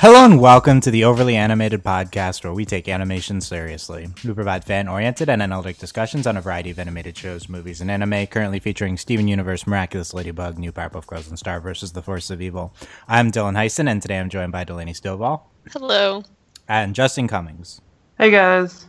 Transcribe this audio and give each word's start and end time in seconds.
Hello 0.00 0.24
and 0.24 0.40
welcome 0.40 0.80
to 0.82 0.92
the 0.92 1.02
Overly 1.02 1.34
Animated 1.34 1.82
Podcast, 1.82 2.44
where 2.44 2.52
we 2.52 2.64
take 2.64 2.88
animation 2.88 3.40
seriously. 3.40 4.06
We 4.24 4.32
provide 4.32 4.64
fan 4.64 4.86
oriented 4.86 5.28
and 5.28 5.42
analytic 5.42 5.78
discussions 5.78 6.24
on 6.24 6.36
a 6.36 6.40
variety 6.40 6.70
of 6.70 6.78
animated 6.78 7.16
shows, 7.16 7.48
movies, 7.48 7.80
and 7.80 7.90
anime, 7.90 8.28
currently 8.28 8.60
featuring 8.60 8.96
Steven 8.96 9.26
Universe, 9.26 9.66
Miraculous 9.66 10.14
Ladybug, 10.14 10.56
New 10.56 10.70
Powerpuff 10.70 11.06
Girls, 11.08 11.28
and 11.28 11.36
Star 11.38 11.58
vs. 11.58 11.92
the 11.92 12.02
Force 12.02 12.30
of 12.30 12.40
Evil. 12.40 12.72
I'm 13.08 13.32
Dylan 13.32 13.56
Heisen, 13.56 13.90
and 13.90 14.00
today 14.00 14.20
I'm 14.20 14.30
joined 14.30 14.52
by 14.52 14.62
Delaney 14.62 14.92
Stovall 14.92 15.42
Hello. 15.72 16.22
and 16.68 16.94
Justin 16.94 17.26
Cummings. 17.26 17.80
Hey 18.18 18.30
guys. 18.30 18.86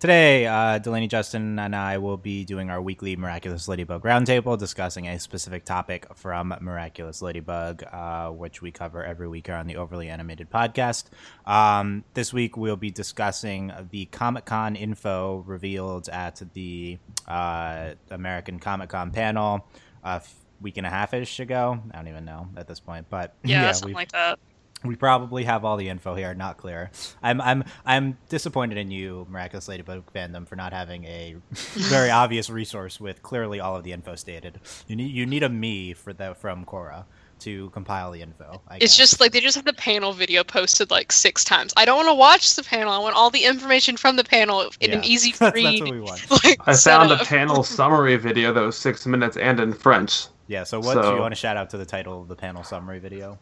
Today, 0.00 0.46
uh, 0.46 0.78
Delaney, 0.78 1.08
Justin, 1.08 1.58
and 1.58 1.76
I 1.76 1.98
will 1.98 2.16
be 2.16 2.42
doing 2.46 2.70
our 2.70 2.80
weekly 2.80 3.16
Miraculous 3.16 3.68
Ladybug 3.68 4.02
Roundtable, 4.02 4.56
discussing 4.58 5.06
a 5.06 5.20
specific 5.20 5.66
topic 5.66 6.06
from 6.14 6.54
Miraculous 6.62 7.20
Ladybug, 7.20 7.82
uh, 7.92 8.30
which 8.30 8.62
we 8.62 8.70
cover 8.70 9.04
every 9.04 9.28
week 9.28 9.48
here 9.48 9.56
on 9.56 9.66
the 9.66 9.76
Overly 9.76 10.08
Animated 10.08 10.48
podcast. 10.50 11.04
Um, 11.44 12.02
this 12.14 12.32
week, 12.32 12.56
we'll 12.56 12.76
be 12.76 12.90
discussing 12.90 13.72
the 13.90 14.06
Comic 14.06 14.46
Con 14.46 14.74
info 14.74 15.44
revealed 15.46 16.08
at 16.08 16.40
the 16.54 16.96
uh, 17.28 17.90
American 18.10 18.58
Comic 18.58 18.88
Con 18.88 19.10
panel 19.10 19.66
a 20.02 20.22
week 20.62 20.78
and 20.78 20.86
a 20.86 20.90
half 20.90 21.12
ish 21.12 21.40
ago. 21.40 21.78
I 21.92 21.96
don't 21.98 22.08
even 22.08 22.24
know 22.24 22.48
at 22.56 22.66
this 22.66 22.80
point, 22.80 23.04
but 23.10 23.34
Yeah, 23.44 23.70
something 23.72 23.88
we've- 23.88 23.96
like 23.96 24.12
that. 24.12 24.38
We 24.84 24.96
probably 24.96 25.44
have 25.44 25.64
all 25.64 25.76
the 25.76 25.88
info 25.88 26.14
here, 26.14 26.32
not 26.34 26.56
clear. 26.56 26.90
I'm 27.22 27.40
I'm 27.40 27.64
I'm 27.84 28.16
disappointed 28.28 28.78
in 28.78 28.90
you, 28.90 29.26
Miraculous 29.30 29.68
Ladybug 29.68 30.10
fandom, 30.12 30.46
for 30.48 30.56
not 30.56 30.72
having 30.72 31.04
a 31.04 31.36
very 31.52 32.10
obvious 32.10 32.48
resource 32.48 32.98
with 33.00 33.22
clearly 33.22 33.60
all 33.60 33.76
of 33.76 33.84
the 33.84 33.92
info 33.92 34.14
stated. 34.14 34.60
You 34.86 34.96
need 34.96 35.12
you 35.12 35.26
need 35.26 35.42
a 35.42 35.48
me 35.48 35.92
for 35.92 36.12
the 36.12 36.34
from 36.34 36.64
Cora 36.64 37.06
to 37.40 37.70
compile 37.70 38.10
the 38.10 38.20
info. 38.20 38.60
I 38.68 38.76
It's 38.76 38.84
guess. 38.84 38.96
just 38.98 39.20
like 39.20 39.32
they 39.32 39.40
just 39.40 39.56
have 39.56 39.64
the 39.64 39.72
panel 39.72 40.12
video 40.12 40.44
posted 40.44 40.90
like 40.90 41.10
six 41.10 41.42
times. 41.42 41.72
I 41.76 41.86
don't 41.86 41.96
want 41.96 42.08
to 42.08 42.14
watch 42.14 42.54
the 42.54 42.62
panel. 42.62 42.92
I 42.92 42.98
want 42.98 43.16
all 43.16 43.30
the 43.30 43.44
information 43.44 43.96
from 43.96 44.16
the 44.16 44.24
panel 44.24 44.70
in 44.80 44.90
an 44.92 45.02
easy 45.04 45.32
That's- 45.38 45.54
read. 45.54 45.66
that's 45.66 45.80
what 45.80 45.90
we 45.90 46.00
want. 46.00 46.26
Like, 46.44 46.60
I 46.66 46.74
found 46.76 47.10
a 47.12 47.16
panel 47.24 47.62
summary 47.64 48.16
video 48.16 48.52
that 48.52 48.60
was 48.60 48.76
six 48.76 49.06
minutes 49.06 49.38
and 49.38 49.58
in 49.58 49.72
French. 49.72 50.26
Yeah. 50.48 50.64
So 50.64 50.80
what 50.80 51.00
do 51.00 51.08
you 51.08 51.18
want 51.20 51.32
to 51.32 51.36
shout 51.40 51.56
out 51.56 51.70
to 51.70 51.78
the 51.78 51.86
title 51.86 52.20
of 52.20 52.28
the 52.28 52.36
panel 52.36 52.62
summary 52.62 52.98
video? 52.98 53.38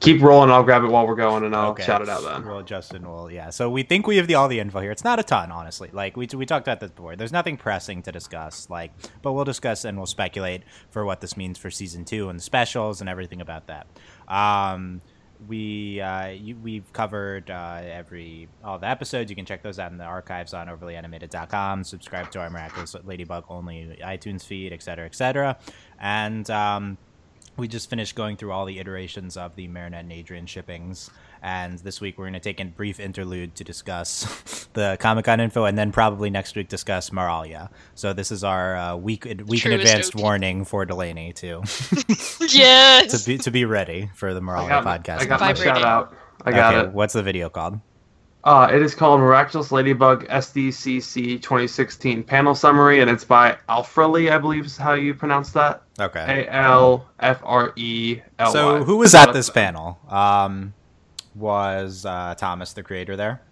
Keep 0.00 0.22
rolling, 0.22 0.48
I'll 0.50 0.62
grab 0.62 0.84
it 0.84 0.86
while 0.88 1.06
we're 1.08 1.16
going 1.16 1.44
and 1.44 1.54
I'll 1.56 1.70
Okay. 1.70 1.82
shout 1.82 2.02
it 2.02 2.08
out 2.08 2.22
then. 2.22 2.46
Well, 2.46 2.62
Justin 2.62 3.06
will, 3.06 3.30
yeah. 3.30 3.50
So 3.50 3.68
we 3.68 3.82
think 3.82 4.06
we 4.06 4.16
have 4.18 4.28
the 4.28 4.36
all 4.36 4.46
the 4.46 4.60
info 4.60 4.80
here. 4.80 4.92
It's 4.92 5.02
not 5.02 5.18
a 5.18 5.24
ton, 5.24 5.50
honestly. 5.50 5.90
Like 5.92 6.16
we 6.16 6.28
we 6.34 6.46
talked 6.46 6.66
about 6.68 6.78
this 6.78 6.92
before. 6.92 7.16
There's 7.16 7.32
nothing 7.32 7.56
pressing 7.56 8.02
to 8.02 8.12
discuss. 8.12 8.70
Like, 8.70 8.92
but 9.22 9.32
we'll 9.32 9.44
discuss 9.44 9.84
and 9.84 9.96
we'll 9.98 10.06
speculate 10.06 10.62
for 10.90 11.04
what 11.04 11.20
this 11.20 11.36
means 11.36 11.58
for 11.58 11.68
season 11.70 12.04
two 12.04 12.28
and 12.28 12.38
the 12.38 12.42
specials 12.42 13.00
and 13.00 13.10
everything 13.10 13.40
about 13.40 13.66
that. 13.66 13.88
Um, 14.28 15.00
we 15.48 16.00
uh, 16.00 16.28
you, 16.28 16.56
we've 16.56 16.92
covered 16.92 17.50
uh, 17.50 17.80
every 17.82 18.48
all 18.64 18.78
the 18.78 18.88
episodes. 18.88 19.30
You 19.30 19.36
can 19.36 19.46
check 19.46 19.62
those 19.64 19.80
out 19.80 19.90
in 19.90 19.98
the 19.98 20.04
archives 20.04 20.54
on 20.54 20.68
overlyanimated.com. 20.68 21.82
Subscribe 21.84 22.30
to 22.30 22.40
our 22.40 22.50
miraculous 22.50 22.94
ladybug 23.04 23.44
only 23.48 23.98
iTunes 24.02 24.44
feed, 24.44 24.72
etc., 24.72 24.82
cetera, 24.82 25.06
etc. 25.06 25.56
Cetera. 25.58 25.74
And 26.00 26.48
um, 26.50 26.98
we 27.58 27.68
just 27.68 27.90
finished 27.90 28.14
going 28.14 28.36
through 28.36 28.52
all 28.52 28.64
the 28.64 28.78
iterations 28.78 29.36
of 29.36 29.54
the 29.56 29.66
Marinette 29.68 30.04
and 30.04 30.12
Adrien 30.12 30.46
shippings, 30.46 31.10
and 31.42 31.78
this 31.80 32.00
week 32.00 32.16
we're 32.16 32.24
going 32.24 32.34
to 32.34 32.40
take 32.40 32.60
a 32.60 32.64
brief 32.64 33.00
interlude 33.00 33.54
to 33.56 33.64
discuss 33.64 34.68
the 34.74 34.96
Comic 35.00 35.24
Con 35.24 35.40
info, 35.40 35.64
and 35.64 35.76
then 35.76 35.92
probably 35.92 36.30
next 36.30 36.54
week 36.56 36.68
discuss 36.68 37.10
Maralia. 37.10 37.70
So 37.94 38.12
this 38.12 38.30
is 38.30 38.44
our 38.44 38.76
uh, 38.76 38.96
week 38.96 39.24
week 39.46 39.66
in 39.66 39.72
advanced 39.72 40.14
OP. 40.14 40.22
warning 40.22 40.64
for 40.64 40.84
Delaney 40.84 41.32
to 41.34 41.62
yes. 42.48 43.20
to 43.20 43.26
be 43.28 43.38
to 43.38 43.50
be 43.50 43.64
ready 43.64 44.10
for 44.14 44.32
the 44.32 44.40
I 44.40 44.44
Maralia 44.44 44.68
got, 44.68 44.84
my- 44.84 44.98
podcast. 44.98 45.20
I 45.20 45.24
got 45.26 45.40
my 45.40 45.54
shout 45.54 45.82
out. 45.82 46.14
I 46.44 46.52
got 46.52 46.74
okay, 46.74 46.88
it. 46.88 46.94
What's 46.94 47.14
the 47.14 47.22
video 47.22 47.48
called? 47.48 47.80
Uh, 48.48 48.66
it 48.72 48.80
is 48.80 48.94
called 48.94 49.20
Miraculous 49.20 49.70
Ladybug 49.70 50.26
SDCC 50.28 51.42
2016 51.42 52.22
panel 52.24 52.54
summary, 52.54 53.00
and 53.00 53.10
it's 53.10 53.22
by 53.22 53.58
Alfrely, 53.68 54.32
I 54.32 54.38
believe 54.38 54.64
is 54.64 54.74
how 54.74 54.94
you 54.94 55.12
pronounce 55.12 55.50
that. 55.50 55.82
Okay. 56.00 56.46
A 56.46 56.50
L 56.50 57.06
F 57.20 57.42
R 57.44 57.74
E 57.76 58.22
L. 58.38 58.50
So 58.50 58.82
who 58.84 58.96
was 58.96 59.14
at 59.14 59.34
this 59.34 59.50
panel? 59.50 59.98
Um, 60.08 60.72
was 61.34 62.06
uh, 62.06 62.36
Thomas 62.38 62.72
the 62.72 62.82
creator 62.82 63.16
there? 63.16 63.42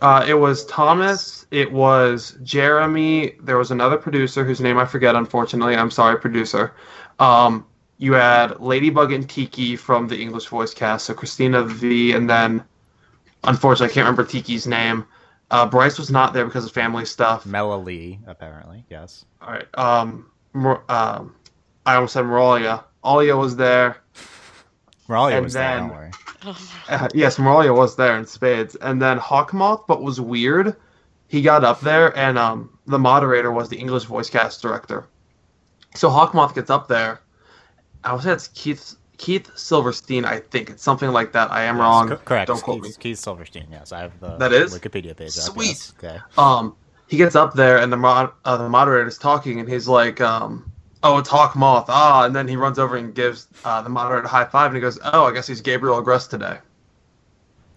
Uh, 0.00 0.24
it 0.26 0.32
was 0.32 0.64
Thomas. 0.64 1.44
It 1.50 1.70
was 1.70 2.38
Jeremy. 2.42 3.34
There 3.42 3.58
was 3.58 3.70
another 3.70 3.98
producer 3.98 4.42
whose 4.42 4.62
name 4.62 4.78
I 4.78 4.86
forget. 4.86 5.14
Unfortunately, 5.16 5.76
I'm 5.76 5.90
sorry, 5.90 6.18
producer. 6.18 6.72
Um, 7.18 7.66
you 7.98 8.14
had 8.14 8.58
Ladybug 8.58 9.12
and 9.12 9.28
Tikki 9.28 9.76
from 9.76 10.08
the 10.08 10.18
English 10.18 10.46
voice 10.46 10.72
cast. 10.72 11.04
So 11.04 11.12
Cristina 11.12 11.62
Vee, 11.62 12.12
and 12.12 12.30
then 12.30 12.64
unfortunately 13.44 13.92
I 13.92 13.94
can't 13.94 14.04
remember 14.04 14.24
Tikki's 14.24 14.66
name. 14.66 15.06
Uh, 15.50 15.66
Bryce 15.66 15.98
was 15.98 16.10
not 16.10 16.32
there 16.32 16.44
because 16.44 16.64
of 16.64 16.72
family 16.72 17.04
stuff. 17.04 17.44
Mela 17.44 17.74
Lee, 17.74 18.20
apparently. 18.26 18.84
Yes. 18.88 19.24
All 19.42 19.52
right. 19.52 19.66
Um, 19.74 20.30
um, 20.88 21.34
I 21.86 21.96
almost 21.96 22.12
said 22.12 22.24
Moralia. 22.24 22.84
Alya 23.04 23.38
was 23.38 23.56
there. 23.56 23.96
Maralia 25.08 25.36
And 25.36 25.44
was 25.44 25.52
there. 25.54 25.78
Don't 25.78 25.90
worry. 25.90 26.10
Uh, 26.88 27.06
yes, 27.12 27.36
Moralia 27.36 27.76
was 27.76 27.96
there 27.96 28.16
in 28.16 28.24
spades, 28.24 28.74
and 28.76 29.00
then 29.00 29.18
Hawkmoth, 29.18 29.86
but 29.86 30.02
was 30.02 30.18
weird. 30.22 30.74
He 31.28 31.42
got 31.42 31.64
up 31.64 31.82
there, 31.82 32.16
and 32.16 32.38
um, 32.38 32.78
the 32.86 32.98
moderator 32.98 33.52
was 33.52 33.68
the 33.68 33.76
English 33.76 34.04
voice 34.04 34.30
cast 34.30 34.62
director. 34.62 35.06
So 35.94 36.08
Hawkmoth 36.08 36.54
gets 36.54 36.70
up 36.70 36.88
there. 36.88 37.20
I 38.02 38.14
would 38.14 38.22
say 38.22 38.32
it's 38.32 38.48
Keith 38.48 38.96
Keith 39.20 39.50
Silverstein. 39.54 40.24
I 40.24 40.38
think 40.40 40.70
it's 40.70 40.82
something 40.82 41.10
like 41.10 41.32
that. 41.32 41.50
I 41.52 41.64
am 41.64 41.76
Yes, 41.76 41.82
wrong. 41.82 42.08
co- 42.08 42.16
correct. 42.16 42.46
Don't 42.48 42.62
quote 42.62 42.80
me. 42.80 42.88
Keith, 42.88 42.98
Keith 42.98 43.18
Silverstein. 43.18 43.66
Yes, 43.70 43.92
I 43.92 44.00
have 44.00 44.18
the 44.18 44.36
That 44.38 44.50
is? 44.52 44.72
Wikipedia 44.76 45.14
page. 45.14 45.36
up, 45.36 45.44
Sweet. 45.52 45.66
yes. 45.68 45.92
Okay. 46.02 46.18
Um, 46.38 46.74
he 47.06 47.18
gets 47.18 47.36
up 47.36 47.52
there, 47.52 47.76
and 47.78 47.92
the 47.92 47.98
mod, 47.98 48.30
uh, 48.46 48.56
the 48.56 48.68
moderator's 48.68 49.18
talking, 49.18 49.60
and 49.60 49.68
he's 49.68 49.86
like, 49.86 50.22
um, 50.22 50.64
"Oh, 51.02 51.18
it's 51.18 51.28
Hawkmoth." 51.28 51.84
Ah, 51.88 52.24
and 52.24 52.34
then 52.34 52.48
he 52.48 52.56
runs 52.56 52.78
over 52.78 52.96
and 52.96 53.14
gives 53.14 53.46
uh, 53.64 53.82
the 53.82 53.90
moderator 53.90 54.24
a 54.24 54.28
high 54.28 54.46
five, 54.46 54.68
and 54.68 54.76
he 54.76 54.80
goes, 54.80 54.98
"Oh, 55.04 55.26
I 55.26 55.32
guess 55.34 55.46
he's 55.46 55.60
Gabriel 55.60 56.02
Agreste 56.02 56.30
today." 56.30 56.56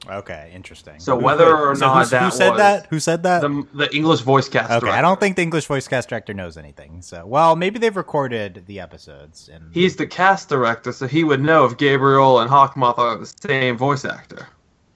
Okay. 0.10 0.52
Interesting. 0.54 1.00
So 1.00 1.16
whether 1.16 1.56
or 1.56 1.76
so 1.76 1.86
not 1.88 1.98
who's- 2.10 2.12
who 2.12 2.32
said 2.38 2.50
was 2.50 2.58
that? 2.58 2.86
Who 2.88 3.00
said 3.00 3.24
that? 3.24 3.42
The 3.42 3.68
the 3.74 3.96
English 3.96 4.20
voice 4.22 4.50
cast. 4.50 4.72
okay. 4.84 4.90
I 4.92 5.02
don't 5.02 5.20
think 5.20 5.36
the 5.38 5.42
English 5.44 5.66
voice 5.68 5.88
cast 5.88 6.10
director 6.10 6.34
knows 6.34 6.58
anything. 6.58 7.02
So, 7.02 7.26
well, 7.26 7.56
maybe 7.56 7.80
they've 7.80 7.96
recorded 7.96 8.64
the 8.68 8.80
episodes. 8.82 9.50
And 9.54 9.74
He's 9.74 9.96
the 9.96 10.06
cast 10.08 10.50
director, 10.50 10.92
so 10.92 11.08
he 11.08 11.24
would 11.24 11.42
know 11.42 11.66
if 11.66 11.78
Gabriel 11.78 12.40
and 12.40 12.50
Hawkmoth 12.52 12.98
are 12.98 13.18
the 13.18 13.26
same 13.48 13.78
voice 13.78 14.04
actor. 14.04 14.48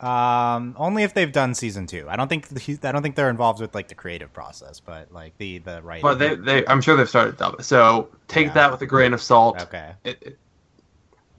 um, 0.01 0.75
only 0.77 1.01
if 1.03 1.13
they've 1.13 1.31
done 1.31 1.55
season 1.55 1.87
two. 1.87 2.05
I 2.09 2.15
don't 2.17 2.27
think 2.27 2.59
he, 2.59 2.77
I 2.83 2.91
don't 2.91 3.01
think 3.01 3.15
they're 3.15 3.29
involved 3.31 3.61
with 3.61 3.73
like 3.73 3.87
the 3.87 3.95
creative 3.95 4.31
process, 4.33 4.79
but 4.79 5.11
like 5.11 5.37
the 5.37 5.59
the 5.59 5.81
writing. 5.81 6.03
But 6.03 6.19
they, 6.19 6.35
they 6.35 6.67
I'm 6.67 6.81
sure 6.81 6.95
they've 6.97 7.09
started 7.09 7.37
dubbing. 7.37 7.61
So 7.63 8.09
take 8.27 8.47
Yeah. 8.47 8.53
that 8.53 8.71
with 8.71 8.81
a 8.81 8.85
grain 8.85 9.13
of 9.13 9.21
salt. 9.21 9.59
okay. 9.61 9.93
It, 10.03 10.17
it, 10.21 10.37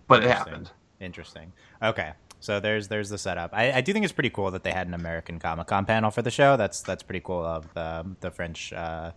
but 0.08 0.24
it 0.24 0.30
happened. 0.30 0.70
Interesting. 1.00 1.52
Okay. 1.82 2.12
So 2.40 2.60
there's 2.60 2.88
there's 2.88 3.08
the 3.08 3.18
setup. 3.18 3.50
I, 3.52 3.72
I 3.72 3.80
do 3.80 3.92
think 3.92 4.04
it's 4.04 4.12
pretty 4.12 4.30
cool 4.30 4.50
that 4.52 4.62
they 4.62 4.72
had 4.72 4.86
an 4.86 4.94
American 4.94 5.38
Comic 5.38 5.66
Con 5.66 5.84
panel 5.84 6.10
for 6.10 6.22
the 6.22 6.30
show. 6.30 6.56
That's 6.56 6.82
that's 6.82 7.02
pretty 7.02 7.20
cool 7.20 7.44
of 7.44 7.72
the 7.74 8.06
the 8.20 8.30
French 8.30 8.72
uh, 8.72 9.12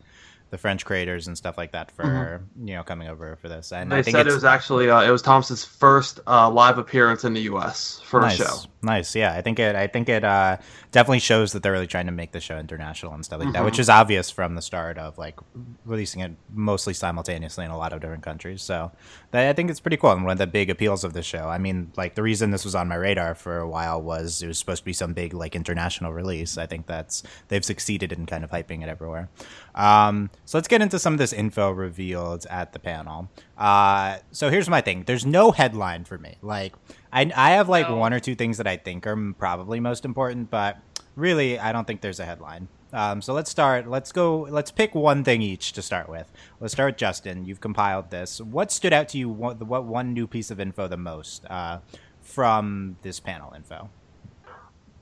the 0.49 0.57
French 0.57 0.85
creators 0.85 1.27
and 1.27 1.37
stuff 1.37 1.57
like 1.57 1.71
that 1.71 1.91
for 1.91 2.43
you 2.63 2.75
know 2.75 2.83
coming 2.83 3.07
over 3.07 3.35
for 3.35 3.47
this. 3.47 3.71
And 3.71 3.89
Mm-hmm. 3.89 3.89
They 3.89 3.99
I 3.99 4.03
think 4.03 4.17
said 4.17 4.27
it 4.27 4.33
was 4.33 4.43
actually 4.43 4.89
uh, 4.89 5.01
it 5.01 5.11
was 5.11 5.21
Thomas's 5.21 5.63
first 5.63 6.19
uh, 6.27 6.49
live 6.49 6.77
appearance 6.77 7.23
in 7.23 7.33
the 7.33 7.41
U.S. 7.41 8.01
for 8.03 8.21
nice, 8.21 8.39
a 8.39 8.43
show. 8.43 8.57
Nice. 8.83 9.15
Yeah, 9.15 9.33
I 9.33 9.41
think 9.41 9.59
it 9.59 9.75
I 9.75 9.87
think 9.87 10.09
it 10.09 10.23
uh, 10.23 10.57
definitely 10.91 11.19
shows 11.19 11.53
that 11.53 11.63
they're 11.63 11.71
really 11.71 11.87
trying 11.87 12.07
to 12.07 12.11
make 12.11 12.31
the 12.31 12.39
show 12.39 12.57
international 12.57 13.13
and 13.13 13.23
stuff 13.23 13.39
like 13.39 13.49
that, 13.53 13.59
Mm-hmm. 13.59 13.65
which 13.65 13.79
is 13.79 13.89
obvious 13.89 14.29
from 14.31 14.55
the 14.55 14.61
start 14.61 14.97
of 14.97 15.17
like 15.17 15.39
releasing 15.85 16.21
it 16.21 16.31
mostly 16.53 16.93
simultaneously 16.93 17.65
in 17.65 17.71
a 17.71 17.77
lot 17.77 17.93
of 17.93 18.01
different 18.01 18.23
countries. 18.23 18.61
So 18.61 18.91
that, 19.31 19.47
I 19.49 19.53
think 19.53 19.69
it's 19.69 19.79
pretty 19.79 19.97
cool 19.97 20.11
and 20.11 20.23
one 20.23 20.31
of 20.33 20.37
the 20.37 20.47
big 20.47 20.69
appeals 20.69 21.03
of 21.03 21.13
the 21.13 21.23
show. 21.23 21.47
I 21.47 21.57
mean, 21.57 21.91
like 21.97 22.15
the 22.15 22.23
reason 22.23 22.51
this 22.51 22.65
was 22.65 22.75
on 22.75 22.87
my 22.87 22.95
radar 22.95 23.35
for 23.35 23.59
a 23.59 23.67
while 23.67 24.01
was 24.01 24.41
it 24.41 24.47
was 24.47 24.57
supposed 24.59 24.81
to 24.81 24.85
be 24.85 24.93
some 24.93 25.13
big 25.13 25.33
like 25.33 25.55
international 25.55 26.11
release. 26.13 26.57
I 26.57 26.65
think 26.65 26.87
that's 26.87 27.23
they've 27.49 27.65
succeeded 27.65 28.11
in 28.11 28.25
kind 28.25 28.43
of 28.43 28.49
hyping 28.51 28.83
it 28.83 28.89
everywhere. 28.89 29.29
Um, 29.75 30.29
so 30.45 30.57
let's 30.57 30.67
get 30.67 30.81
into 30.81 30.99
some 30.99 31.13
of 31.13 31.19
this 31.19 31.33
info 31.33 31.71
revealed 31.71 32.45
at 32.49 32.73
the 32.73 32.79
panel. 32.79 33.29
Uh, 33.57 34.17
so 34.31 34.49
here's 34.49 34.69
my 34.69 34.81
thing. 34.81 35.03
There's 35.05 35.25
no 35.25 35.51
headline 35.51 36.03
for 36.03 36.17
me. 36.17 36.35
Like 36.41 36.73
I, 37.13 37.31
I 37.35 37.51
have 37.51 37.69
like 37.69 37.89
No. 37.89 37.95
one 37.97 38.13
or 38.13 38.19
two 38.19 38.35
things 38.35 38.57
that 38.57 38.67
I 38.67 38.77
think 38.77 39.05
are 39.05 39.33
probably 39.37 39.79
most 39.79 40.05
important, 40.05 40.49
but 40.49 40.77
really 41.15 41.59
I 41.59 41.71
don't 41.71 41.85
think 41.85 42.01
there's 42.01 42.19
a 42.19 42.25
headline. 42.25 42.67
Um, 42.93 43.21
so 43.21 43.33
let's 43.33 43.49
start. 43.49 43.87
Let's 43.87 44.11
go. 44.11 44.41
Let's 44.49 44.71
pick 44.71 44.93
one 44.93 45.23
thing 45.23 45.41
each 45.41 45.71
to 45.73 45.81
start 45.81 46.09
with. 46.09 46.29
Let's 46.59 46.73
start 46.73 46.93
with 46.93 46.97
Justin. 46.97 47.45
You've 47.45 47.61
compiled 47.61 48.11
this. 48.11 48.41
What 48.41 48.71
stood 48.71 48.91
out 48.91 49.07
to 49.09 49.17
you? 49.17 49.29
What, 49.29 49.61
what 49.63 49.85
one 49.85 50.13
new 50.13 50.27
piece 50.27 50.51
of 50.51 50.59
info 50.59 50.87
the 50.89 50.97
most 50.97 51.45
uh, 51.45 51.79
from 52.21 52.97
this 53.01 53.19
panel 53.19 53.53
info? 53.53 53.89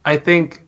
I 0.06 0.18
think 0.18 0.68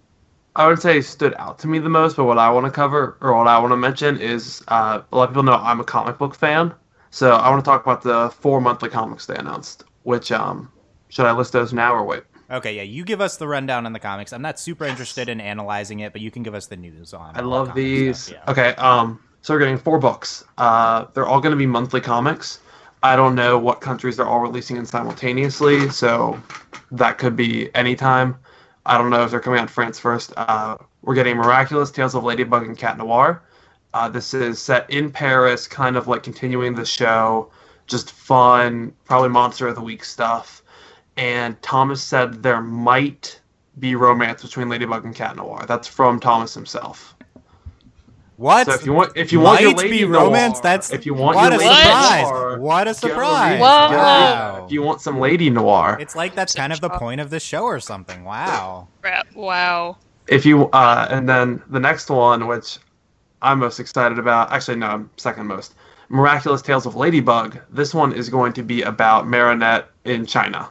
I 0.55 0.67
would 0.67 0.81
say 0.81 0.99
stood 1.01 1.35
out 1.37 1.59
to 1.59 1.67
me 1.67 1.79
the 1.79 1.89
most, 1.89 2.17
but 2.17 2.25
what 2.25 2.37
I 2.39 2.49
want 2.49 2.65
to 2.65 2.71
cover 2.71 3.17
or 3.21 3.37
what 3.37 3.47
I 3.47 3.59
want 3.59 3.71
to 3.71 3.77
mention 3.77 4.17
is 4.17 4.63
uh, 4.67 5.01
a 5.11 5.15
lot 5.15 5.25
of 5.25 5.29
people 5.29 5.43
know 5.43 5.53
I'm 5.53 5.79
a 5.79 5.83
comic 5.83 6.17
book 6.17 6.35
fan, 6.35 6.73
so 7.11 7.31
I 7.31 7.49
want 7.49 7.63
to 7.63 7.69
talk 7.69 7.83
about 7.83 8.01
the 8.01 8.29
four 8.31 8.59
monthly 8.61 8.89
comics 8.89 9.27
they 9.27 9.35
announced. 9.35 9.83
Which 10.03 10.31
um, 10.31 10.71
should 11.11 11.25
I 11.25 11.33
list 11.33 11.51
those 11.51 11.73
now 11.73 11.93
or 11.93 12.03
wait? 12.05 12.23
Okay, 12.49 12.75
yeah, 12.75 12.81
you 12.81 13.03
give 13.03 13.21
us 13.21 13.37
the 13.37 13.47
rundown 13.47 13.85
on 13.85 13.93
the 13.93 13.99
comics. 13.99 14.33
I'm 14.33 14.41
not 14.41 14.59
super 14.59 14.85
interested 14.85 15.29
in 15.29 15.39
analyzing 15.39 15.99
it, 15.99 16.13
but 16.13 16.21
you 16.21 16.31
can 16.31 16.41
give 16.41 16.55
us 16.55 16.67
the 16.67 16.77
news 16.77 17.13
on. 17.13 17.35
I 17.35 17.41
love 17.41 17.75
these. 17.75 18.17
stuff, 18.19 18.39
yeah. 18.45 18.51
Okay, 18.51 18.69
um, 18.75 19.21
so 19.41 19.53
we're 19.53 19.59
getting 19.59 19.77
four 19.77 19.99
books. 19.99 20.43
Uh, 20.57 21.05
they're 21.13 21.27
all 21.27 21.41
going 21.41 21.51
to 21.51 21.57
be 21.57 21.65
monthly 21.65 22.01
comics. 22.01 22.59
I 23.03 23.15
don't 23.15 23.35
know 23.35 23.57
what 23.57 23.81
countries 23.81 24.17
they're 24.17 24.27
all 24.27 24.39
releasing 24.39 24.77
in 24.77 24.85
simultaneously, 24.85 25.89
so 25.89 26.41
that 26.91 27.17
could 27.17 27.35
be 27.35 27.73
anytime. 27.75 28.37
I 28.85 28.97
don't 28.97 29.09
know 29.09 29.23
if 29.23 29.31
they're 29.31 29.39
coming 29.39 29.59
out 29.59 29.63
in 29.63 29.67
France 29.69 29.99
first. 29.99 30.33
Uh, 30.37 30.77
we're 31.01 31.15
getting 31.15 31.35
Miraculous 31.37 31.91
Tales 31.91 32.15
of 32.15 32.23
Ladybug 32.23 32.63
and 32.63 32.77
Cat 32.77 32.97
Noir. 32.97 33.43
Uh, 33.93 34.07
this 34.07 34.33
is 34.33 34.59
set 34.59 34.89
in 34.89 35.11
Paris, 35.11 35.67
kind 35.67 35.97
of 35.97 36.07
like 36.07 36.23
continuing 36.23 36.75
the 36.75 36.85
show, 36.85 37.51
just 37.87 38.11
fun, 38.11 38.93
probably 39.05 39.29
Monster 39.29 39.67
of 39.67 39.75
the 39.75 39.81
Week 39.81 40.03
stuff. 40.03 40.60
And 41.17 41.61
Thomas 41.61 42.01
said 42.01 42.41
there 42.41 42.61
might 42.61 43.39
be 43.79 43.95
romance 43.95 44.41
between 44.43 44.69
Ladybug 44.69 45.05
and 45.05 45.15
Cat 45.15 45.35
Noir. 45.35 45.65
That's 45.67 45.87
from 45.87 46.19
Thomas 46.19 46.53
himself. 46.53 47.15
What? 48.37 48.65
So 48.65 48.73
if 48.73 48.85
you 48.87 48.93
want, 48.93 49.15
if 49.15 49.31
you 49.31 49.39
want 49.39 49.61
your 49.61 49.69
Might 49.69 49.77
lady 49.77 49.99
be 49.99 50.07
noir, 50.07 50.23
romance. 50.25 50.59
That's 50.59 50.91
if 50.91 51.05
you 51.05 51.13
want 51.13 51.35
what 51.35 51.51
your 51.51 51.61
a 51.61 51.63
lady 51.63 51.75
surprise! 51.75 52.23
noir, 52.23 52.59
what 52.59 52.87
a 52.87 52.93
get 52.93 53.03
on 53.03 53.09
the 53.09 53.13
surprise! 53.13 53.51
read. 53.51 53.61
Wow. 53.61 53.89
Get 53.89 53.99
on 53.99 54.55
the 54.55 54.59
read. 54.59 54.65
If 54.65 54.71
you 54.71 54.81
want 54.81 55.01
some 55.01 55.19
lady 55.19 55.49
noir, 55.51 55.97
It's 55.99 56.15
like 56.15 56.33
that's 56.33 56.55
kind 56.55 56.73
of 56.73 56.81
the 56.81 56.89
point 56.89 57.21
of 57.21 57.29
the 57.29 57.39
show 57.39 57.65
or 57.65 57.79
something. 57.79 58.23
Wow. 58.23 58.87
Wow. 59.35 59.97
if 60.27 60.43
you 60.43 60.69
uh, 60.71 61.07
and 61.11 61.29
then 61.29 61.61
the 61.69 61.79
next 61.79 62.09
one, 62.09 62.47
which 62.47 62.79
I'm 63.43 63.59
most 63.59 63.79
excited 63.79 64.17
about, 64.17 64.51
actually 64.51 64.77
no, 64.77 64.87
I'm 64.87 65.09
second 65.17 65.45
most. 65.45 65.75
Miraculous 66.09 66.63
Tales 66.63 66.87
of 66.87 66.95
Ladybug. 66.95 67.59
This 67.69 67.93
one 67.93 68.11
is 68.11 68.27
going 68.27 68.53
to 68.53 68.63
be 68.63 68.81
about 68.81 69.27
Marinette 69.27 69.87
in 70.03 70.25
China, 70.25 70.67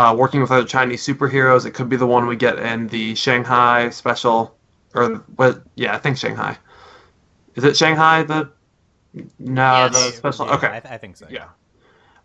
uh, 0.00 0.14
working 0.16 0.40
with 0.40 0.50
other 0.50 0.64
Chinese 0.64 1.06
superheroes. 1.06 1.66
It 1.66 1.72
could 1.72 1.90
be 1.90 1.96
the 1.96 2.06
one 2.06 2.26
we 2.26 2.34
get 2.34 2.58
in 2.58 2.88
the 2.88 3.14
Shanghai 3.14 3.90
special, 3.90 4.56
or 4.94 5.16
what? 5.36 5.62
Yeah, 5.74 5.94
I 5.94 5.98
think 5.98 6.16
Shanghai. 6.16 6.56
Is 7.54 7.64
it 7.64 7.76
Shanghai? 7.76 8.22
The 8.22 8.50
no, 9.38 9.90
Yes. 9.92 9.92
the 9.92 10.16
special. 10.16 10.46
Yeah, 10.46 10.54
okay, 10.54 10.68
I, 10.68 10.94
I 10.94 10.96
think 10.98 11.18
so. 11.18 11.26
Yeah. 11.28 11.48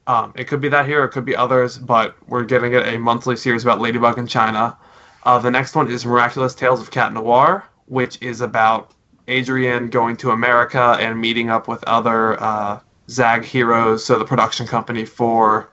Um, 0.07 0.31
it 0.35 0.45
could 0.45 0.61
be 0.61 0.69
that 0.69 0.85
here, 0.85 1.03
it 1.03 1.09
could 1.09 1.25
be 1.25 1.35
others, 1.35 1.77
but 1.77 2.15
we're 2.29 2.45
getting 2.45 2.73
it 2.73 2.87
a 2.87 2.97
monthly 2.97 3.35
series 3.35 3.63
about 3.63 3.81
Ladybug 3.81 4.17
in 4.19 4.27
China. 4.27 4.77
Uh, 5.23 5.39
the 5.39 5.51
next 5.51 5.75
one 5.75 5.91
is 5.91 6.05
Miraculous 6.05 6.55
Tales 6.55 6.79
of 6.79 6.91
Cat 6.91 7.11
Noir, 7.11 7.65
which 7.87 8.21
is 8.21 8.39
about 8.39 8.91
Adrien 9.27 9.89
going 9.89 10.15
to 10.17 10.29
America 10.31 10.95
and 11.01 11.19
meeting 11.19 11.49
up 11.49 11.67
with 11.67 11.83
other 11.85 12.41
uh, 12.41 12.79
Zag 13.09 13.43
heroes, 13.43 14.05
so 14.05 14.17
the 14.17 14.25
production 14.25 14.65
company 14.65 15.03
for 15.03 15.69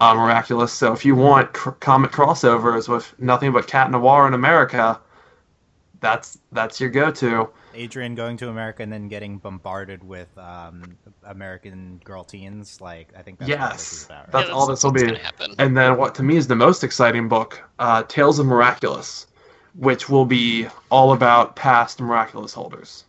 uh, 0.00 0.14
Miraculous. 0.14 0.72
So 0.72 0.92
if 0.92 1.04
you 1.04 1.14
want 1.14 1.52
cr- 1.52 1.70
comic 1.70 2.12
crossovers 2.12 2.88
with 2.88 3.14
nothing 3.18 3.52
but 3.52 3.66
Cat 3.66 3.90
Noir 3.90 4.26
in 4.26 4.34
America, 4.34 5.00
that's 6.00 6.38
that's 6.52 6.80
your 6.80 6.90
go-to. 6.90 7.48
Adrien 7.74 8.14
going 8.14 8.36
to 8.38 8.48
America 8.48 8.82
and 8.82 8.92
then 8.92 9.08
getting 9.08 9.38
bombarded 9.38 10.02
with 10.02 10.36
um, 10.38 10.96
American 11.24 12.00
girl 12.04 12.24
teens. 12.24 12.80
Like 12.80 13.12
I 13.16 13.22
think 13.22 13.38
that's 13.38 13.50
what 13.58 13.72
this 13.72 13.92
is 13.92 13.98
Yes, 13.98 14.04
about. 14.04 14.32
Right? 14.32 14.32
that's 14.32 14.48
Yeah, 14.48 14.54
all 14.54 14.66
this 14.66 14.82
will 14.84 14.92
be. 14.92 15.14
happen. 15.14 15.54
And 15.58 15.76
then 15.76 15.96
what 15.96 16.14
to 16.16 16.22
me 16.22 16.36
is 16.36 16.46
the 16.46 16.56
most 16.56 16.84
exciting 16.84 17.28
book, 17.28 17.62
uh, 17.78 18.02
Tales 18.04 18.38
of 18.38 18.46
Miraculous, 18.46 19.26
which 19.74 20.08
will 20.08 20.26
be 20.26 20.68
all 20.90 21.12
about 21.12 21.56
past 21.56 22.00
miraculous 22.00 22.52
holders. 22.54 23.04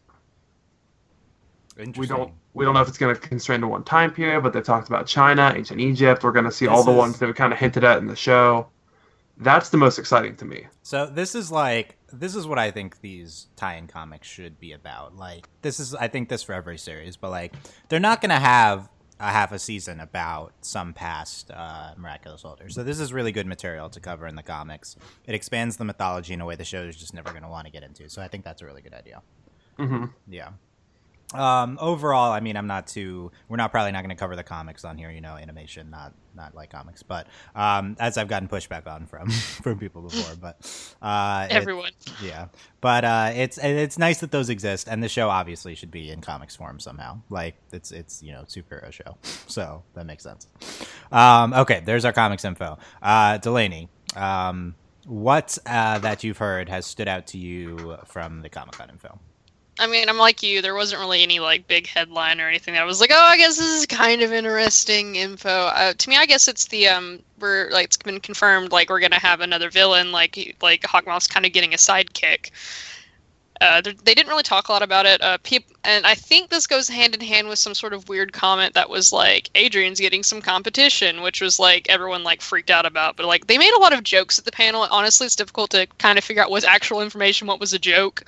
Interesting. 1.78 2.02
We 2.02 2.08
don't 2.08 2.34
we 2.58 2.66
don't 2.66 2.74
know 2.74 2.82
if 2.82 2.88
it's 2.88 2.98
going 2.98 3.14
to 3.16 3.22
constrain 3.22 3.62
to 3.62 3.68
one 3.68 3.84
time 3.84 4.12
period, 4.12 4.42
but 4.42 4.52
they 4.52 4.62
talked 4.62 4.88
about 4.88 5.06
China, 5.06 5.54
ancient 5.56 5.80
Egypt. 5.80 6.24
We're 6.24 6.32
going 6.32 6.46
to 6.46 6.52
see 6.52 6.68
all 6.68 6.84
the 6.84 6.92
is- 6.92 6.98
ones 6.98 7.20
that 7.20 7.28
we 7.28 7.34
kind 7.34 7.54
of 7.54 7.60
hinted 7.60 7.84
at 7.84 8.00
in 8.00 8.08
the 8.08 8.16
show. 8.16 8.68
That's 9.40 9.70
the 9.70 9.78
most 9.78 10.00
exciting 10.00 10.36
to 10.38 10.46
me. 10.46 10.66
So 10.82 11.06
this 11.06 11.36
is 11.36 11.52
like 11.52 11.98
this 12.12 12.36
is 12.36 12.48
what 12.48 12.58
I 12.58 12.72
think 12.72 13.02
these 13.02 13.48
tie-in 13.56 13.86
comics 13.86 14.28
should 14.28 14.60
be 14.60 14.72
about. 14.72 15.16
Like 15.16 15.48
this 15.62 15.80
is 15.80 15.94
I 15.94 16.08
think 16.08 16.30
this 16.30 16.42
for 16.42 16.54
every 16.54 16.80
series, 16.80 17.18
but 17.18 17.30
like 17.30 17.54
they're 17.88 18.00
not 18.00 18.20
gonna 18.20 18.40
have 18.40 18.90
a 19.20 19.30
half 19.30 19.52
a 19.52 19.60
season 19.60 20.00
about 20.00 20.54
some 20.62 20.94
past 20.94 21.52
uh, 21.52 21.92
miraculous 21.98 22.42
holders. 22.42 22.74
So 22.74 22.84
this 22.84 23.00
is 23.00 23.14
really 23.14 23.32
good 23.32 23.46
material 23.46 23.90
to 23.90 24.00
cover 24.00 24.26
in 24.26 24.36
the 24.36 24.44
comics. 24.44 24.96
It 25.28 25.36
expands 25.36 25.78
the 25.78 25.86
mythology 25.86 26.34
in 26.34 26.42
a 26.42 26.46
way 26.46 26.56
the 26.56 26.64
show 26.66 26.84
is 26.84 26.96
just 26.96 27.14
never 27.14 27.32
gonna 27.32 27.50
want 27.50 27.68
to 27.68 27.72
get 27.72 27.84
into. 27.84 28.10
So 28.10 28.24
I 28.24 28.28
think 28.28 28.44
that's 28.44 28.64
a 28.64 28.66
really 28.66 28.82
good 28.82 28.96
idea. 28.96 29.22
hmm 29.78 30.06
Yeah. 30.28 30.50
Um, 31.34 31.78
overall, 31.82 32.32
I 32.32 32.40
mean, 32.40 32.56
I'm 32.56 32.68
not 32.68 32.88
too. 32.88 33.32
We're 33.50 33.58
not 33.58 33.72
probably 33.72 33.92
not 33.92 34.00
going 34.02 34.16
to 34.16 34.20
cover 34.20 34.36
the 34.38 34.44
comics 34.44 34.86
on 34.86 34.98
here. 34.98 35.12
You 35.12 35.20
know, 35.20 35.36
animation, 35.36 35.90
not 35.90 36.14
not 36.34 36.56
like 36.56 36.70
comics. 36.70 37.04
But 37.04 37.28
um, 37.54 37.98
as 38.00 38.18
I've 38.18 38.30
gotten 38.30 38.48
pushback 38.48 38.88
on 38.88 39.06
from 39.08 39.30
from 39.64 39.78
people 39.78 40.04
before, 40.04 40.36
but 40.40 40.56
uh, 41.02 41.48
it- 41.50 41.54
Everyone. 41.54 41.92
yeah. 42.24 42.48
But 42.80 43.04
uh, 43.04 43.32
it's 43.36 43.58
it's 43.58 43.98
nice 43.98 44.20
that 44.22 44.32
those 44.32 44.50
exist, 44.50 44.88
and 44.88 45.04
the 45.04 45.10
show 45.10 45.30
obviously 45.30 45.76
should 45.76 45.92
be 45.92 46.12
in 46.12 46.22
comics 46.22 46.56
form 46.56 46.80
somehow. 46.80 47.20
Like 47.30 47.56
it's 47.74 47.92
it's 47.92 48.24
you 48.24 48.32
know 48.32 48.44
superhero 48.44 48.92
show, 48.94 49.18
so 49.48 49.84
that 49.96 50.06
makes 50.06 50.24
sense. 50.24 50.48
Um, 51.12 51.54
okay, 51.54 51.82
there's 51.84 52.06
our 52.06 52.14
comics 52.14 52.46
info. 52.46 52.78
Uh, 53.02 53.38
Delaney, 53.38 53.90
um, 54.16 54.76
what 55.06 55.58
uh, 55.66 56.00
that 56.00 56.24
you've 56.24 56.38
heard 56.38 56.70
has 56.70 56.86
stood 56.86 57.10
out 57.10 57.28
to 57.28 57.38
you 57.38 57.98
from 58.06 58.42
the 58.44 58.50
Comic 58.50 58.76
Con 58.76 58.90
info? 58.92 59.20
I 59.80 59.86
mean, 59.86 60.10
I'm 60.10 60.18
like 60.18 60.42
you. 60.42 60.62
There 60.62 60.74
wasn't 60.74 61.02
really 61.02 61.22
any 61.22 61.40
like 61.40 61.68
big 61.68 61.88
headline 61.88 62.42
or 62.42 62.48
anything 62.48 62.74
that 62.74 62.82
I 62.82 62.86
was 62.86 63.00
like, 63.00 63.12
oh, 63.14 63.24
I 63.24 63.38
guess 63.38 63.58
this 63.58 63.80
is 63.80 63.86
kind 63.86 64.22
of 64.22 64.34
interesting 64.34 65.16
info. 65.16 65.50
Uh, 65.50 65.94
to 65.94 66.10
me, 66.10 66.18
I 66.18 66.26
guess 66.26 66.48
it's 66.48 66.66
the 66.66 66.88
um, 66.88 67.20
we're 67.40 67.70
like 67.70 67.86
it's 67.86 67.98
been 67.98 68.20
confirmed 68.20 68.72
like 68.72 68.90
we're 68.90 69.00
gonna 69.00 69.20
have 69.20 69.42
another 69.42 69.70
villain 69.70 70.12
like 70.12 70.56
like 70.62 70.82
Hawkmoth's 70.82 71.28
kind 71.28 71.46
of 71.46 71.54
getting 71.54 71.74
a 71.74 71.78
sidekick. 71.78 72.52
Uh, 73.60 73.82
they 73.82 74.14
didn't 74.14 74.28
really 74.28 74.44
talk 74.44 74.68
a 74.68 74.72
lot 74.72 74.84
about 74.84 75.08
it. 75.08 75.20
Uh, 75.20 75.38
peop- 75.42 75.66
and 75.84 76.06
I 76.06 76.14
think 76.14 76.50
this 76.50 76.68
goes 76.68 76.88
hand 76.88 77.16
in 77.16 77.22
hand 77.22 77.48
with 77.48 77.58
some 77.58 77.74
sort 77.74 77.94
of 77.94 78.08
weird 78.08 78.32
comment 78.32 78.76
that 78.76 78.88
was 78.88 79.12
like 79.12 79.50
Adrien's 79.56 80.00
getting 80.00 80.22
some 80.22 80.42
competition, 80.42 81.24
which 81.24 81.42
was 81.42 81.58
like 81.60 81.90
everyone 81.90 82.24
like 82.24 82.42
freaked 82.42 82.70
out 82.70 82.86
about. 82.86 83.16
But 83.16 83.26
like 83.26 83.48
they 83.48 83.58
made 83.58 83.74
a 83.74 83.80
lot 83.80 83.94
of 83.94 84.04
jokes 84.04 84.38
at 84.40 84.46
the 84.46 84.52
panel. 84.52 84.88
Honestly, 84.90 85.26
it's 85.26 85.36
difficult 85.36 85.72
to 85.72 85.88
kind 85.98 86.18
of 86.18 86.24
figure 86.24 86.44
out 86.44 86.52
what's 86.52 86.66
actual 86.66 87.02
information, 87.02 87.48
what 87.48 87.60
was 87.60 87.74
a 87.74 87.80
joke 87.80 88.24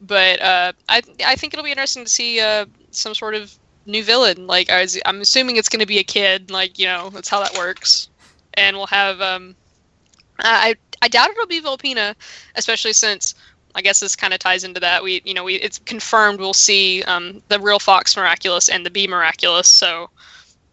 but 0.00 0.40
uh, 0.40 0.72
I 0.88 1.02
I 1.24 1.36
think 1.36 1.54
it'll 1.54 1.64
be 1.64 1.70
interesting 1.70 2.04
to 2.04 2.10
see 2.10 2.40
uh, 2.40 2.66
some 2.90 3.14
sort 3.14 3.34
of 3.34 3.56
new 3.86 4.04
villain. 4.04 4.46
Like 4.46 4.70
I 4.70 4.82
was, 4.82 4.98
I'm 5.06 5.20
assuming 5.20 5.56
it's 5.56 5.68
going 5.68 5.80
to 5.80 5.86
be 5.86 5.98
a 5.98 6.04
kid. 6.04 6.50
Like 6.50 6.78
you 6.78 6.86
know 6.86 7.10
that's 7.10 7.28
how 7.28 7.40
that 7.40 7.56
works, 7.56 8.08
and 8.54 8.76
we'll 8.76 8.86
have. 8.86 9.20
Um, 9.20 9.56
I 10.38 10.76
I 11.02 11.08
doubt 11.08 11.30
it'll 11.30 11.46
be 11.46 11.62
Volpina, 11.62 12.14
especially 12.56 12.92
since 12.92 13.34
I 13.74 13.82
guess 13.82 14.00
this 14.00 14.16
kind 14.16 14.32
of 14.32 14.40
ties 14.40 14.64
into 14.64 14.80
that. 14.80 15.02
We 15.02 15.22
you 15.24 15.34
know 15.34 15.44
we 15.44 15.56
it's 15.56 15.78
confirmed 15.78 16.40
we'll 16.40 16.54
see 16.54 17.02
um, 17.04 17.42
the 17.48 17.60
real 17.60 17.78
Fox 17.78 18.16
Miraculous 18.16 18.68
and 18.68 18.84
the 18.84 18.90
Bee 18.90 19.06
Miraculous. 19.06 19.68
So 19.68 20.10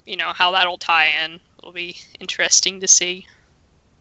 you 0.05 0.17
know 0.17 0.33
how 0.33 0.51
that'll 0.51 0.77
tie 0.77 1.09
in. 1.23 1.39
It'll 1.59 1.71
be 1.71 1.97
interesting 2.19 2.79
to 2.81 2.87
see. 2.87 3.25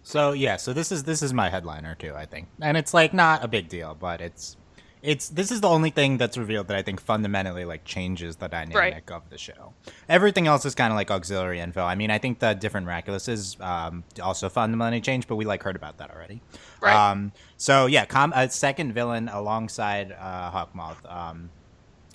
So 0.02 0.32
yeah, 0.32 0.56
so 0.56 0.72
this 0.72 0.90
is 0.90 1.04
this 1.04 1.22
is 1.22 1.32
my 1.32 1.48
headliner 1.48 1.94
too, 1.94 2.14
I 2.14 2.26
think, 2.26 2.48
and 2.60 2.76
it's 2.76 2.92
like 2.92 3.14
not 3.14 3.44
a 3.44 3.48
big 3.48 3.68
deal, 3.68 3.96
but 3.98 4.20
it's 4.20 4.56
it's 5.02 5.28
this 5.28 5.50
is 5.50 5.60
the 5.60 5.68
only 5.68 5.90
thing 5.90 6.16
that's 6.16 6.38
revealed 6.38 6.68
that 6.68 6.76
I 6.76 6.82
think 6.82 7.00
fundamentally 7.00 7.64
like 7.64 7.84
changes 7.84 8.36
the 8.36 8.48
dynamic 8.48 9.10
of 9.10 9.28
the 9.30 9.38
show. 9.38 9.74
Everything 10.08 10.46
else 10.46 10.64
is 10.64 10.74
kind 10.74 10.92
of 10.92 10.96
like 10.96 11.10
auxiliary 11.10 11.58
info. 11.58 11.82
I 11.82 11.96
mean, 11.96 12.10
I 12.10 12.18
think 12.18 12.38
the 12.38 12.54
different 12.54 12.86
miraculouses 12.86 13.60
um, 13.60 14.04
also 14.22 14.48
fundamentally 14.48 15.00
change, 15.00 15.26
but 15.26 15.36
we 15.36 15.44
like 15.44 15.62
heard 15.62 15.76
about 15.76 15.98
that 15.98 16.10
already. 16.10 16.40
Right. 16.80 16.94
Um, 16.94 17.32
so 17.56 17.86
yeah, 17.86 18.04
com- 18.04 18.32
a 18.34 18.48
second 18.48 18.92
villain 18.92 19.28
alongside 19.28 20.12
uh, 20.12 20.50
Hawkmoth. 20.50 21.10
Um, 21.10 21.50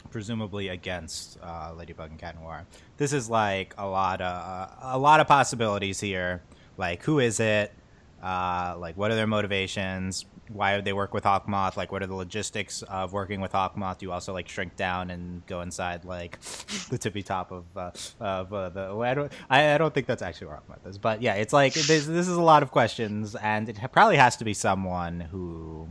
presumably 0.10 0.70
against 0.70 1.38
uh, 1.44 1.74
Ladybug 1.76 2.12
and 2.12 2.20
Cat 2.20 2.40
Noir. 2.40 2.66
This 2.96 3.12
is 3.12 3.30
like 3.30 3.74
a 3.78 3.86
lot 3.86 4.22
of 4.22 4.28
uh, 4.28 4.68
a 4.82 4.98
lot 4.98 5.20
of 5.20 5.28
possibilities 5.28 6.00
here. 6.00 6.42
Like, 6.78 7.04
who 7.04 7.20
is 7.20 7.40
it? 7.40 7.74
Uh, 8.22 8.76
like, 8.80 8.98
what 8.98 9.12
are 9.12 9.16
their 9.16 9.28
motivations? 9.28 10.26
Why 10.50 10.76
would 10.76 10.86
they 10.86 10.94
work 10.94 11.14
with 11.14 11.24
Hawkmoth? 11.24 11.76
Like, 11.76 11.92
what 11.92 12.02
are 12.02 12.08
the 12.08 12.16
logistics 12.16 12.82
of 12.84 13.14
working 13.14 13.42
with 13.42 13.52
Hawkmoth? 13.52 14.00
Do 14.00 14.06
you 14.06 14.12
also 14.12 14.34
like 14.34 14.48
shrink 14.48 14.76
down 14.76 15.10
and 15.12 15.46
go 15.46 15.62
inside 15.62 16.06
like 16.06 16.40
the 16.90 16.98
tippy 16.98 17.22
top 17.22 17.52
of 17.52 17.66
uh, 17.76 17.92
of 18.20 18.54
uh, 18.54 18.70
the? 18.70 18.98
I 18.98 19.14
don't 19.14 19.32
I, 19.50 19.74
I 19.74 19.78
don't 19.78 19.94
think 19.94 20.08
that's 20.08 20.22
actually 20.22 20.48
where 20.48 20.58
Hawkmoth 20.58 20.90
is, 20.90 20.98
but 20.98 21.22
yeah, 21.22 21.36
it's 21.36 21.54
like 21.54 21.74
this. 21.74 22.06
This 22.06 22.28
is 22.28 22.38
a 22.38 22.42
lot 22.42 22.64
of 22.64 22.72
questions, 22.72 23.36
and 23.36 23.68
it 23.70 23.78
probably 23.92 24.18
has 24.18 24.38
to 24.38 24.46
be 24.46 24.54
someone 24.54 25.20
who 25.20 25.90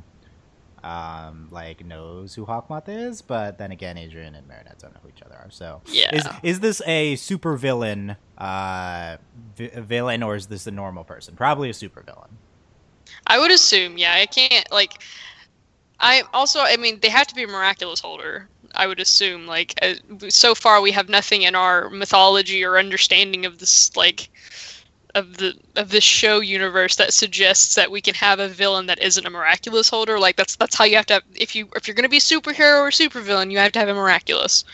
um, 0.87 1.49
like 1.51 1.85
knows 1.85 2.35
who 2.35 2.47
Hawkmoth 2.47 2.89
is, 2.89 3.21
but 3.23 3.59
then 3.59 3.73
again, 3.73 3.99
Adrien 3.99 4.35
and 4.37 4.47
Marinette 4.47 4.79
don't 4.79 4.95
know 4.95 5.01
who 5.03 5.09
each 5.09 5.23
other 5.23 5.35
are. 5.35 5.51
So, 5.51 5.83
Yeah. 5.87 6.15
is 6.15 6.27
is 6.43 6.61
this 6.61 6.81
a 6.87 7.17
super 7.17 7.57
villain, 7.57 8.17
uh, 8.39 9.17
vi- 9.57 9.71
villain, 9.81 10.23
or 10.23 10.37
is 10.37 10.47
this 10.47 10.67
a 10.67 10.71
normal 10.71 11.03
person? 11.05 11.35
Probably 11.35 11.71
a 11.71 11.75
super 11.75 12.03
villain. 12.03 12.39
I 13.27 13.39
would 13.39 13.51
assume, 13.51 13.99
yeah. 13.99 14.15
I 14.15 14.27
can't 14.27 14.71
like. 14.71 15.03
I 15.99 16.23
also, 16.33 16.61
I 16.61 16.77
mean, 16.77 17.01
they 17.01 17.09
have 17.09 17.27
to 17.29 17.35
be 17.35 17.43
a 17.43 17.49
miraculous 17.49 18.01
holder. 18.01 18.49
I 18.75 18.87
would 18.87 19.01
assume, 19.01 19.47
like, 19.47 19.75
uh, 19.83 19.95
so 20.29 20.55
far 20.55 20.83
we 20.83 20.93
have 20.93 21.09
nothing 21.09 21.43
in 21.43 21.55
our 21.55 21.89
mythology 21.89 22.63
or 22.63 22.79
understanding 22.79 23.47
of 23.47 23.59
this, 23.59 23.97
like, 23.97 24.29
of 25.17 25.39
the 25.39 25.55
of 25.75 25.89
this 25.89 26.05
show 26.05 26.41
universe 26.41 26.97
that 26.97 27.13
suggests 27.13 27.75
that 27.75 27.91
we 27.91 28.01
can 28.01 28.15
have 28.15 28.39
a 28.39 28.49
villain 28.49 28.87
that 28.87 29.03
isn't 29.03 29.27
a 29.27 29.31
miraculous 29.31 29.89
holder. 29.89 30.19
Like 30.19 30.37
that's 30.37 30.57
that's 30.57 30.77
how 30.77 30.85
you 30.85 30.97
have 30.97 31.07
to 31.07 31.15
have, 31.15 31.23
if 31.35 31.57
you 31.57 31.69
if 31.75 31.89
you're 31.89 31.95
going 31.95 32.05
to 32.05 32.09
be 32.11 32.19
a 32.19 32.21
superhero 32.21 32.81
or 32.81 32.91
supervillain, 32.91 33.51
you 33.51 33.59
have 33.59 33.73
to 33.73 33.79
have 33.79 33.89
a 33.89 33.95
miraculous. 33.95 34.65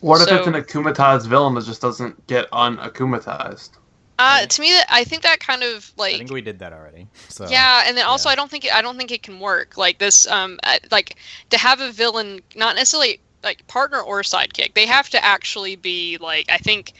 What 0.00 0.20
if 0.22 0.32
it's 0.32 0.46
an 0.46 0.54
akumatized 0.54 1.26
villain 1.26 1.54
that 1.54 1.64
just 1.64 1.80
doesn't 1.80 2.26
get 2.26 2.50
unakumatized? 2.50 3.70
Uh, 4.18 4.46
to 4.46 4.60
me, 4.60 4.70
that 4.70 4.86
I 4.90 5.04
think 5.04 5.22
that 5.22 5.40
kind 5.40 5.62
of 5.62 5.92
like 5.96 6.14
I 6.14 6.18
think 6.18 6.30
we 6.30 6.40
did 6.40 6.58
that 6.60 6.72
already. 6.72 7.06
So 7.28 7.46
yeah, 7.48 7.84
and 7.86 7.96
then 7.96 8.06
also 8.06 8.28
yeah. 8.28 8.32
I 8.32 8.36
don't 8.36 8.50
think 8.50 8.64
it, 8.64 8.74
I 8.74 8.80
don't 8.80 8.96
think 8.96 9.10
it 9.10 9.22
can 9.22 9.38
work 9.38 9.76
like 9.76 9.98
this. 9.98 10.26
Um, 10.26 10.58
uh, 10.62 10.78
like 10.90 11.16
to 11.50 11.58
have 11.58 11.80
a 11.80 11.92
villain, 11.92 12.40
not 12.54 12.76
necessarily 12.76 13.20
like 13.42 13.66
partner 13.66 14.00
or 14.00 14.22
sidekick. 14.22 14.74
They 14.74 14.86
have 14.86 15.10
to 15.10 15.22
actually 15.22 15.76
be 15.76 16.16
like 16.18 16.46
I 16.50 16.58
think. 16.58 16.94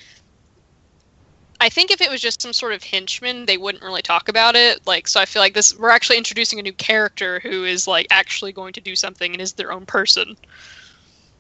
I 1.65 1.71
think 1.71 1.91
if 1.91 2.03
it 2.03 2.11
was 2.11 2.21
just 2.21 2.43
some 2.43 2.53
sort 2.53 2.75
of 2.75 2.85
henchman, 2.85 3.47
they 3.47 3.57
wouldn't 3.57 3.83
really 3.83 4.03
talk 4.03 4.29
about 4.29 4.55
it. 4.55 4.87
Like, 4.87 5.09
so 5.09 5.19
I 5.19 5.25
feel 5.25 5.41
like 5.41 5.55
this 5.55 5.75
we're 5.79 5.89
actually 5.89 6.19
introducing 6.19 6.59
a 6.59 6.63
new 6.63 6.75
character 6.75 7.41
who 7.41 7.65
is 7.65 7.89
like 7.89 8.07
actually 8.11 8.53
going 8.53 8.75
to 8.75 8.83
do 8.83 8.95
something 8.95 9.33
and 9.33 9.41
is 9.41 9.55
their 9.55 9.73
own 9.73 9.87
person. 9.87 10.37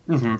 Mm-hmm. 0.09 0.37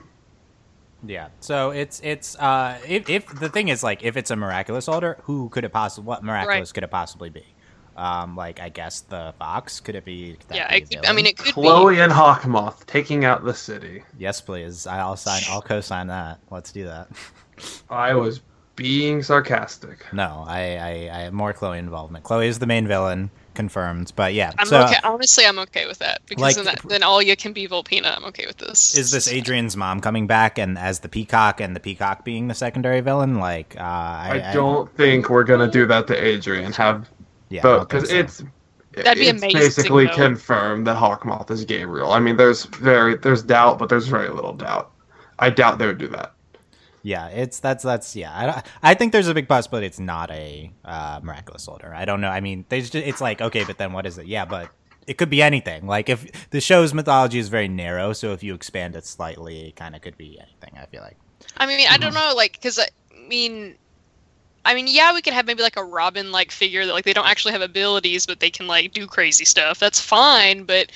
Yeah. 1.07 1.29
So 1.41 1.69
it's 1.69 2.01
it's 2.03 2.35
uh 2.39 2.79
if, 2.89 3.11
if 3.11 3.27
the 3.27 3.51
thing 3.51 3.69
is 3.69 3.83
like 3.83 4.03
if 4.03 4.17
it's 4.17 4.31
a 4.31 4.37
miraculous 4.37 4.87
holder, 4.87 5.19
who 5.25 5.51
could 5.51 5.65
it 5.65 5.73
possibly 5.73 6.07
what 6.09 6.25
miraculous 6.25 6.73
could 6.73 6.85
it 6.85 6.91
possibly 6.91 7.29
be? 7.29 7.45
Um, 7.95 8.37
like 8.37 8.61
I 8.61 8.71
guess 8.71 9.03
the 9.03 9.35
fox 9.39 9.81
could 9.81 9.97
it 9.97 10.07
be? 10.07 10.37
could 10.37 10.49
that 10.49 10.57
yeah, 10.57 10.79
be 10.79 10.97
a 10.97 10.99
it, 11.01 11.09
I 11.11 11.13
mean, 11.13 11.27
it 11.27 11.37
could 11.37 11.53
Chloe 11.53 12.01
and 12.01 12.11
Hawkmoth 12.11 12.87
taking 12.87 13.27
out 13.27 13.45
the 13.45 13.53
city. 13.53 14.03
Yes, 14.19 14.41
please. 14.41 14.87
I'll 14.87 15.19
sign. 15.19 15.43
I'll 15.51 15.61
co-sign 15.61 16.07
that. 16.07 16.39
Let's 16.51 16.73
do 16.73 16.85
that. 16.85 17.09
I 17.91 18.15
was 18.15 18.41
being 18.77 19.23
sarcastic. 19.23 20.05
No, 20.13 20.45
I 20.47 20.61
I, 20.61 20.91
I 21.13 21.21
have 21.23 21.33
more 21.33 21.53
Chloe 21.53 21.79
involvement. 21.79 22.25
Chloe 22.25 22.49
is 22.49 22.59
the 22.59 22.67
main 22.67 22.87
villain, 22.87 23.31
confirmed. 23.55 24.13
But 24.15 24.35
yeah. 24.35 24.53
I'm 24.59 24.67
so 24.67 24.83
okay. 24.83 24.97
Honestly, 25.05 25.47
I'm 25.47 25.59
okay 25.61 25.87
with 25.87 25.99
that 25.99 26.21
because 26.27 26.43
Like- 26.43 26.57
then, 26.57 26.65
that, 26.65 26.83
then 26.89 27.03
all 27.03 27.23
you 27.23 27.37
can 27.37 27.53
be 27.53 27.67
Volpina. 27.67 28.17
I'm 28.17 28.25
okay 28.27 28.47
with 28.47 28.59
this. 28.59 28.97
is 28.97 29.11
this 29.11 29.29
Adrien's 29.29 29.77
mom 29.77 30.01
coming 30.01 30.27
back 30.27 30.59
and 30.59 30.77
as 30.79 31.01
the 31.01 31.09
peacock 31.09 31.61
and 31.61 31.75
the 31.75 31.81
peacock 31.81 32.25
being 32.25 32.49
the 32.49 32.55
secondary 32.55 33.01
villain? 33.01 33.39
Like 33.39 33.75
uh, 33.79 33.83
I, 33.83 34.51
I, 34.51 34.53
don't 34.53 34.95
think 34.97 35.31
we're 35.31 35.45
gonna 35.45 35.71
do 35.71 35.87
that 35.87 36.07
to 36.09 36.17
Adrien. 36.17 36.73
Have 36.73 37.09
yeah, 37.49 37.63
both 37.63 37.89
because 37.89 38.09
so. 38.09 38.17
it's 38.17 38.43
That'd 38.93 39.19
be 39.19 39.29
it's 39.29 39.43
amazing, 39.43 39.61
basically 39.61 40.07
though. 40.07 40.15
confirmed 40.15 40.87
that 40.87 40.97
Hawkmoth 40.97 41.51
is 41.51 41.65
Gabriel. 41.65 42.13
I 42.13 42.21
mean, 42.21 42.37
there's 42.37 42.65
very 42.67 43.17
there's 43.17 43.43
doubt, 43.43 43.79
but 43.79 43.89
there's 43.89 44.07
very 44.07 44.29
little 44.29 44.53
doubt. 44.53 44.93
I 45.39 45.51
doubt 45.51 45.79
they 45.79 45.87
would 45.87 45.99
do 45.99 46.09
that. 46.09 46.33
Yeah, 47.05 47.29
it's 47.29 47.61
that's 47.61 47.85
that's 47.85 48.17
yeah. 48.17 48.33
I, 48.83 48.91
I 48.91 48.95
think 48.95 49.13
there's 49.13 49.29
a 49.29 49.35
big 49.35 49.47
possibility 49.47 49.87
it's 49.87 50.01
not 50.01 50.31
a 50.31 50.73
uh, 50.87 51.21
miraculous 51.23 51.67
holder. 51.67 51.95
I 51.95 52.07
don't 52.07 52.23
know. 52.23 52.31
I 52.31 52.41
mean, 52.41 52.65
there's 52.71 52.89
just, 52.89 53.07
it's 53.07 53.21
like 53.21 53.43
okay, 53.43 53.63
but 53.65 53.77
then 53.77 53.93
what 53.93 54.07
is 54.07 54.17
it? 54.17 54.27
Yeah, 54.27 54.47
but 54.47 54.71
it 55.07 55.19
could 55.19 55.29
be 55.29 55.43
anything. 55.43 55.87
Like 55.87 56.09
if 56.09 56.49
the 56.49 56.63
show's 56.63 56.95
mythology 56.95 57.39
is 57.39 57.49
very 57.51 57.69
narrow, 57.69 58.15
so 58.15 58.33
if 58.33 58.43
you 58.43 58.55
expand 58.55 58.97
it 58.97 59.05
slightly, 59.05 59.69
it 59.69 59.77
kind 59.77 59.95
of 59.95 60.01
could 60.01 60.17
be 60.17 60.41
anything. 60.41 60.81
I 60.81 60.87
feel 60.87 61.03
like. 61.03 61.19
I 61.59 61.67
mean, 61.67 61.87
I 61.91 61.99
don't 61.99 62.15
know, 62.15 62.33
like, 62.35 62.55
because 62.55 62.79
I 62.79 62.89
mean, 63.29 63.77
I 64.65 64.75
mean, 64.75 64.87
yeah, 64.89 65.13
we 65.13 65.21
could 65.21 65.35
have 65.35 65.47
maybe 65.47 65.63
like 65.63 65.77
a 65.77 65.85
Robin 65.85 66.33
like 66.33 66.51
figure 66.51 66.87
that 66.87 66.93
like 66.93 67.05
they 67.05 67.13
don't 67.13 67.29
actually 67.29 67.53
have 67.53 67.61
abilities, 67.61 68.25
but 68.25 68.41
they 68.41 68.51
can 68.51 68.67
like 68.67 68.93
do 68.93 69.07
crazy 69.07 69.45
stuff. 69.45 69.79
That's 69.79 70.01
fine, 70.01 70.65
but 70.65 70.91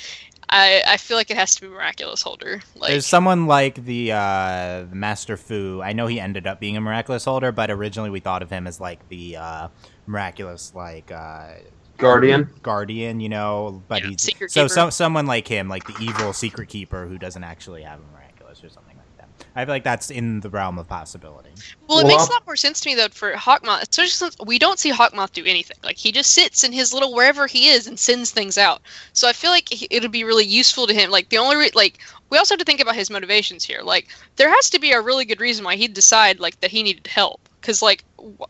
I 0.51 0.83
I 0.87 0.97
feel 0.97 1.17
like 1.17 1.31
it 1.31 1.37
has 1.37 1.55
to 1.57 1.61
be 1.63 1.69
miraculous 1.69 2.23
holder. 2.23 2.61
Like, 2.75 2.91
There's 2.91 3.07
someone 3.07 3.47
like 3.47 3.85
the 3.85 4.13
uh, 4.13 4.85
Master 4.91 5.37
Fu. 5.37 5.81
I 5.83 5.93
know 5.93 6.07
he 6.07 6.21
ended 6.21 6.47
up 6.47 6.61
being 6.61 6.77
a 6.77 6.81
miraculous 6.81 7.25
holder, 7.25 7.53
but 7.53 7.71
originally 7.71 8.11
we 8.11 8.21
thought 8.21 8.43
of 8.43 8.51
him 8.51 8.67
as 8.67 8.81
like 8.81 9.09
the 9.09 9.37
uh, 9.37 9.69
miraculous 10.07 10.73
like 10.75 11.11
uh, 11.13 11.55
Guardian. 11.99 12.49
guardian, 12.63 13.21
you 13.21 13.29
know. 13.29 13.83
But 13.89 14.03
Yeah, 14.03 14.11
he's 14.11 14.23
secret 14.23 14.51
so 14.51 14.67
some 14.69 14.91
someone 14.91 15.27
like 15.27 15.47
him, 15.49 15.69
like 15.69 15.85
the 15.87 15.97
evil 16.01 16.33
secret 16.33 16.69
keeper 16.69 17.07
who 17.07 17.19
doesn't 17.19 17.45
actually 17.45 17.83
have 17.83 18.01
a 18.01 18.13
miraculous 18.13 18.63
or 18.65 18.69
something 18.69 18.97
like 18.97 19.17
that. 19.19 19.47
I 19.59 19.65
feel 19.65 19.75
like 19.75 19.85
that's 19.85 20.11
in 20.11 20.41
the 20.41 20.51
realm 20.51 20.79
of 20.79 20.89
possibility. 20.89 21.51
well, 21.89 21.99
it 21.99 22.05
Well, 22.05 22.07
makes 22.07 22.29
a 22.29 22.33
lot 22.33 22.47
more 22.47 22.57
sense 22.57 22.81
to 22.81 22.89
me 22.89 22.95
though 22.95 23.09
for 23.09 23.33
Hawkmoth, 23.33 23.83
especially 23.83 24.11
since 24.11 24.37
we 24.45 24.59
don't 24.59 24.79
see 24.79 24.91
Hawkmoth 24.93 25.33
do 25.33 25.45
anything. 25.45 25.77
Like 25.83 25.97
he 25.99 26.13
just 26.13 26.33
sits 26.33 26.63
in 26.65 26.73
his 26.73 26.93
little 26.93 27.13
wherever 27.15 27.47
he 27.47 27.69
is 27.69 27.87
and 27.87 27.99
sends 27.99 28.31
things 28.31 28.57
out. 28.59 28.83
So 29.13 29.29
I 29.29 29.33
feel 29.33 29.51
like 29.51 29.69
he- 29.71 29.89
it'll 29.91 30.09
be 30.11 30.25
really 30.25 30.45
useful 30.47 30.87
to 30.87 30.95
him. 30.95 31.11
Like 31.11 31.29
the 31.31 31.39
only 31.39 31.57
re- 31.57 31.71
like 31.75 31.99
we 32.31 32.39
also 32.39 32.55
have 32.55 32.61
to 32.61 32.65
think 32.65 32.81
about 32.81 32.95
his 32.95 33.11
motivations 33.11 33.65
here. 33.65 33.81
Like 33.83 34.09
there 34.37 34.51
has 34.51 34.71
to 34.71 34.79
be 34.79 34.93
a 34.93 35.01
really 35.01 35.25
good 35.25 35.41
reason 35.41 35.65
why 35.65 35.77
he'd 35.77 35.95
decide 35.95 36.41
like 36.41 36.61
that 36.61 36.71
he 36.71 36.83
needed 36.83 37.07
help 37.09 37.48
because 37.61 37.83
like 37.83 38.05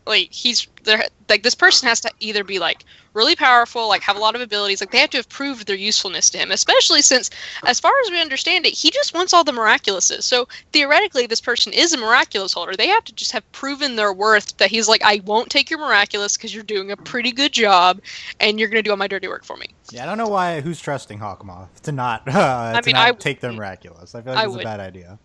like 0.07 0.31
he's 0.31 0.67
there 0.83 1.03
like 1.29 1.43
this 1.43 1.55
person 1.55 1.87
has 1.87 1.99
to 2.01 2.11
either 2.19 2.43
be 2.43 2.59
like 2.59 2.85
really 3.13 3.35
powerful 3.35 3.87
like 3.87 4.01
have 4.01 4.15
a 4.15 4.19
lot 4.19 4.35
of 4.35 4.41
abilities 4.41 4.81
like 4.81 4.91
they 4.91 4.99
have 4.99 5.09
to 5.09 5.17
have 5.17 5.29
proved 5.29 5.67
their 5.67 5.75
usefulness 5.75 6.29
to 6.29 6.37
him 6.37 6.51
especially 6.51 7.01
since 7.01 7.29
as 7.65 7.79
far 7.79 7.91
as 8.05 8.11
we 8.11 8.21
understand 8.21 8.65
it 8.65 8.73
he 8.73 8.89
just 8.91 9.13
wants 9.13 9.33
all 9.33 9.43
the 9.43 9.51
miraculouses 9.51 10.23
so 10.23 10.47
theoretically 10.71 11.27
this 11.27 11.41
person 11.41 11.73
is 11.73 11.93
a 11.93 11.97
miraculous 11.97 12.53
holder 12.53 12.75
they 12.75 12.87
have 12.87 13.03
to 13.03 13.13
just 13.13 13.31
have 13.31 13.49
proven 13.51 13.95
their 13.95 14.13
worth 14.13 14.55
that 14.57 14.69
he's 14.69 14.87
like 14.87 15.03
i 15.03 15.21
won't 15.25 15.49
take 15.49 15.69
your 15.69 15.79
miraculous 15.79 16.37
because 16.37 16.53
you're 16.53 16.63
doing 16.63 16.91
a 16.91 16.97
pretty 16.97 17.31
good 17.31 17.51
job 17.51 17.99
and 18.39 18.59
you're 18.59 18.69
going 18.69 18.81
to 18.81 18.87
do 18.87 18.91
all 18.91 18.97
my 18.97 19.07
dirty 19.07 19.27
work 19.27 19.43
for 19.43 19.57
me 19.57 19.67
Yeah, 19.91 20.03
I 20.03 20.05
don't 20.05 20.17
know 20.17 20.27
why 20.27 20.61
who's 20.61 20.79
trusting 20.79 21.19
Hawkmoth 21.19 21.81
to 21.81 21.91
not 21.91 22.23
uh, 22.27 22.79
to 22.79 22.85
mean, 22.85 22.95
not 22.95 23.07
I 23.07 23.11
take 23.11 23.39
their 23.39 23.51
miraculous. 23.51 24.15
I 24.15 24.21
feel 24.21 24.33
like 24.33 24.47
it's 24.47 24.55
a 24.55 24.59
bad 24.59 24.79
idea. 24.79 25.19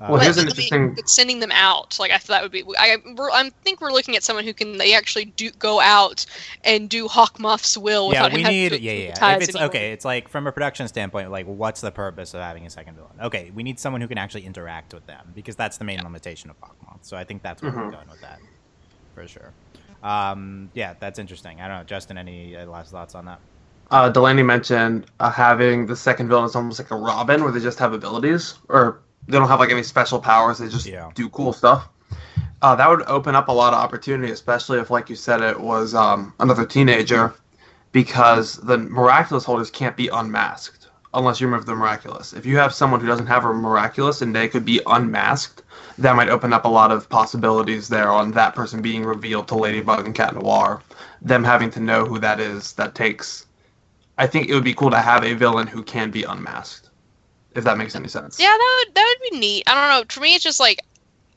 Uh, 0.00 0.06
Well, 0.12 0.20
here's 0.20 0.38
an 0.38 0.46
But, 0.46 0.58
I 0.58 0.62
interesting- 0.62 0.94
but 0.94 1.08
sending 1.10 1.40
them 1.40 1.52
out 1.52 1.98
like 2.00 2.10
i 2.10 2.16
thought 2.16 2.28
that 2.32 2.42
would 2.42 2.50
be 2.52 2.64
i 2.78 2.96
we're, 3.16 3.30
i 3.32 3.50
think 3.64 3.82
we're 3.82 3.92
looking 3.92 4.16
at 4.16 4.22
someone 4.22 4.44
who 4.44 4.54
can 4.54 4.78
they 4.78 4.94
actually 4.94 5.26
do 5.26 5.50
go 5.50 5.78
out 5.78 6.24
and 6.64 6.88
do 6.88 7.06
Hawkmoth's 7.06 7.76
will 7.76 8.10
yeah, 8.12 8.32
we 8.32 8.40
him 8.42 8.48
need 8.50 8.70
to 8.70 8.80
yeah, 8.80 8.92
yeah. 8.92 9.36
If 9.36 9.42
it's 9.42 9.54
anyone. 9.54 9.68
okay, 9.68 9.92
it's 9.92 10.04
like 10.06 10.28
from 10.28 10.46
a 10.46 10.52
production 10.52 10.88
standpoint, 10.88 11.30
like 11.30 11.44
what's 11.46 11.82
the 11.82 11.90
purpose 11.90 12.32
of 12.32 12.40
having 12.40 12.64
a 12.66 12.70
second 12.70 12.94
villain? 12.94 13.12
Okay, 13.20 13.50
we 13.54 13.62
need 13.62 13.78
someone 13.78 14.00
who 14.00 14.08
can 14.08 14.16
actually 14.16 14.46
interact 14.46 14.94
with 14.94 15.06
them 15.06 15.32
because 15.34 15.54
that's 15.54 15.76
the 15.76 15.84
main 15.84 16.02
limitation 16.02 16.48
of 16.48 16.58
Hawkmoth. 16.60 17.00
So 17.02 17.16
I 17.18 17.24
think 17.24 17.42
that's 17.42 17.60
where 17.62 17.70
we're 17.70 17.82
Mhm. 17.82 17.92
going 17.92 18.08
with 18.10 18.20
that 18.22 18.38
for 19.14 19.28
sure. 19.28 19.52
Um, 20.02 20.70
yeah, 20.72 20.94
that's 20.98 21.18
interesting. 21.18 21.60
I 21.60 21.68
don't 21.68 21.76
know, 21.78 21.84
Justin. 21.84 22.16
Any 22.16 22.56
uh, 22.56 22.64
last 22.66 22.90
thoughts 22.90 23.14
on 23.14 23.26
that? 23.26 23.38
Uh, 23.90 24.08
Delaney 24.08 24.42
mentioned 24.44 25.06
uh, 25.20 25.30
having 25.30 25.84
the 25.86 25.96
second 25.96 26.28
villain 26.28 26.44
is 26.46 26.56
almost 26.56 26.78
like 26.78 26.90
a 26.90 26.96
Robin, 26.96 27.42
where 27.42 27.52
they 27.52 27.60
just 27.60 27.78
have 27.80 27.92
abilities, 27.92 28.54
or 28.70 29.00
they 29.26 29.38
don't 29.38 29.48
have 29.48 29.60
like 29.60 29.70
any 29.70 29.82
special 29.82 30.18
powers. 30.18 30.58
They 30.58 30.68
just 30.68 30.86
Yeah. 30.86 31.10
do 31.14 31.28
cool 31.30 31.52
stuff. 31.52 31.88
Uh, 32.62 32.74
that 32.76 32.88
would 32.90 33.02
open 33.06 33.34
up 33.34 33.48
a 33.48 33.52
lot 33.52 33.72
of 33.72 33.78
opportunity, 33.78 34.32
especially 34.32 34.78
if, 34.78 34.90
like 34.90 35.08
you 35.08 35.16
said, 35.16 35.40
it 35.40 35.58
was 35.58 35.94
um, 35.94 36.34
another 36.40 36.66
teenager, 36.66 37.32
because 37.92 38.56
the 38.56 38.76
miraculous 38.76 39.44
holders 39.44 39.70
can't 39.70 39.96
be 39.96 40.08
unmasked 40.08 40.88
unless 41.14 41.40
you 41.40 41.46
remove 41.48 41.66
the 41.66 41.74
miraculous. 41.74 42.32
If 42.34 42.44
you 42.46 42.56
have 42.58 42.72
someone 42.74 43.00
who 43.00 43.06
doesn't 43.06 43.26
have 43.26 43.44
a 43.44 43.52
miraculous 43.52 44.20
and 44.22 44.34
they 44.36 44.46
could 44.46 44.64
be 44.64 44.80
unmasked, 44.86 45.62
that 45.98 46.14
might 46.14 46.28
open 46.28 46.52
up 46.52 46.66
a 46.66 46.68
lot 46.68 46.92
of 46.92 47.08
possibilities 47.08 47.88
there 47.88 48.10
on 48.10 48.30
that 48.32 48.54
person 48.54 48.80
being 48.82 49.04
revealed 49.04 49.48
to 49.48 49.54
Ladybug 49.56 50.06
and 50.06 50.14
Cat 50.14 50.34
Noir. 50.34 50.82
Them 51.22 51.42
having 51.42 51.70
to 51.70 51.80
know 51.80 52.04
who 52.04 52.18
that 52.20 52.40
is, 52.40 52.74
that 52.74 52.94
takes. 52.94 53.46
I 54.18 54.26
think 54.26 54.48
it 54.48 54.54
would 54.54 54.64
be 54.64 54.74
cool 54.74 54.90
to 54.90 54.98
have 55.00 55.24
a 55.24 55.32
villain 55.34 55.66
who 55.66 55.82
can 55.82 56.10
be 56.10 56.24
unmasked, 56.24 56.89
if 57.54 57.64
that 57.64 57.78
makes 57.78 57.94
any 57.96 58.08
sense. 58.08 58.38
Yeah, 58.38 58.46
that 58.48 58.84
would 58.86 58.94
that 58.94 59.16
would 59.20 59.30
be 59.32 59.38
neat. 59.38 59.64
I 59.66 59.74
don't 59.74 59.88
know. 60.08 60.12
For 60.12 60.20
me, 60.20 60.34
it's 60.34 60.44
just 60.44 60.60
like 60.60 60.80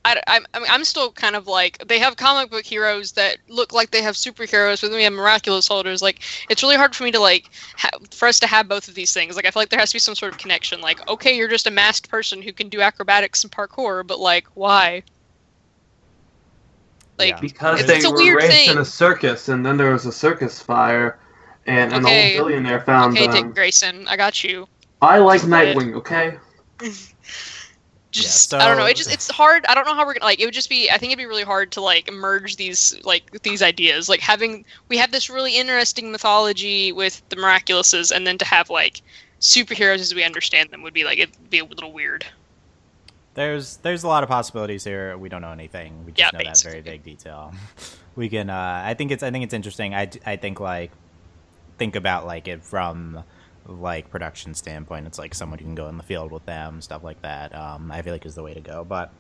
I, 0.05 0.22
I'm 0.27 0.46
I 0.53 0.60
mean, 0.60 0.67
I'm 0.70 0.84
still 0.84 1.12
kind 1.13 1.36
of 1.36 1.48
like 1.48 1.88
they 1.88 1.98
have 2.00 2.17
comic 2.17 2.51
book 2.51 2.65
heroes 2.65 3.13
that 3.13 3.38
look 3.48 3.72
like 3.74 3.91
they 3.91 4.01
have 4.01 4.15
superheroes, 4.15 4.82
but 4.82 4.89
then 4.89 4.98
we 4.98 5.03
have 5.03 5.13
miraculous 5.13 5.67
holders. 5.67 6.01
Like 6.01 6.22
it's 6.50 6.62
really 6.62 6.75
hard 6.75 6.93
for 6.96 7.03
me 7.03 7.12
to 7.12 7.20
like 7.20 7.50
ha- 7.77 7.98
for 8.12 8.27
us 8.27 8.39
to 8.41 8.48
have 8.48 8.67
both 8.67 8.88
of 8.88 8.96
these 8.96 9.13
things. 9.13 9.36
Like 9.36 9.46
I 9.46 9.51
feel 9.51 9.62
like 9.62 9.70
there 9.70 9.79
has 9.79 9.91
to 9.91 9.96
be 9.96 10.00
some 10.00 10.15
sort 10.15 10.34
of 10.34 10.38
connection. 10.39 10.82
Like 10.82 11.08
okay, 11.10 11.36
you're 11.38 11.48
just 11.48 11.67
a 11.67 11.72
masked 11.72 12.10
person 12.10 12.41
who 12.41 12.51
can 12.53 12.70
do 12.70 12.82
acrobatics 12.82 13.43
and 13.43 13.51
parkour, 13.51 14.05
but 14.05 14.20
like 14.20 14.46
why? 14.55 15.03
Like 17.17 17.29
Yeah. 17.29 17.39
Because 17.39 17.79
It's- 17.79 17.88
they 17.88 17.98
it's 17.98 18.05
a 18.05 18.12
were 18.12 18.38
raised 18.38 18.51
thing. 18.51 18.70
in 18.72 18.77
a 18.79 18.86
circus, 18.86 19.48
and 19.48 19.65
then 19.65 19.77
there 19.77 19.93
was 19.93 20.05
a 20.05 20.12
circus 20.12 20.60
fire, 20.60 21.17
and 21.65 21.93
an 21.93 22.05
Okay. 22.05 22.38
old 22.38 22.48
billionaire 22.48 22.82
found 22.82 23.15
okay, 23.17 23.27
them. 23.27 23.48
Dick 23.48 23.55
Grayson, 23.55 24.08
I 24.10 24.17
got 24.17 24.43
you. 24.43 24.67
I 25.03 25.17
like 25.19 25.41
Just. 25.41 25.51
Nightwing, 25.51 25.93
okay? 25.95 26.38
just 28.12 28.50
so- 28.50 28.60
I 28.60 28.67
don't 28.67 28.77
know. 28.77 28.86
It 28.86 28.95
just 28.95 29.12
it's 29.12 29.29
hard. 29.31 29.65
I 29.67 29.74
don't 29.75 29.86
know 29.86 29.95
how 29.95 30.05
we're 30.05 30.13
gonna 30.13 30.25
like. 30.25 30.39
It 30.39 30.45
would 30.45 30.53
just 30.53 30.69
be. 30.69 30.89
I 30.89 30.98
think 30.98 31.12
it'd 31.12 31.17
be 31.17 31.25
really 31.25 31.43
hard 31.43 31.72
to 31.74 31.81
like 31.81 32.12
merge 32.12 32.55
these 32.57 32.95
like 33.03 33.41
these 33.43 33.62
ideas. 33.62 34.07
Like 34.10 34.19
having 34.19 34.65
we 34.89 34.98
have 34.98 35.12
this 35.12 35.29
really 35.29 35.57
interesting 35.57 36.12
mythology 36.12 36.91
with 36.91 37.22
the 37.29 37.36
miraculouses, 37.36 38.15
and 38.15 38.27
then 38.27 38.38
to 38.38 38.45
have 38.45 38.69
like 38.69 39.01
superheroes 39.41 40.00
as 40.00 40.13
we 40.15 40.24
understand 40.24 40.69
them 40.69 40.81
would 40.83 40.93
be 40.93 41.03
like 41.03 41.17
it'd 41.19 41.50
be 41.50 41.60
a 41.60 41.65
little 41.65 41.91
weird. 41.91 42.25
There's 43.33 43.77
there's 43.77 44.03
a 44.03 44.07
lot 44.07 44.22
of 44.22 44.29
possibilities 44.29 44.83
here. 44.83 45.17
We 45.17 45.27
don't 45.27 45.41
know 45.41 45.51
anything. 45.51 46.05
We 46.05 46.12
just 46.12 46.19
Yeah, 46.33 46.38
know 46.38 46.43
that 46.45 46.62
very 46.62 46.81
basically. 46.81 46.91
vague 46.91 47.03
detail. 47.03 47.53
We 48.15 48.29
can. 48.29 48.51
Uh, 48.51 48.83
I 48.86 48.93
think 48.93 49.10
it's. 49.10 49.24
I 49.24 49.31
think 49.31 49.43
it's 49.43 49.55
interesting. 49.55 49.95
I, 49.95 50.07
I 50.24 50.36
think 50.36 50.60
like 50.60 50.91
think 51.79 51.95
about 51.95 52.27
like 52.27 52.48
it 52.48 52.63
from 52.63 53.24
like 53.65 54.10
production 54.10 54.53
standpoint. 54.53 55.08
It's 55.08 55.17
like 55.17 55.34
someone 55.34 55.60
who 55.60 55.65
can 55.65 55.75
go 55.75 55.88
in 55.88 55.98
the 55.98 56.03
field 56.03 56.32
with 56.32 56.46
them, 56.46 56.82
stuff 56.82 57.03
like 57.03 57.22
that. 57.22 57.55
Um, 57.55 57.91
I 57.91 58.01
feel 58.01 58.13
like 58.13 58.25
is 58.25 58.36
the 58.36 58.43
way 58.43 58.53
to 58.53 58.62
go. 58.62 58.84
But 58.84 59.12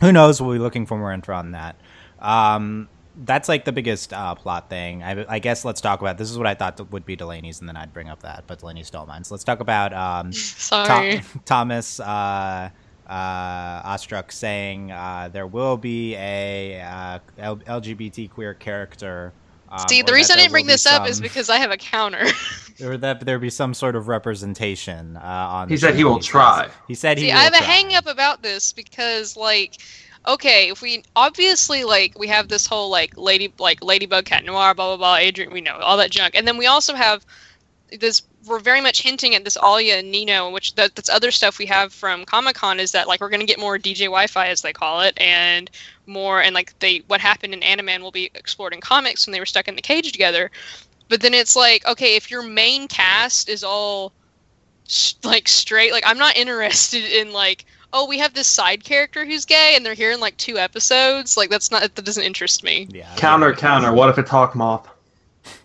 who 0.00 0.12
knows? 0.12 0.40
We'll 0.40 0.52
be 0.52 0.58
looking 0.58 0.86
for 0.86 0.98
more 0.98 1.12
info 1.12 1.34
on 1.34 1.52
that. 1.52 1.76
Um, 2.18 2.88
that's 3.24 3.48
like 3.48 3.64
the 3.64 3.72
biggest 3.72 4.12
uh, 4.12 4.34
plot 4.34 4.70
thing. 4.70 5.02
I, 5.02 5.24
I, 5.28 5.38
guess 5.38 5.64
let's 5.64 5.80
talk 5.80 6.00
about. 6.00 6.18
This 6.18 6.30
is 6.30 6.38
what 6.38 6.46
I 6.46 6.54
thought 6.54 6.90
would 6.90 7.04
be 7.04 7.16
Delaney's, 7.16 7.60
and 7.60 7.68
then 7.68 7.76
I'd 7.76 7.92
bring 7.92 8.08
up 8.08 8.22
that, 8.22 8.44
but 8.46 8.60
Delaney 8.60 8.84
stole 8.84 9.06
mine. 9.06 9.24
So 9.24 9.34
let's 9.34 9.44
talk 9.44 9.60
about 9.60 9.92
um, 9.92 10.32
Sorry. 10.32 11.10
Th- 11.10 11.24
Thomas 11.44 12.00
uh, 12.00 12.70
uh, 13.06 13.92
Astruc 13.92 14.32
saying 14.32 14.92
uh, 14.92 15.28
there 15.32 15.46
will 15.46 15.76
be 15.76 16.14
a 16.16 16.80
uh, 16.80 17.18
L- 17.38 17.56
LGBT 17.56 18.30
queer 18.30 18.54
character. 18.54 19.32
Um, 19.72 19.88
See, 19.88 20.02
the 20.02 20.12
reason 20.12 20.34
I 20.34 20.40
didn't 20.40 20.52
bring 20.52 20.66
this 20.66 20.82
some, 20.82 21.02
up 21.02 21.08
is 21.08 21.18
because 21.18 21.48
I 21.48 21.56
have 21.56 21.70
a 21.70 21.78
counter. 21.78 22.26
or 22.84 22.98
that 22.98 23.24
there 23.24 23.38
be 23.38 23.48
some 23.48 23.72
sort 23.72 23.96
of 23.96 24.06
representation 24.06 25.16
uh, 25.16 25.20
on. 25.20 25.68
He 25.70 25.78
said 25.78 25.94
he 25.94 26.04
will 26.04 26.20
try. 26.20 26.68
He 26.86 26.94
said 26.94 27.16
he. 27.16 27.24
See, 27.24 27.32
I 27.32 27.38
have 27.38 27.54
try. 27.54 27.66
a 27.66 27.68
hang 27.68 27.94
up 27.94 28.06
about 28.06 28.42
this 28.42 28.74
because, 28.74 29.34
like, 29.34 29.78
okay, 30.28 30.68
if 30.68 30.82
we 30.82 31.04
obviously 31.16 31.84
like 31.84 32.18
we 32.18 32.26
have 32.28 32.48
this 32.48 32.66
whole 32.66 32.90
like 32.90 33.16
lady 33.16 33.52
like 33.58 33.82
Ladybug 33.82 34.26
Cat 34.26 34.44
Noir, 34.44 34.74
blah 34.74 34.94
blah 34.94 34.96
blah, 34.98 35.26
Adrien 35.26 35.52
we 35.52 35.62
know 35.62 35.78
all 35.78 35.96
that 35.96 36.10
junk, 36.10 36.34
and 36.34 36.46
then 36.46 36.58
we 36.58 36.66
also 36.66 36.94
have 36.94 37.24
this. 37.98 38.22
We're 38.46 38.58
very 38.58 38.80
much 38.80 39.02
hinting 39.02 39.34
at 39.34 39.44
this 39.44 39.56
Alya 39.56 40.00
and 40.00 40.10
Nino, 40.10 40.50
which 40.50 40.74
that, 40.74 40.94
that's 40.94 41.08
other 41.08 41.30
stuff 41.30 41.58
we 41.58 41.66
have 41.66 41.92
from 41.92 42.24
Comic 42.24 42.56
Con 42.56 42.80
is 42.80 42.92
that 42.92 43.06
like 43.06 43.20
we're 43.20 43.28
gonna 43.28 43.44
get 43.44 43.58
more 43.58 43.78
DJ 43.78 44.06
Wi-Fi 44.06 44.48
as 44.48 44.62
they 44.62 44.72
call 44.72 45.00
it, 45.00 45.14
and 45.20 45.70
more 46.06 46.42
and 46.42 46.54
like 46.54 46.78
they 46.80 47.02
what 47.06 47.20
happened 47.20 47.54
in 47.54 47.60
Animan 47.60 48.00
will 48.00 48.10
be 48.10 48.30
explored 48.34 48.74
in 48.74 48.80
comics 48.80 49.26
when 49.26 49.32
they 49.32 49.40
were 49.40 49.46
stuck 49.46 49.68
in 49.68 49.76
the 49.76 49.82
cage 49.82 50.10
together. 50.12 50.50
But 51.08 51.20
then 51.20 51.34
it's 51.34 51.54
like, 51.54 51.86
okay, 51.86 52.16
if 52.16 52.30
your 52.30 52.42
main 52.42 52.88
cast 52.88 53.48
is 53.48 53.62
all 53.62 54.12
like 55.22 55.46
straight, 55.48 55.92
like 55.92 56.04
I'm 56.06 56.18
not 56.18 56.36
interested 56.44 57.04
in 57.04 57.32
like 57.32 57.64
oh, 57.92 58.06
we 58.06 58.18
have 58.18 58.34
this 58.34 58.48
side 58.48 58.84
character 58.84 59.24
who's 59.24 59.44
gay 59.44 59.74
and 59.76 59.84
they're 59.84 59.94
here 59.94 60.12
in 60.12 60.20
like 60.20 60.36
two 60.36 60.58
episodes. 60.58 61.36
Like 61.36 61.50
that's 61.50 61.70
not 61.70 61.82
that 61.82 62.04
doesn't 62.04 62.22
interest 62.22 62.64
me. 62.64 62.88
Yeah. 62.90 63.14
Counter, 63.16 63.54
counter. 63.54 63.92
What 63.92 64.08
if 64.08 64.18
it's 64.18 64.30
Hawkmoth? 64.30 64.86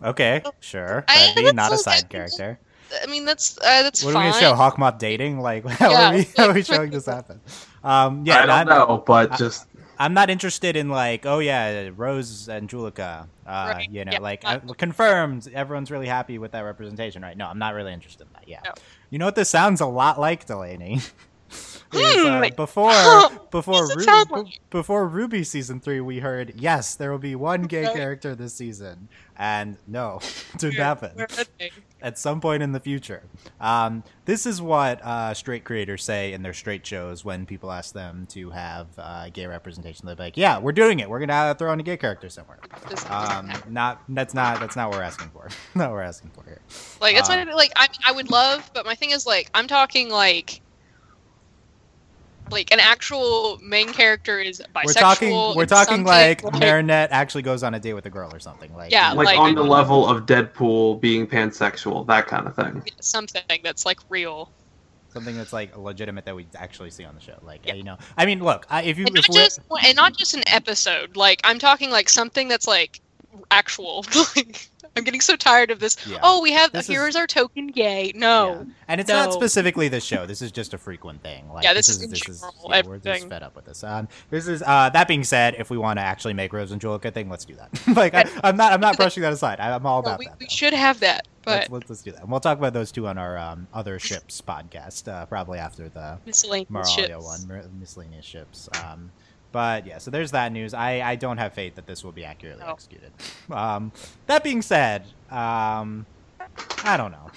Okay, 0.03 0.43
sure. 0.59 1.05
That'd 1.07 1.35
be 1.35 1.51
not 1.53 1.71
a 1.71 1.77
side 1.77 2.09
character. 2.09 2.59
I 3.03 3.07
mean, 3.07 3.25
that's 3.25 3.57
uh, 3.57 3.83
that's 3.83 4.03
what 4.03 4.13
fine. 4.13 4.23
are 4.23 4.27
we 4.27 4.41
gonna 4.41 4.55
show? 4.55 4.55
Hawkmoth 4.55 4.99
dating? 4.99 5.39
Like, 5.39 5.65
how, 5.67 5.91
yeah. 5.91 6.09
are, 6.09 6.13
we, 6.15 6.27
how 6.35 6.47
are 6.49 6.53
we 6.53 6.63
showing 6.63 6.91
this 6.91 7.05
happen? 7.05 7.39
Um, 7.83 8.25
yeah, 8.25 8.43
I 8.43 8.45
don't 8.45 8.49
I'm, 8.49 8.67
know, 8.67 9.03
but 9.05 9.33
I, 9.33 9.37
just 9.37 9.67
I'm 9.99 10.13
not 10.13 10.29
interested 10.29 10.75
in 10.75 10.89
like, 10.89 11.25
oh 11.25 11.39
yeah, 11.39 11.89
Rose 11.95 12.49
and 12.49 12.69
Juleka. 12.69 13.27
Uh, 13.45 13.73
right. 13.75 13.89
You 13.89 14.05
know, 14.05 14.11
yeah, 14.13 14.19
like 14.19 14.43
uh, 14.45 14.59
confirmed. 14.77 15.49
Everyone's 15.53 15.91
really 15.91 16.07
happy 16.07 16.37
with 16.37 16.51
that 16.51 16.61
representation, 16.61 17.21
right? 17.21 17.37
No, 17.37 17.47
I'm 17.47 17.59
not 17.59 17.73
really 17.73 17.93
interested 17.93 18.27
in 18.27 18.33
that. 18.33 18.47
Yeah. 18.47 18.59
No. 18.63 18.71
You 19.09 19.19
know 19.19 19.25
what? 19.25 19.35
This 19.35 19.49
sounds 19.49 19.81
a 19.81 19.85
lot 19.85 20.19
like 20.19 20.45
Delaney. 20.45 21.01
is, 21.93 22.25
uh, 22.25 22.43
hmm. 22.43 22.55
before 22.55 22.91
before 23.51 23.87
RWBY, 23.87 24.59
before 24.69 25.09
RWBY 25.09 25.45
season 25.45 25.79
three, 25.79 26.01
we 26.01 26.19
heard 26.19 26.53
yes, 26.55 26.95
there 26.95 27.11
will 27.11 27.19
be 27.19 27.35
one 27.35 27.63
gay 27.63 27.91
character 27.93 28.35
this 28.35 28.53
season, 28.53 29.07
and 29.37 29.77
no, 29.87 30.19
didn't 30.57 30.75
happen. 30.75 31.25
At 32.01 32.17
some 32.17 32.39
point 32.41 32.61
in 32.61 32.71
the 32.71 32.79
future, 32.79 33.23
um, 33.59 34.03
this 34.25 34.45
is 34.45 34.61
what 34.61 35.03
uh, 35.03 35.33
straight 35.33 35.63
creators 35.63 36.03
say 36.03 36.33
in 36.33 36.43
their 36.43 36.53
straight 36.53 36.85
shows 36.85 37.25
when 37.25 37.45
people 37.45 37.71
ask 37.71 37.93
them 37.93 38.27
to 38.27 38.51
have 38.51 38.87
uh, 38.97 39.29
gay 39.29 39.47
representation. 39.47 40.05
They're 40.05 40.15
like, 40.15 40.37
"Yeah, 40.37 40.59
we're 40.59 40.73
doing 40.73 40.99
it. 40.99 41.09
We're 41.09 41.19
gonna 41.19 41.55
throw 41.57 41.73
in 41.73 41.79
a 41.79 41.83
gay 41.83 41.97
character 41.97 42.29
somewhere." 42.29 42.59
Um, 43.09 43.51
not 43.67 44.03
that's 44.09 44.33
not 44.33 44.59
that's 44.59 44.75
not 44.75 44.89
what 44.89 44.99
we're 44.99 45.03
asking 45.03 45.29
for. 45.29 45.49
not 45.75 45.89
what 45.89 45.93
we're 45.93 46.01
asking 46.03 46.31
for 46.31 46.43
here. 46.43 46.61
Like 47.01 47.15
it's 47.15 47.29
um, 47.29 47.47
like 47.49 47.71
I 47.75 47.87
I 48.05 48.11
would 48.11 48.29
love, 48.29 48.69
but 48.73 48.85
my 48.85 48.95
thing 48.95 49.11
is 49.11 49.25
like 49.25 49.49
I'm 49.53 49.67
talking 49.67 50.09
like 50.09 50.61
like 52.51 52.71
an 52.71 52.79
actual 52.79 53.59
main 53.61 53.89
character 53.93 54.39
is 54.39 54.61
bisexual. 54.75 54.85
We're 54.85 54.93
talking. 54.93 55.55
We're 55.55 55.65
talking 55.65 56.03
like, 56.03 56.43
like 56.43 56.59
Marinette 56.59 57.11
actually 57.11 57.43
goes 57.43 57.63
on 57.63 57.73
a 57.73 57.79
date 57.79 57.93
with 57.93 58.05
a 58.05 58.09
girl 58.09 58.33
or 58.33 58.39
something. 58.39 58.73
Like 58.75 58.91
yeah, 58.91 59.11
like, 59.13 59.25
like 59.25 59.37
on 59.37 59.55
the 59.55 59.63
level 59.63 60.07
of 60.07 60.25
Deadpool 60.25 61.01
being 61.01 61.27
pansexual, 61.27 62.05
that 62.07 62.27
kind 62.27 62.47
of 62.47 62.55
thing. 62.55 62.83
Something 62.99 63.43
that's 63.63 63.85
like 63.85 63.99
real. 64.09 64.51
Something 65.09 65.37
that's 65.37 65.53
like 65.53 65.75
legitimate 65.77 66.25
that 66.25 66.35
we 66.35 66.47
actually 66.55 66.91
see 66.91 67.05
on 67.05 67.15
the 67.15 67.21
show. 67.21 67.37
Like 67.41 67.65
yeah. 67.65 67.73
you 67.73 67.83
know, 67.83 67.97
I 68.17 68.25
mean, 68.25 68.43
look, 68.43 68.65
I, 68.69 68.83
if 68.83 68.97
you 68.97 69.05
and 69.05 69.17
if 69.17 69.27
not 69.29 69.35
just 69.35 69.59
and 69.83 69.95
not 69.95 70.15
just 70.15 70.33
an 70.33 70.43
episode. 70.47 71.15
Like 71.15 71.41
I'm 71.43 71.59
talking 71.59 71.89
like 71.89 72.09
something 72.09 72.47
that's 72.47 72.67
like 72.67 73.01
actual. 73.51 74.05
like 74.35 74.69
I'm 74.95 75.03
getting 75.03 75.21
so 75.21 75.35
tired 75.35 75.71
of 75.71 75.79
this. 75.79 75.97
Yeah. 76.07 76.19
Oh, 76.23 76.41
we 76.41 76.51
have 76.53 76.71
this 76.71 76.87
here's 76.87 77.09
is, 77.09 77.15
our 77.15 77.27
token 77.27 77.67
gay. 77.67 78.11
No, 78.15 78.53
yeah. 78.53 78.73
and 78.87 79.01
it's 79.01 79.09
no. 79.09 79.25
not 79.25 79.33
specifically 79.33 79.87
this 79.87 80.03
show. 80.03 80.25
This 80.25 80.41
is 80.41 80.51
just 80.51 80.73
a 80.73 80.77
frequent 80.77 81.21
thing. 81.21 81.47
Like, 81.51 81.63
yeah, 81.63 81.73
this, 81.73 81.87
this 81.87 82.01
is, 82.01 82.09
this 82.09 82.27
is 82.27 82.45
yeah, 82.67 82.81
we're 82.85 82.97
just 82.97 83.29
fed 83.29 83.43
up 83.43 83.55
with 83.55 83.65
this. 83.65 83.83
Um, 83.83 84.07
this 84.29 84.47
is 84.47 84.63
uh, 84.65 84.89
that 84.89 85.07
being 85.07 85.23
said, 85.23 85.55
if 85.59 85.69
we 85.69 85.77
want 85.77 85.99
to 85.99 86.03
actually 86.03 86.33
make 86.33 86.51
Rose 86.51 86.71
and 86.71 86.81
Jewel 86.81 86.95
a 86.95 86.99
good 86.99 87.13
thing, 87.13 87.29
let's 87.29 87.45
do 87.45 87.55
that. 87.55 87.69
like 87.95 88.13
I, 88.13 88.25
am 88.43 88.57
not 88.57 88.73
I'm 88.73 88.81
not 88.81 88.97
brushing 88.97 89.21
that 89.21 89.33
aside. 89.33 89.59
I, 89.59 89.75
am 89.75 89.85
all 89.85 89.99
about 89.99 90.19
we, 90.19 90.25
that. 90.25 90.39
We 90.39 90.49
should 90.49 90.73
have 90.73 90.99
that. 91.01 91.27
But 91.43 91.51
let's, 91.51 91.69
let's, 91.69 91.89
let's, 91.89 92.01
do 92.01 92.11
that. 92.11 92.21
And 92.21 92.31
we'll 92.31 92.41
talk 92.41 92.57
about 92.57 92.73
those 92.73 92.91
two 92.91 93.07
on 93.07 93.17
our 93.17 93.37
um, 93.37 93.67
other 93.73 93.99
ships 93.99 94.41
podcast, 94.41 95.07
uh, 95.07 95.25
probably 95.27 95.59
after 95.59 95.87
the 95.87 96.17
miscellaneous 96.25 96.69
Moralia 96.69 97.07
ships. 97.07 97.47
one, 97.47 97.79
miscellaneous 97.79 98.25
ships. 98.25 98.67
Um, 98.83 99.11
but 99.51 99.85
yeah, 99.87 99.97
so 99.97 100.11
there's 100.11 100.31
that 100.31 100.51
news. 100.51 100.73
I, 100.73 101.01
I 101.01 101.15
don't 101.15 101.37
have 101.37 101.53
faith 101.53 101.75
that 101.75 101.87
this 101.87 102.03
will 102.03 102.11
be 102.11 102.25
accurately 102.25 102.63
oh. 102.65 102.71
executed. 102.71 103.11
Um, 103.49 103.91
that 104.27 104.43
being 104.43 104.61
said, 104.61 105.05
um, 105.31 106.05
I 106.83 106.97
don't 106.97 107.11
know. 107.11 107.31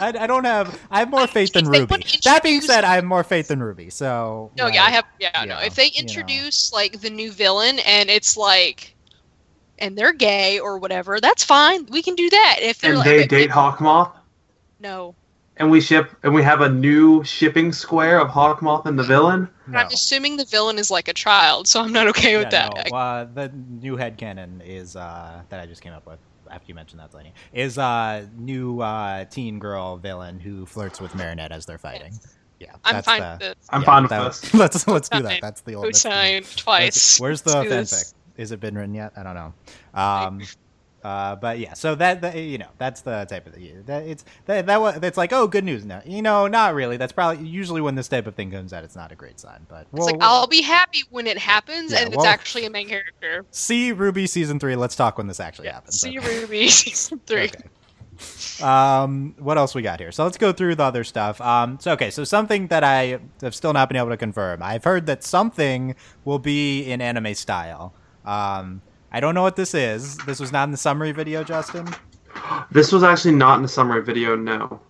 I, 0.00 0.08
I 0.08 0.26
don't 0.26 0.44
have. 0.44 0.78
I 0.90 0.98
have 0.98 1.10
more 1.10 1.26
faith 1.26 1.52
than 1.52 1.66
RWBY. 1.66 2.22
That 2.22 2.42
being 2.42 2.60
said, 2.60 2.84
I 2.84 2.96
have 2.96 3.04
more 3.04 3.22
faith 3.22 3.48
than 3.48 3.60
RWBY. 3.60 3.92
So 3.92 4.50
no, 4.56 4.64
like, 4.64 4.74
yeah, 4.74 4.84
I 4.84 4.90
have. 4.90 5.04
Yeah, 5.20 5.44
no. 5.44 5.54
Know, 5.54 5.60
if 5.60 5.74
they 5.74 5.88
introduce 5.88 6.70
you 6.70 6.76
know. 6.76 6.82
like 6.82 7.00
the 7.00 7.10
new 7.10 7.30
villain 7.30 7.78
and 7.80 8.10
it's 8.10 8.36
like, 8.36 8.94
and 9.78 9.96
they're 9.96 10.12
gay 10.12 10.58
or 10.58 10.78
whatever, 10.78 11.20
that's 11.20 11.44
fine. 11.44 11.86
We 11.86 12.02
can 12.02 12.14
do 12.16 12.28
that. 12.30 12.58
If 12.60 12.80
they're 12.80 12.92
and 12.92 13.00
like, 13.00 13.08
they 13.08 13.26
date 13.26 13.50
Hawkmoth. 13.50 14.12
No 14.80 15.14
and 15.56 15.70
we 15.70 15.80
ship 15.80 16.10
and 16.22 16.34
we 16.34 16.42
have 16.42 16.60
a 16.60 16.68
new 16.68 17.22
shipping 17.24 17.72
square 17.72 18.20
of 18.20 18.28
Hawkmoth 18.28 18.86
and 18.86 18.98
the 18.98 19.02
villain. 19.02 19.48
No. 19.66 19.78
I'm 19.78 19.86
assuming 19.88 20.36
the 20.36 20.44
villain 20.44 20.78
is 20.78 20.90
like 20.90 21.08
a 21.08 21.14
child, 21.14 21.68
so 21.68 21.80
I'm 21.80 21.92
not 21.92 22.08
okay 22.08 22.36
with 22.36 22.52
yeah, 22.52 22.70
that. 22.70 22.90
No. 22.90 22.96
Uh, 22.96 23.24
the 23.24 23.48
new 23.80 23.96
head 23.96 24.18
canon 24.18 24.60
is 24.64 24.96
uh, 24.96 25.42
that 25.48 25.60
I 25.60 25.66
just 25.66 25.80
came 25.80 25.92
up 25.92 26.06
with 26.06 26.18
after 26.50 26.66
you 26.68 26.74
mentioned 26.74 27.00
that, 27.00 27.10
Delaney, 27.10 27.32
is 27.52 27.78
a 27.78 27.82
uh, 27.82 28.26
new 28.36 28.80
uh, 28.80 29.24
teen 29.24 29.58
girl 29.58 29.96
villain 29.96 30.38
who 30.38 30.66
flirts 30.66 31.00
with 31.00 31.14
Marinette 31.14 31.52
as 31.52 31.66
they're 31.66 31.78
fighting. 31.78 32.12
Yes. 32.12 32.36
Yeah, 32.60 32.76
I'm 32.84 33.02
fine 33.02 33.20
the, 33.20 33.30
with 33.30 33.40
this. 33.40 33.68
I'm 33.70 33.80
yeah, 33.82 33.86
fine 33.86 34.02
with 34.02 34.10
that, 34.10 34.24
this. 34.24 34.54
Let's 34.54 34.86
let's 34.86 35.08
do 35.08 35.22
that. 35.22 35.40
That's 35.42 35.60
the 35.62 35.74
old. 35.74 35.92
That's 35.92 36.56
twice. 36.56 37.20
Where's 37.20 37.42
the 37.42 37.50
fanfic? 37.50 38.14
Is 38.36 38.52
it 38.52 38.60
been 38.60 38.76
written 38.76 38.94
yet? 38.94 39.12
I 39.16 39.22
don't 39.22 39.34
know. 39.34 39.54
Um, 39.92 40.40
uh, 41.04 41.36
but 41.36 41.58
yeah, 41.58 41.74
so 41.74 41.94
that, 41.94 42.22
that, 42.22 42.34
you 42.34 42.56
know 42.56 42.68
that's 42.78 43.02
the 43.02 43.26
type 43.26 43.46
of 43.46 43.52
thing. 43.52 43.82
That 43.84 44.04
it's 44.04 44.24
that 44.46 44.64
that 44.64 45.02
that's 45.02 45.18
like 45.18 45.34
oh 45.34 45.46
good 45.46 45.62
news. 45.62 45.84
No, 45.84 46.00
you 46.06 46.22
know 46.22 46.48
not 46.48 46.74
really. 46.74 46.96
That's 46.96 47.12
probably 47.12 47.46
usually 47.46 47.82
when 47.82 47.94
this 47.94 48.08
type 48.08 48.26
of 48.26 48.34
thing 48.34 48.50
comes 48.50 48.72
out, 48.72 48.84
it's 48.84 48.96
not 48.96 49.12
a 49.12 49.14
great 49.14 49.38
sign. 49.38 49.66
But 49.68 49.86
it's 49.92 50.06
like 50.06 50.16
I'll 50.22 50.46
be 50.46 50.62
happy 50.62 51.02
when 51.10 51.26
it 51.26 51.36
happens 51.36 51.92
yeah, 51.92 52.00
and 52.00 52.10
well, 52.10 52.24
it's 52.24 52.28
actually 52.28 52.64
a 52.64 52.70
main 52.70 52.88
character. 52.88 53.44
See 53.50 53.92
RWBY 53.92 54.26
season 54.30 54.58
three. 54.58 54.76
Let's 54.76 54.96
talk 54.96 55.18
when 55.18 55.26
this 55.26 55.40
actually 55.40 55.66
yeah, 55.66 55.74
happens. 55.74 56.00
See 56.00 56.18
okay. 56.18 56.26
RWBY 56.26 56.70
season 56.70 57.20
three. 57.26 57.44
Okay. 57.44 57.64
Um, 58.62 59.34
what 59.38 59.58
else 59.58 59.74
we 59.74 59.82
got 59.82 60.00
here? 60.00 60.10
So 60.10 60.24
let's 60.24 60.38
go 60.38 60.52
through 60.52 60.76
the 60.76 60.84
other 60.84 61.04
stuff. 61.04 61.38
Um, 61.42 61.78
so 61.80 61.92
okay, 61.92 62.10
so 62.10 62.24
something 62.24 62.68
that 62.68 62.82
I 62.82 63.18
have 63.42 63.54
still 63.54 63.74
not 63.74 63.90
been 63.90 63.98
able 63.98 64.08
to 64.08 64.16
confirm. 64.16 64.62
I've 64.62 64.84
heard 64.84 65.04
that 65.06 65.22
something 65.22 65.96
will 66.24 66.38
be 66.38 66.82
in 66.84 67.02
anime 67.02 67.34
style. 67.34 67.92
Um, 68.24 68.80
I 69.14 69.20
don't 69.20 69.36
know 69.36 69.42
what 69.42 69.54
this 69.54 69.74
is. 69.74 70.16
This 70.26 70.40
was 70.40 70.50
not 70.50 70.64
in 70.64 70.72
the 70.72 70.76
summary 70.76 71.12
video, 71.12 71.44
Justin. 71.44 71.86
This 72.72 72.90
was 72.90 73.04
actually 73.04 73.36
not 73.36 73.54
in 73.54 73.62
the 73.62 73.68
summary 73.68 74.02
video. 74.02 74.34
No. 74.34 74.80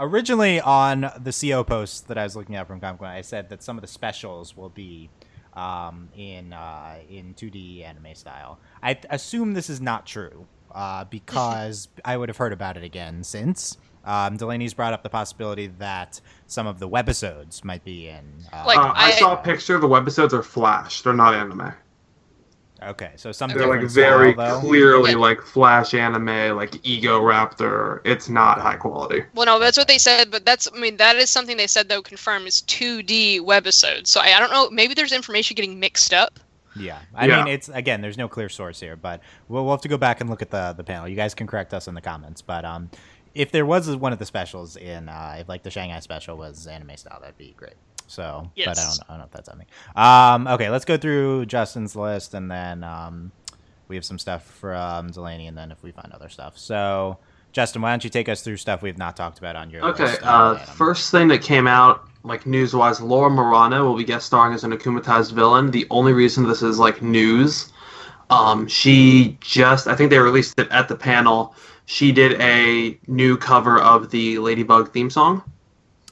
Originally 0.00 0.60
on 0.60 1.02
the 1.16 1.32
CO 1.32 1.62
post 1.62 2.08
that 2.08 2.18
I 2.18 2.24
was 2.24 2.34
looking 2.34 2.56
at 2.56 2.66
from 2.66 2.80
Comic 2.80 2.98
Con, 2.98 3.08
I 3.08 3.20
said 3.20 3.50
that 3.50 3.62
some 3.62 3.76
of 3.78 3.82
the 3.82 3.86
specials 3.86 4.56
will 4.56 4.68
be 4.68 5.10
um, 5.54 6.08
in 6.16 6.52
uh, 6.52 6.96
in 7.08 7.34
2D 7.34 7.84
anime 7.84 8.16
style. 8.16 8.58
I 8.82 8.98
assume 9.10 9.54
this 9.54 9.70
is 9.70 9.80
not 9.80 10.06
true 10.06 10.48
uh, 10.72 11.04
because 11.04 11.86
I 12.04 12.16
would 12.16 12.30
have 12.30 12.36
heard 12.36 12.52
about 12.52 12.76
it 12.76 12.82
again 12.82 13.22
since. 13.22 13.76
Um, 14.04 14.38
Delaney's 14.38 14.74
brought 14.74 14.92
up 14.92 15.04
the 15.04 15.10
possibility 15.10 15.68
that 15.78 16.20
some 16.48 16.66
of 16.66 16.80
the 16.80 16.88
webisodes 16.88 17.62
might 17.62 17.84
be 17.84 18.08
in. 18.08 18.24
Uh, 18.52 18.64
like 18.66 18.78
I, 18.78 18.92
I, 18.96 19.10
saw 19.12 19.34
a 19.34 19.36
picture. 19.36 19.78
The 19.78 19.86
webisodes 19.86 20.32
are 20.32 20.42
Flash. 20.42 21.02
They're 21.02 21.12
not 21.12 21.34
anime. 21.34 21.74
Okay, 22.80 23.10
so 23.16 23.32
some 23.32 23.50
they're 23.50 23.66
like 23.66 23.88
very 23.88 24.34
style, 24.34 24.60
clearly 24.60 25.10
yeah. 25.10 25.16
like 25.16 25.42
flash 25.42 25.94
anime, 25.94 26.56
like 26.56 26.70
Egoraptor. 26.82 28.00
It's 28.04 28.28
not 28.28 28.60
high 28.60 28.76
quality. 28.76 29.24
Well, 29.34 29.46
no, 29.46 29.58
that's 29.58 29.76
what 29.76 29.88
they 29.88 29.98
said, 29.98 30.30
but 30.30 30.44
that's 30.46 30.68
I 30.72 30.78
mean 30.78 30.96
that 30.98 31.16
is 31.16 31.28
something 31.28 31.56
they 31.56 31.66
said 31.66 31.88
though 31.88 32.02
confirmed 32.02 32.46
is 32.46 32.62
2D 32.62 33.40
webisodes. 33.40 34.06
So 34.06 34.20
I, 34.20 34.36
I 34.36 34.38
don't 34.38 34.50
know, 34.50 34.70
maybe 34.70 34.94
there's 34.94 35.12
information 35.12 35.56
getting 35.56 35.80
mixed 35.80 36.14
up. 36.14 36.38
Yeah, 36.76 37.00
I 37.14 37.26
yeah. 37.26 37.44
mean 37.44 37.52
it's 37.52 37.68
again, 37.68 38.00
there's 38.00 38.18
no 38.18 38.28
clear 38.28 38.48
source 38.48 38.78
here, 38.78 38.94
but 38.94 39.22
we'll, 39.48 39.64
we'll 39.64 39.74
have 39.74 39.82
to 39.82 39.88
go 39.88 39.98
back 39.98 40.20
and 40.20 40.30
look 40.30 40.42
at 40.42 40.50
the 40.50 40.72
the 40.76 40.84
panel. 40.84 41.08
You 41.08 41.16
guys 41.16 41.34
can 41.34 41.48
correct 41.48 41.74
us 41.74 41.88
in 41.88 41.94
the 41.94 42.00
comments, 42.00 42.42
but 42.42 42.64
um, 42.64 42.90
if 43.34 43.50
there 43.50 43.66
was 43.66 43.94
one 43.96 44.12
of 44.12 44.20
the 44.20 44.26
specials 44.26 44.76
in, 44.76 45.08
uh, 45.08 45.36
if 45.40 45.48
like 45.48 45.64
the 45.64 45.70
Shanghai 45.70 45.98
special 45.98 46.36
was 46.36 46.68
anime 46.68 46.96
style, 46.96 47.18
that'd 47.20 47.38
be 47.38 47.54
great. 47.56 47.74
So, 48.08 48.50
yes. 48.56 48.66
but 48.66 48.78
I 48.78 48.82
don't, 48.82 49.00
I 49.08 49.12
don't 49.12 49.18
know 49.18 49.24
if 49.26 49.30
that's 49.30 49.48
something. 49.48 49.66
Um, 49.94 50.46
okay, 50.54 50.70
let's 50.70 50.84
go 50.84 50.96
through 50.96 51.46
Justin's 51.46 51.94
list 51.94 52.34
and 52.34 52.50
then 52.50 52.82
um, 52.82 53.30
we 53.88 53.96
have 53.96 54.04
some 54.04 54.18
stuff 54.18 54.44
from 54.44 55.10
Delaney, 55.10 55.46
and 55.46 55.56
then 55.56 55.70
if 55.70 55.82
we 55.82 55.92
find 55.92 56.12
other 56.12 56.28
stuff. 56.28 56.58
So, 56.58 57.18
Justin, 57.52 57.82
why 57.82 57.90
don't 57.90 58.04
you 58.04 58.10
take 58.10 58.28
us 58.28 58.42
through 58.42 58.56
stuff 58.58 58.82
we've 58.82 58.98
not 58.98 59.16
talked 59.16 59.38
about 59.38 59.56
on 59.56 59.70
your 59.70 59.84
Okay, 59.84 60.04
list? 60.04 60.20
uh, 60.22 60.56
first 60.56 61.10
thing 61.10 61.28
that 61.28 61.42
came 61.42 61.66
out, 61.66 62.08
like 62.22 62.46
news 62.46 62.74
wise, 62.74 63.00
Laura 63.00 63.30
Marano 63.30 63.84
will 63.84 63.96
be 63.96 64.04
guest 64.04 64.26
starring 64.26 64.54
as 64.54 64.64
an 64.64 64.72
akumatized 64.72 65.32
villain. 65.32 65.70
The 65.70 65.86
only 65.90 66.12
reason 66.12 66.46
this 66.46 66.62
is 66.62 66.78
like 66.78 67.00
news, 67.02 67.72
um, 68.30 68.66
she 68.68 69.38
just, 69.40 69.86
I 69.86 69.94
think 69.94 70.10
they 70.10 70.18
released 70.18 70.58
it 70.58 70.68
at 70.70 70.88
the 70.88 70.96
panel. 70.96 71.54
She 71.86 72.12
did 72.12 72.38
a 72.40 72.98
new 73.06 73.38
cover 73.38 73.80
of 73.80 74.10
the 74.10 74.38
Ladybug 74.38 74.92
theme 74.92 75.08
song. 75.08 75.42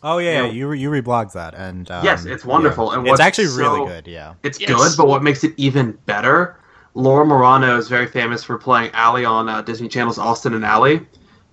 Oh 0.09 0.19
yeah, 0.19 0.42
you 0.42 0.47
yeah, 0.47 0.53
you 0.53 0.69
re- 0.69 0.79
you 0.79 0.88
reblogged 0.90 1.33
that, 1.33 1.55
and 1.55 1.90
um, 1.90 2.05
Yes, 2.05 2.25
it's 2.27 2.45
wonderful, 2.45 2.87
yeah. 2.87 2.95
and 2.99 3.03
it's 3.07 3.11
what's 3.11 3.21
actually 3.21 3.49
really 3.49 3.85
good. 3.87 4.07
Yeah, 4.07 4.35
It's 4.45 4.61
Yes. 4.61 4.71
good, 4.71 4.92
but 4.97 5.09
what 5.09 5.23
makes 5.25 5.42
it 5.42 5.53
even 5.57 5.99
better, 6.07 6.61
Laura 6.95 7.27
Marano 7.27 7.77
is 7.77 7.88
very 7.88 8.07
famous 8.07 8.45
for 8.45 8.57
playing 8.57 8.90
Ally 8.95 9.25
on 9.25 9.49
uh, 9.49 9.62
Disney 9.62 9.88
Channel's 9.88 10.16
Austin 10.19 10.55
and 10.55 10.64
Ally. 10.64 10.99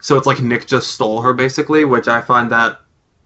So 0.02 0.18
it's 0.18 0.28
like 0.28 0.40
Nick 0.42 0.68
just 0.68 0.92
stole 0.92 1.20
her 1.22 1.34
basically, 1.34 1.84
which 1.84 2.08
I 2.08 2.22
find 2.22 2.52
that 2.52 2.80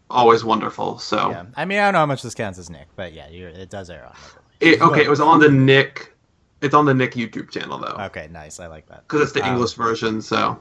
always 0.09 0.45
wonderful. 0.45 0.97
So 0.99 1.31
yeah. 1.31 1.45
I 1.57 1.65
mean, 1.65 1.79
I 1.79 1.83
don't 1.87 1.93
know 1.93 1.99
how 1.99 2.05
much 2.05 2.21
this 2.21 2.33
counts 2.33 2.57
as 2.57 2.69
Nick, 2.69 2.87
but 2.95 3.11
yeah, 3.13 3.27
you 3.29 3.47
it 3.47 3.69
does 3.69 3.89
air 3.89 4.05
on. 4.05 4.15
It, 4.61 4.79
okay, 4.81 5.03
it 5.03 5.09
was 5.09 5.19
on 5.19 5.39
the 5.41 5.49
Nick. 5.49 6.13
It's 6.61 6.73
on 6.73 6.85
the 6.85 6.93
Nick 6.93 7.13
YouTube 7.15 7.51
channel 7.51 7.77
though, 7.79 7.97
Okay, 8.05 8.29
nice. 8.31 8.59
I 8.61 8.67
like 8.67 8.87
that. 8.87 9.01
because 9.07 9.21
it's 9.21 9.31
the 9.33 9.43
Um, 9.43 9.51
English 9.53 9.73
version. 9.73 10.21
So 10.21 10.57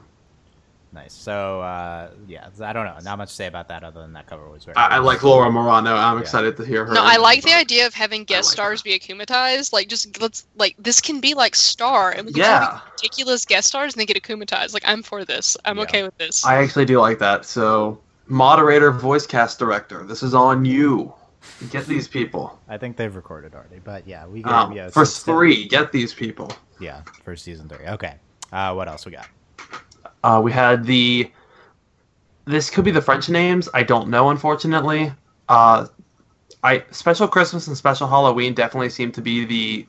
Nice. 0.93 1.13
So 1.13 1.61
uh, 1.61 2.09
yeah, 2.27 2.47
I 2.61 2.73
don't 2.73 2.85
know. 2.85 2.97
Not 3.03 3.17
much 3.17 3.29
to 3.29 3.35
say 3.35 3.47
about 3.47 3.67
that 3.67 3.83
other 3.83 4.01
than 4.01 4.13
that 4.13 4.25
cover 4.27 4.47
was 4.49 4.63
very. 4.63 4.75
I, 4.77 4.95
I 4.95 4.97
like 4.99 5.21
Laura 5.21 5.49
Marano. 5.49 5.95
I'm 5.97 6.17
excited 6.17 6.55
to 6.57 6.65
hear 6.65 6.85
her. 6.85 6.93
No, 6.93 7.03
I 7.03 7.17
like 7.17 7.43
the 7.43 7.51
but- 7.51 7.59
idea 7.59 7.85
of 7.87 7.93
having 7.93 8.23
guest 8.23 8.47
like 8.47 8.53
stars 8.53 8.81
be 8.81 8.97
akumatized. 8.97 9.73
Like, 9.73 9.89
just 9.89 10.19
let's 10.21 10.45
like 10.55 10.75
this 10.79 11.01
can 11.01 11.19
be 11.19 11.33
like 11.33 11.55
Star, 11.55 12.11
and 12.11 12.25
we 12.25 12.33
can 12.33 12.41
Yeah. 12.41 12.59
have 12.71 12.81
ridiculous 12.93 13.45
guest 13.45 13.67
stars 13.67 13.93
and 13.93 14.01
they 14.01 14.05
get 14.05 14.21
akumatized. 14.21 14.73
Like, 14.73 14.83
I'm 14.87 15.03
for 15.03 15.25
this. 15.25 15.57
I'm 15.65 15.77
Yeah. 15.77 15.83
okay 15.83 16.03
with 16.03 16.17
this. 16.17 16.45
I 16.45 16.63
actually 16.63 16.85
do 16.85 16.99
like 16.99 17.19
that. 17.19 17.45
So 17.45 17.99
moderator, 18.27 18.91
voice 18.91 19.27
cast 19.27 19.59
director, 19.59 20.03
this 20.03 20.23
is 20.23 20.33
on 20.33 20.63
you. 20.65 21.13
Get 21.69 21.85
these 21.85 22.07
people 22.07 22.59
I 22.67 22.77
think 22.77 22.97
they've 22.97 23.15
recorded 23.15 23.53
already, 23.53 23.79
but 23.83 24.07
yeah, 24.07 24.25
we 24.25 24.41
get 24.41 24.51
um, 24.51 24.71
yeah, 24.73 24.89
for 24.89 25.05
so- 25.05 25.31
three. 25.33 25.67
Get 25.67 25.91
these 25.91 26.13
people. 26.13 26.51
Yeah, 26.79 27.01
for 27.23 27.35
season 27.35 27.67
three. 27.69 27.85
Okay. 27.87 28.15
Uh, 28.51 28.73
what 28.73 28.87
else 28.87 29.05
we 29.05 29.11
got? 29.11 29.27
Uh, 30.23 30.41
we 30.43 30.51
had 30.51 30.85
the. 30.85 31.31
This 32.45 32.69
could 32.69 32.85
be 32.85 32.91
the 32.91 33.01
French 33.01 33.29
names. 33.29 33.67
I 33.73 33.83
don't 33.83 34.09
know, 34.09 34.29
unfortunately. 34.29 35.11
Uh, 35.49 35.87
I 36.63 36.83
special 36.91 37.27
Christmas 37.27 37.67
and 37.67 37.77
special 37.77 38.07
Halloween 38.07 38.53
definitely 38.53 38.89
seem 38.89 39.11
to 39.13 39.21
be 39.21 39.45
the 39.45 39.87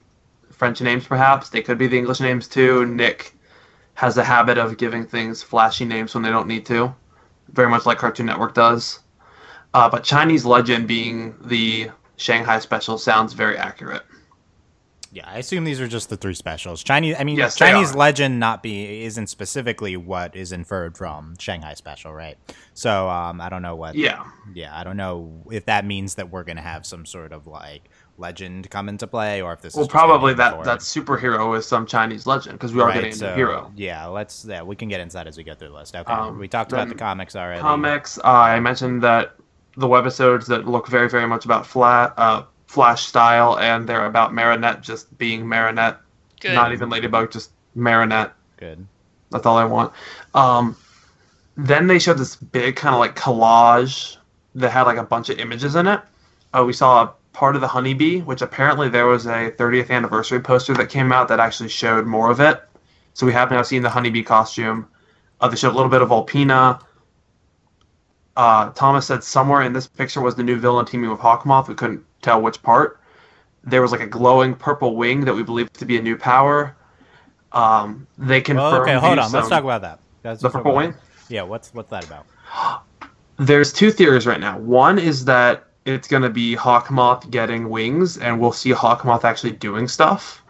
French 0.50 0.80
names. 0.80 1.06
Perhaps 1.06 1.50
they 1.50 1.62
could 1.62 1.78
be 1.78 1.86
the 1.86 1.98
English 1.98 2.20
names 2.20 2.48
too. 2.48 2.84
Nick 2.86 3.32
has 3.94 4.16
a 4.16 4.24
habit 4.24 4.58
of 4.58 4.76
giving 4.76 5.04
things 5.04 5.42
flashy 5.42 5.84
names 5.84 6.14
when 6.14 6.22
they 6.22 6.30
don't 6.30 6.46
need 6.46 6.66
to, 6.66 6.94
very 7.48 7.68
much 7.68 7.86
like 7.86 7.98
Cartoon 7.98 8.26
Network 8.26 8.54
does. 8.54 9.00
Uh, 9.74 9.88
but 9.88 10.04
Chinese 10.04 10.44
Legend 10.44 10.86
being 10.86 11.34
the 11.40 11.90
Shanghai 12.16 12.58
special 12.58 12.98
sounds 12.98 13.32
very 13.32 13.56
accurate. 13.56 14.02
Yeah, 15.10 15.26
I 15.26 15.38
assume 15.38 15.64
these 15.64 15.80
are 15.80 15.88
just 15.88 16.10
the 16.10 16.16
three 16.18 16.34
specials. 16.34 16.82
Chinese, 16.82 17.16
I 17.18 17.24
mean, 17.24 17.36
Yes, 17.38 17.56
Chinese 17.56 17.94
legend 17.94 18.38
not 18.38 18.62
be 18.62 19.04
isn't 19.04 19.28
specifically 19.28 19.96
what 19.96 20.36
is 20.36 20.52
inferred 20.52 20.96
from 20.98 21.34
Shanghai 21.38 21.74
special, 21.74 22.12
right? 22.12 22.36
So 22.74 23.08
um, 23.08 23.40
I 23.40 23.48
don't 23.48 23.62
know 23.62 23.74
what. 23.74 23.94
Yeah. 23.94 24.24
yeah, 24.54 24.78
I 24.78 24.84
don't 24.84 24.96
know 24.98 25.42
if 25.50 25.64
that 25.66 25.86
means 25.86 26.16
that 26.16 26.30
we're 26.30 26.44
gonna 26.44 26.60
have 26.60 26.84
some 26.84 27.06
sort 27.06 27.32
of 27.32 27.46
like 27.46 27.88
legend 28.18 28.68
come 28.68 28.88
into 28.88 29.06
play, 29.06 29.40
or 29.40 29.52
if 29.54 29.62
this. 29.62 29.74
Well, 29.74 29.88
probably 29.88 30.34
that 30.34 30.50
forward. 30.50 30.66
that 30.66 30.80
superhero 30.80 31.56
is 31.56 31.64
some 31.66 31.86
Chinese 31.86 32.26
legend 32.26 32.58
because 32.58 32.74
we 32.74 32.80
are 32.82 32.88
Right, 32.88 32.94
getting 32.94 33.12
a 33.12 33.16
so, 33.16 33.34
hero. 33.34 33.72
Yeah, 33.76 34.06
let's. 34.06 34.44
Yeah, 34.44 34.62
we 34.62 34.76
can 34.76 34.88
get 34.88 35.00
into 35.00 35.14
that 35.14 35.26
as 35.26 35.38
we 35.38 35.42
go 35.44 35.54
through 35.54 35.68
the 35.68 35.74
list. 35.74 35.96
Okay, 35.96 36.12
Um, 36.12 36.38
we 36.38 36.48
talked 36.48 36.72
about 36.72 36.88
the 36.88 36.94
comics 36.94 37.34
already. 37.34 37.62
comics. 37.62 38.18
Uh, 38.18 38.24
I 38.28 38.60
mentioned 38.60 39.02
that 39.04 39.36
the 39.76 39.86
webisodes 39.86 40.46
that 40.48 40.66
look 40.66 40.88
very, 40.88 41.08
very 41.08 41.26
much 41.26 41.44
about 41.44 41.64
flat, 41.66 42.12
uh, 42.16 42.42
Flash 42.68 43.06
style, 43.06 43.58
and 43.58 43.88
they're 43.88 44.04
about 44.04 44.34
Marinette 44.34 44.82
just 44.82 45.16
being 45.16 45.48
Marinette, 45.48 45.96
Good. 46.40 46.54
not 46.54 46.72
even 46.72 46.90
Ladybug, 46.90 47.32
just 47.32 47.50
Marinette. 47.74 48.32
Good. 48.58 48.86
That's 49.30 49.46
all 49.46 49.56
I 49.56 49.64
want. 49.64 49.92
Um, 50.34 50.76
then 51.56 51.86
they 51.86 51.98
showed 51.98 52.18
this 52.18 52.36
big 52.36 52.76
kind 52.76 52.94
of 52.94 53.00
like 53.00 53.16
collage 53.16 54.18
that 54.54 54.70
had 54.70 54.82
like 54.82 54.98
a 54.98 55.02
bunch 55.02 55.30
of 55.30 55.38
images 55.38 55.76
in 55.76 55.86
it. 55.86 56.00
Uh, 56.52 56.62
we 56.66 56.74
saw 56.74 57.04
a 57.04 57.14
part 57.32 57.54
of 57.54 57.62
the 57.62 57.68
honeybee, 57.68 58.20
which 58.20 58.42
apparently 58.42 58.90
there 58.90 59.06
was 59.06 59.24
a 59.24 59.50
30th 59.52 59.90
anniversary 59.90 60.40
poster 60.40 60.74
that 60.74 60.90
came 60.90 61.10
out 61.10 61.28
that 61.28 61.40
actually 61.40 61.70
showed 61.70 62.06
more 62.06 62.30
of 62.30 62.38
it. 62.38 62.62
So 63.14 63.24
we 63.24 63.32
have 63.32 63.50
now 63.50 63.62
seen 63.62 63.80
the 63.82 63.90
honeybee 63.90 64.22
costume. 64.22 64.86
Uh, 65.40 65.48
they 65.48 65.56
showed 65.56 65.72
a 65.72 65.76
little 65.76 65.90
bit 65.90 66.02
of 66.02 66.10
Volpina. 66.10 66.82
Uh, 68.36 68.70
Thomas 68.72 69.06
said 69.06 69.24
somewhere 69.24 69.62
in 69.62 69.72
this 69.72 69.86
picture 69.86 70.20
was 70.20 70.34
the 70.34 70.42
new 70.42 70.56
villain 70.56 70.84
teaming 70.84 71.10
with 71.10 71.18
Hawkmoth. 71.18 71.66
We 71.66 71.74
couldn't 71.74 72.04
tell 72.22 72.40
which 72.40 72.62
part. 72.62 73.00
There 73.64 73.82
was 73.82 73.92
like 73.92 74.00
a 74.00 74.06
glowing 74.06 74.54
purple 74.54 74.96
wing 74.96 75.24
that 75.24 75.34
we 75.34 75.42
believe 75.42 75.72
to 75.74 75.84
be 75.84 75.96
a 75.98 76.02
new 76.02 76.16
power. 76.16 76.76
Um, 77.52 78.06
they 78.16 78.40
confirmed. 78.40 78.72
Well, 78.72 78.82
okay, 78.82 78.94
hold 78.94 79.16
use 79.18 79.26
on. 79.26 79.32
Let's 79.32 79.48
talk 79.48 79.64
about 79.64 79.82
that. 79.82 80.00
Let's 80.24 80.42
the 80.42 80.48
talk 80.48 80.62
purple 80.62 80.76
wing. 80.76 80.94
Yeah, 81.28 81.42
what's 81.42 81.74
what's 81.74 81.90
that 81.90 82.04
about? 82.04 82.26
There's 83.36 83.72
two 83.72 83.90
theories 83.90 84.26
right 84.26 84.40
now. 84.40 84.58
One 84.58 84.98
is 84.98 85.24
that 85.26 85.68
it's 85.84 86.08
going 86.08 86.22
to 86.22 86.30
be 86.30 86.54
Hawkmoth 86.56 87.30
getting 87.30 87.68
wings, 87.68 88.18
and 88.18 88.40
we'll 88.40 88.52
see 88.52 88.70
Hawkmoth 88.72 89.24
actually 89.24 89.52
doing 89.52 89.88
stuff 89.88 90.42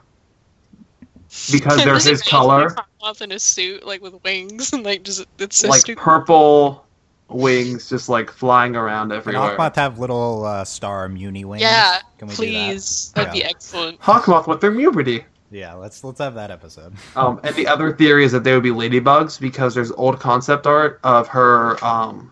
because 1.53 1.85
they're 1.85 1.95
his 1.95 2.07
imagine 2.07 2.31
color, 2.31 2.71
Hawkmoth 2.71 3.21
in 3.23 3.33
a 3.33 3.39
suit, 3.39 3.87
like 3.87 4.01
with 4.01 4.15
wings, 4.25 4.73
and 4.73 4.85
like 4.85 5.03
just 5.03 5.27
it's 5.39 5.59
so 5.59 5.69
like 5.69 5.81
stupid. 5.81 6.03
purple 6.03 6.87
wings, 7.29 7.89
just 7.89 8.09
like 8.09 8.31
flying 8.31 8.77
around 8.77 9.11
Can 9.11 9.19
everywhere. 9.19 9.57
Hawkmoth 9.57 9.77
have 9.77 9.99
little 9.99 10.45
uh, 10.45 10.65
star 10.65 11.09
muni 11.09 11.45
wings? 11.45 11.63
yeah, 11.63 12.01
Can 12.19 12.29
we 12.29 12.35
please. 12.35 13.09
do 13.09 13.15
that? 13.15 13.27
That'd 13.27 13.41
be 13.41 13.45
excellent. 13.45 14.01
Hawkmoth 14.01 14.47
with 14.47 14.61
their 14.61 14.73
puberty. 14.73 15.25
Yeah, 15.51 15.73
let's 15.75 16.05
let's 16.05 16.19
have 16.21 16.35
that 16.35 16.51
episode. 16.51 16.95
Um, 17.17 17.41
and 17.43 17.55
the 17.57 17.67
other 17.67 17.95
theory 17.95 18.25
is 18.25 18.33
that 18.33 18.45
they 18.45 18.53
would 18.53 18.63
be 18.63 18.71
ladybugs 18.71 19.41
because 19.41 19.75
there's 19.75 19.91
old 19.93 20.21
concept 20.21 20.67
art 20.67 21.01
of 21.05 21.27
her 21.29 21.83
um, 21.85 22.31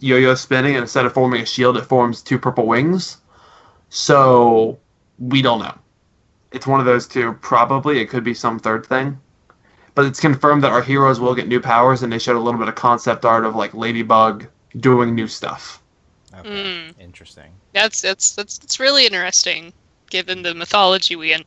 yo-yo 0.00 0.34
spinning, 0.34 0.74
and 0.74 0.82
instead 0.82 1.06
of 1.06 1.14
forming 1.14 1.40
a 1.42 1.46
shield, 1.46 1.76
it 1.76 1.84
forms 1.86 2.22
two 2.22 2.38
purple 2.38 2.66
wings. 2.66 3.18
So 3.88 4.78
we 5.18 5.40
don't 5.42 5.60
know. 5.60 5.74
It's 6.52 6.66
one 6.66 6.78
of 6.80 6.86
those 6.86 7.06
two. 7.08 7.32
Probably 7.34 8.00
it 8.00 8.06
could 8.10 8.22
be 8.24 8.34
some 8.34 8.58
third 8.58 8.84
thing, 8.86 9.18
but 9.96 10.04
it's 10.04 10.20
confirmed 10.20 10.62
that 10.62 10.70
our 10.70 10.82
heroes 10.82 11.18
will 11.18 11.34
get 11.34 11.48
new 11.48 11.60
powers, 11.60 12.04
and 12.04 12.12
they 12.12 12.18
showed 12.20 12.36
a 12.36 12.38
little 12.40 12.60
bit 12.60 12.68
of 12.68 12.76
concept 12.76 13.24
art 13.24 13.44
of 13.44 13.56
like 13.56 13.74
ladybug 13.74 14.46
doing 14.78 15.14
new 15.16 15.26
stuff. 15.26 15.82
Okay, 16.38 16.48
Mm. 16.48 16.94
interesting. 17.00 17.50
That's 17.72 18.00
that's 18.02 18.34
that's 18.36 18.58
that's 18.58 18.78
really 18.78 19.04
interesting, 19.06 19.72
given 20.10 20.42
the 20.42 20.54
mythology 20.54 21.16
we 21.16 21.32
un- 21.34 21.44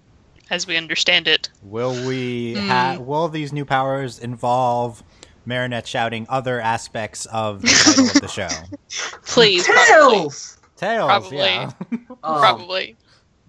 as 0.50 0.66
we 0.68 0.76
understand 0.78 1.28
it. 1.28 1.48
Will 1.62 1.94
we 2.08 2.56
ha- 2.56 2.98
will 3.00 3.30
these 3.30 3.54
new 3.54 3.66
powers 3.66 4.18
involve 4.20 5.04
Marinette 5.46 5.86
shouting 5.88 6.26
other 6.28 6.60
aspects 6.60 7.26
of 7.28 7.62
the 7.62 7.68
title 7.68 8.06
of 8.08 8.14
the 8.22 8.28
show? 8.28 8.50
Please, 9.26 9.66
probably, 9.68 10.18
Tails. 10.18 10.58
Tails, 10.76 11.08
Probably. 11.08 11.38
yeah. 11.38 11.72
Um, 11.92 12.40
probably. 12.40 12.98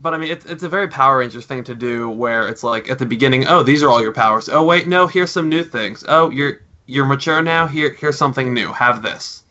But 0.03 0.15
I 0.15 0.19
mean, 0.19 0.31
it's, 0.31 0.47
it's 0.47 0.63
a 0.63 0.69
very 0.69 0.89
Power 0.89 1.19
Rangers 1.19 1.45
thing 1.45 1.63
to 1.65 1.75
do, 1.75 2.09
where 2.09 2.49
it's 2.49 2.63
like 2.65 2.89
at 2.91 2.99
the 2.99 3.05
beginning, 3.07 3.47
oh, 3.49 3.63
these 3.63 3.83
are 3.83 3.91
all 3.91 4.01
your 4.01 4.15
powers. 4.15 4.49
Oh, 4.49 4.65
wait, 4.65 4.87
no, 4.89 5.07
here's 5.07 5.31
some 5.31 5.49
new 5.49 5.63
things. 5.63 6.05
Oh, 6.09 6.31
you're 6.31 6.61
you're 6.87 7.05
mature 7.07 7.43
now. 7.43 7.67
Here, 7.67 7.93
here's 7.93 8.17
something 8.17 8.55
new. 8.55 8.73
Have 8.73 9.03
this, 9.03 9.45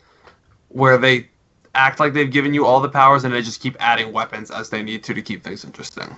where 0.68 0.98
they 0.98 1.28
act 1.76 2.00
like 2.00 2.12
they've 2.14 2.30
given 2.32 2.52
you 2.52 2.66
all 2.66 2.80
the 2.80 2.88
powers, 2.88 3.22
and 3.24 3.32
they 3.32 3.42
just 3.42 3.60
keep 3.60 3.76
adding 3.78 4.12
weapons 4.12 4.50
as 4.50 4.70
they 4.70 4.82
need 4.82 5.04
to 5.04 5.14
to 5.14 5.22
keep 5.22 5.44
things 5.44 5.64
interesting. 5.64 6.16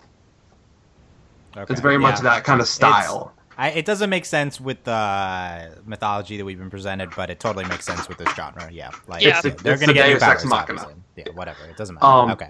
Okay, 1.54 1.70
It's 1.70 1.82
very 1.82 1.98
much 1.98 2.16
yeah. 2.16 2.22
that 2.22 2.44
kind 2.44 2.60
of 2.62 2.66
style. 2.68 3.34
I, 3.58 3.68
it 3.72 3.84
doesn't 3.84 4.08
make 4.08 4.24
sense 4.24 4.58
with 4.58 4.82
the 4.84 5.78
mythology 5.84 6.38
that 6.38 6.44
we've 6.46 6.58
been 6.58 6.70
presented, 6.70 7.10
but 7.14 7.28
it 7.28 7.38
totally 7.38 7.66
makes 7.66 7.84
sense 7.84 8.08
with 8.08 8.16
this 8.16 8.34
genre. 8.34 8.70
Yeah, 8.72 8.90
like 9.06 9.22
Yeah. 9.22 9.32
It's 9.34 9.42
the- 9.42 9.62
they're 9.62 9.74
gonna 9.76 9.88
the 9.88 9.92
get 9.92 10.06
new 10.06 10.14
Deus 10.14 10.22
Ex 10.22 10.44
powers. 10.44 10.68
Machina. 10.70 10.94
Yeah, 11.16 11.24
whatever. 11.34 11.58
It 11.68 11.76
doesn't 11.76 11.96
matter. 11.96 12.06
Um, 12.06 12.30
okay. 12.30 12.48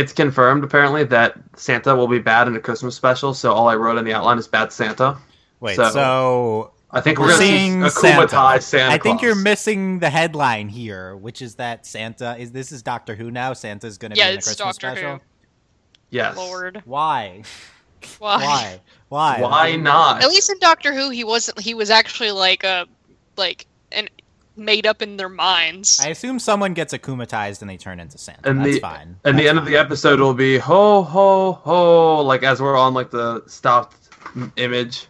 It's 0.00 0.12
confirmed 0.12 0.64
apparently 0.64 1.04
that 1.04 1.34
Santa 1.56 1.94
will 1.94 2.08
be 2.08 2.18
bad 2.18 2.48
in 2.48 2.56
a 2.56 2.60
Christmas 2.60 2.96
special. 2.96 3.34
So 3.34 3.52
all 3.52 3.68
I 3.68 3.76
wrote 3.76 3.98
in 3.98 4.04
the 4.04 4.14
outline 4.14 4.38
is 4.38 4.48
bad 4.48 4.72
Santa. 4.72 5.18
Wait, 5.60 5.76
so- 5.76 5.90
so, 5.90 6.72
I 6.90 7.00
think 7.00 7.18
we're, 7.18 7.26
we're, 7.26 7.38
seeing 7.38 7.88
see 7.90 8.08
Akumatized 8.08 8.30
Santa. 8.30 8.60
Santa. 8.62 8.94
I 8.94 8.98
think 8.98 9.22
you're 9.22 9.36
missing 9.36 10.00
the 10.00 10.10
headline 10.10 10.68
here, 10.68 11.14
which 11.16 11.40
is 11.42 11.56
that 11.56 11.86
Santa 11.86 12.36
is 12.38 12.50
this 12.50 12.72
is 12.72 12.82
Doctor 12.82 13.14
Who 13.14 13.30
now. 13.30 13.52
Santa's 13.52 13.98
going 13.98 14.10
to 14.12 14.16
Yeah, 14.16 14.24
be 14.24 14.28
in 14.30 14.34
a 14.34 14.38
it's 14.38 14.46
Christmas 14.46 14.76
Doctor 14.78 14.96
special. 14.96 15.16
Who. 15.16 15.20
Yes. 16.10 16.36
Lord, 16.36 16.82
Why? 16.86 17.42
why? 18.18 18.38
Why? 18.38 18.80
Why? 19.08 19.40
Why 19.40 19.76
not? 19.76 20.22
At 20.22 20.30
least 20.30 20.50
in 20.50 20.58
Doctor 20.58 20.94
Who, 20.94 21.10
he 21.10 21.22
wasn't. 21.22 21.60
He 21.60 21.74
was 21.74 21.90
actually 21.90 22.30
like 22.32 22.64
a 22.64 22.86
like 23.36 23.66
an 23.92 24.08
made 24.60 24.86
up 24.86 25.02
in 25.02 25.16
their 25.16 25.28
minds. 25.28 25.98
I 26.00 26.08
assume 26.10 26.38
someone 26.38 26.74
gets 26.74 26.94
akumatized 26.94 27.60
and 27.62 27.68
they 27.70 27.76
turn 27.76 27.98
into 27.98 28.18
Santa. 28.18 28.48
And 28.48 28.60
That's 28.60 28.74
the- 28.74 28.80
fine. 28.80 29.16
And 29.24 29.36
the 29.38 29.42
That's 29.44 29.48
end 29.50 29.58
of 29.58 29.64
the 29.64 29.76
episode 29.76 30.20
will 30.20 30.34
be 30.34 30.58
ho 30.58 31.02
ho 31.02 31.52
ho, 31.52 32.20
like 32.22 32.42
as 32.44 32.60
we're 32.60 32.76
on 32.76 32.94
like 32.94 33.10
the 33.10 33.42
stopped 33.48 33.96
image. 34.56 35.06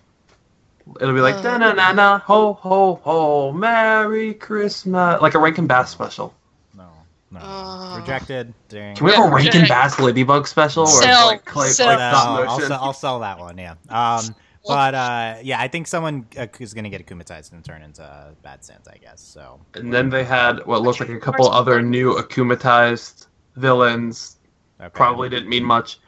It'll 1.00 1.14
be 1.14 1.20
like 1.20 1.42
da 1.42 1.56
na 1.58 1.72
na 1.72 1.92
na 1.92 2.18
ho 2.18 2.54
ho 2.54 3.00
ho 3.04 3.52
Merry 3.52 4.34
Christmas 4.34 5.20
like 5.20 5.34
a 5.34 5.38
Rankin 5.38 5.66
Bass 5.66 5.90
special. 5.90 6.34
No, 6.76 6.88
no, 7.30 7.40
Uh. 7.40 7.98
rejected. 8.00 8.52
Dang. 8.68 8.96
Can 8.96 9.06
we 9.06 9.12
have 9.12 9.30
a 9.30 9.34
Rankin 9.34 9.60
yeah. 9.62 9.68
Bass 9.68 10.00
Ladybug 10.00 10.48
special 10.48 10.84
where 10.84 11.02
Sell- 11.02 11.28
it's 11.30 11.32
like 11.32 11.44
clay, 11.44 11.68
sell 11.68 11.86
like 11.88 11.98
No, 11.98 12.10
stop 12.10 12.26
I'll, 12.28 12.44
motion? 12.54 12.68
sell, 12.68 12.80
I'll 12.82 12.92
sell 12.92 13.20
that 13.20 13.38
one. 13.38 13.58
Yeah. 13.58 13.74
Um, 13.88 14.34
but 14.66 14.94
uh, 14.94 15.37
yeah, 15.42 15.61
I 15.61 15.68
think 15.68 15.87
someone 15.87 16.27
uh, 16.38 16.46
is 16.59 16.75
gonna 16.75 16.90
get 16.90 17.05
akumatized 17.07 17.53
and 17.53 17.64
turn 17.64 17.83
into 17.83 18.03
uh, 18.03 18.33
Bad 18.42 18.64
Santa, 18.64 18.92
I 18.92 18.99
guess. 18.99 19.20
So 19.20 19.61
And 19.75 19.92
then 19.92 20.11
they 20.11 20.25
had 20.25 20.64
what 20.66 20.83
looked 20.83 21.01
like 21.01 21.09
a 21.09 21.18
couple 21.18 21.51
other 21.51 21.83
new 21.83 22.14
akumatized 22.16 23.27
villains. 23.57 24.37
okay. 24.81 24.90
Probably 24.90 25.29
didn't 25.29 25.49
mean 25.49 25.64
much. 25.64 25.99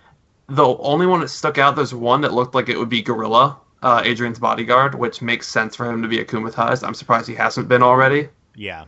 The 0.48 0.66
only 0.78 1.06
one 1.06 1.20
that 1.20 1.28
stuck 1.28 1.56
out, 1.58 1.76
there's 1.76 1.94
one 1.94 2.20
that 2.22 2.32
looked 2.34 2.54
like 2.54 2.68
it 2.68 2.78
would 2.78 2.88
be 2.88 3.00
Gorilla, 3.00 3.58
uh, 3.82 4.02
Adrien's 4.04 4.38
bodyguard, 4.38 4.94
which 4.94 5.22
makes 5.22 5.48
sense 5.48 5.74
for 5.76 5.90
him 5.90 6.02
to 6.02 6.08
be 6.08 6.18
akumatized. 6.18 6.86
I'm 6.86 6.94
surprised 6.94 7.28
he 7.28 7.34
hasn't 7.34 7.68
been 7.68 7.82
already. 7.82 8.28
Yeah, 8.54 8.84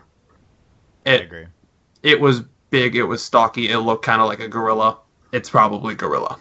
I 1.07 1.11
agree. 1.12 1.46
it 2.03 2.20
was 2.20 2.42
big, 2.70 2.96
it 2.96 3.05
was 3.05 3.22
stocky, 3.22 3.70
it 3.70 3.79
looked 3.79 4.05
kind 4.05 4.20
of 4.20 4.29
like 4.29 4.40
a 4.40 4.48
gorilla. 4.48 4.98
It's 5.33 5.48
probably 5.50 5.94
Gorilla. 5.96 6.38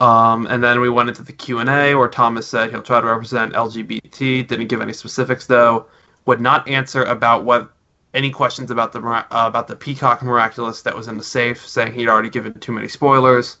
Um, 0.00 0.46
and 0.46 0.62
then 0.62 0.80
we 0.80 0.90
went 0.90 1.08
into 1.08 1.22
the 1.22 1.32
Q 1.32 1.58
and 1.58 1.70
A 1.70 1.94
where 1.94 2.08
Thomas 2.08 2.46
said 2.46 2.70
he'll 2.70 2.82
try 2.82 3.00
to 3.00 3.06
represent 3.06 3.54
LGBT. 3.54 4.46
Didn't 4.46 4.66
give 4.66 4.82
any 4.82 4.92
specifics 4.92 5.46
though. 5.46 5.86
Would 6.26 6.40
not 6.40 6.68
answer 6.68 7.04
about 7.04 7.44
what 7.44 7.72
any 8.12 8.30
questions 8.30 8.70
about 8.70 8.92
the 8.92 9.00
uh, 9.00 9.24
about 9.30 9.68
the 9.68 9.76
Peacock 9.76 10.22
Miraculous 10.22 10.82
that 10.82 10.96
was 10.96 11.08
in 11.08 11.16
the 11.16 11.24
safe, 11.24 11.66
saying 11.66 11.92
he'd 11.92 12.08
already 12.08 12.30
given 12.30 12.54
too 12.54 12.72
many 12.72 12.88
spoilers. 12.88 13.58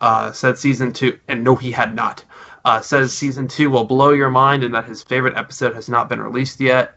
Uh, 0.00 0.32
said 0.32 0.56
season 0.56 0.92
two, 0.92 1.18
and 1.28 1.44
no, 1.44 1.54
he 1.54 1.70
had 1.70 1.94
not. 1.94 2.24
Uh, 2.64 2.80
says 2.80 3.12
season 3.12 3.46
two 3.46 3.70
will 3.70 3.84
blow 3.84 4.10
your 4.10 4.30
mind, 4.30 4.64
and 4.64 4.74
that 4.74 4.86
his 4.86 5.02
favorite 5.02 5.36
episode 5.36 5.74
has 5.74 5.88
not 5.88 6.08
been 6.08 6.20
released 6.20 6.60
yet. 6.60 6.96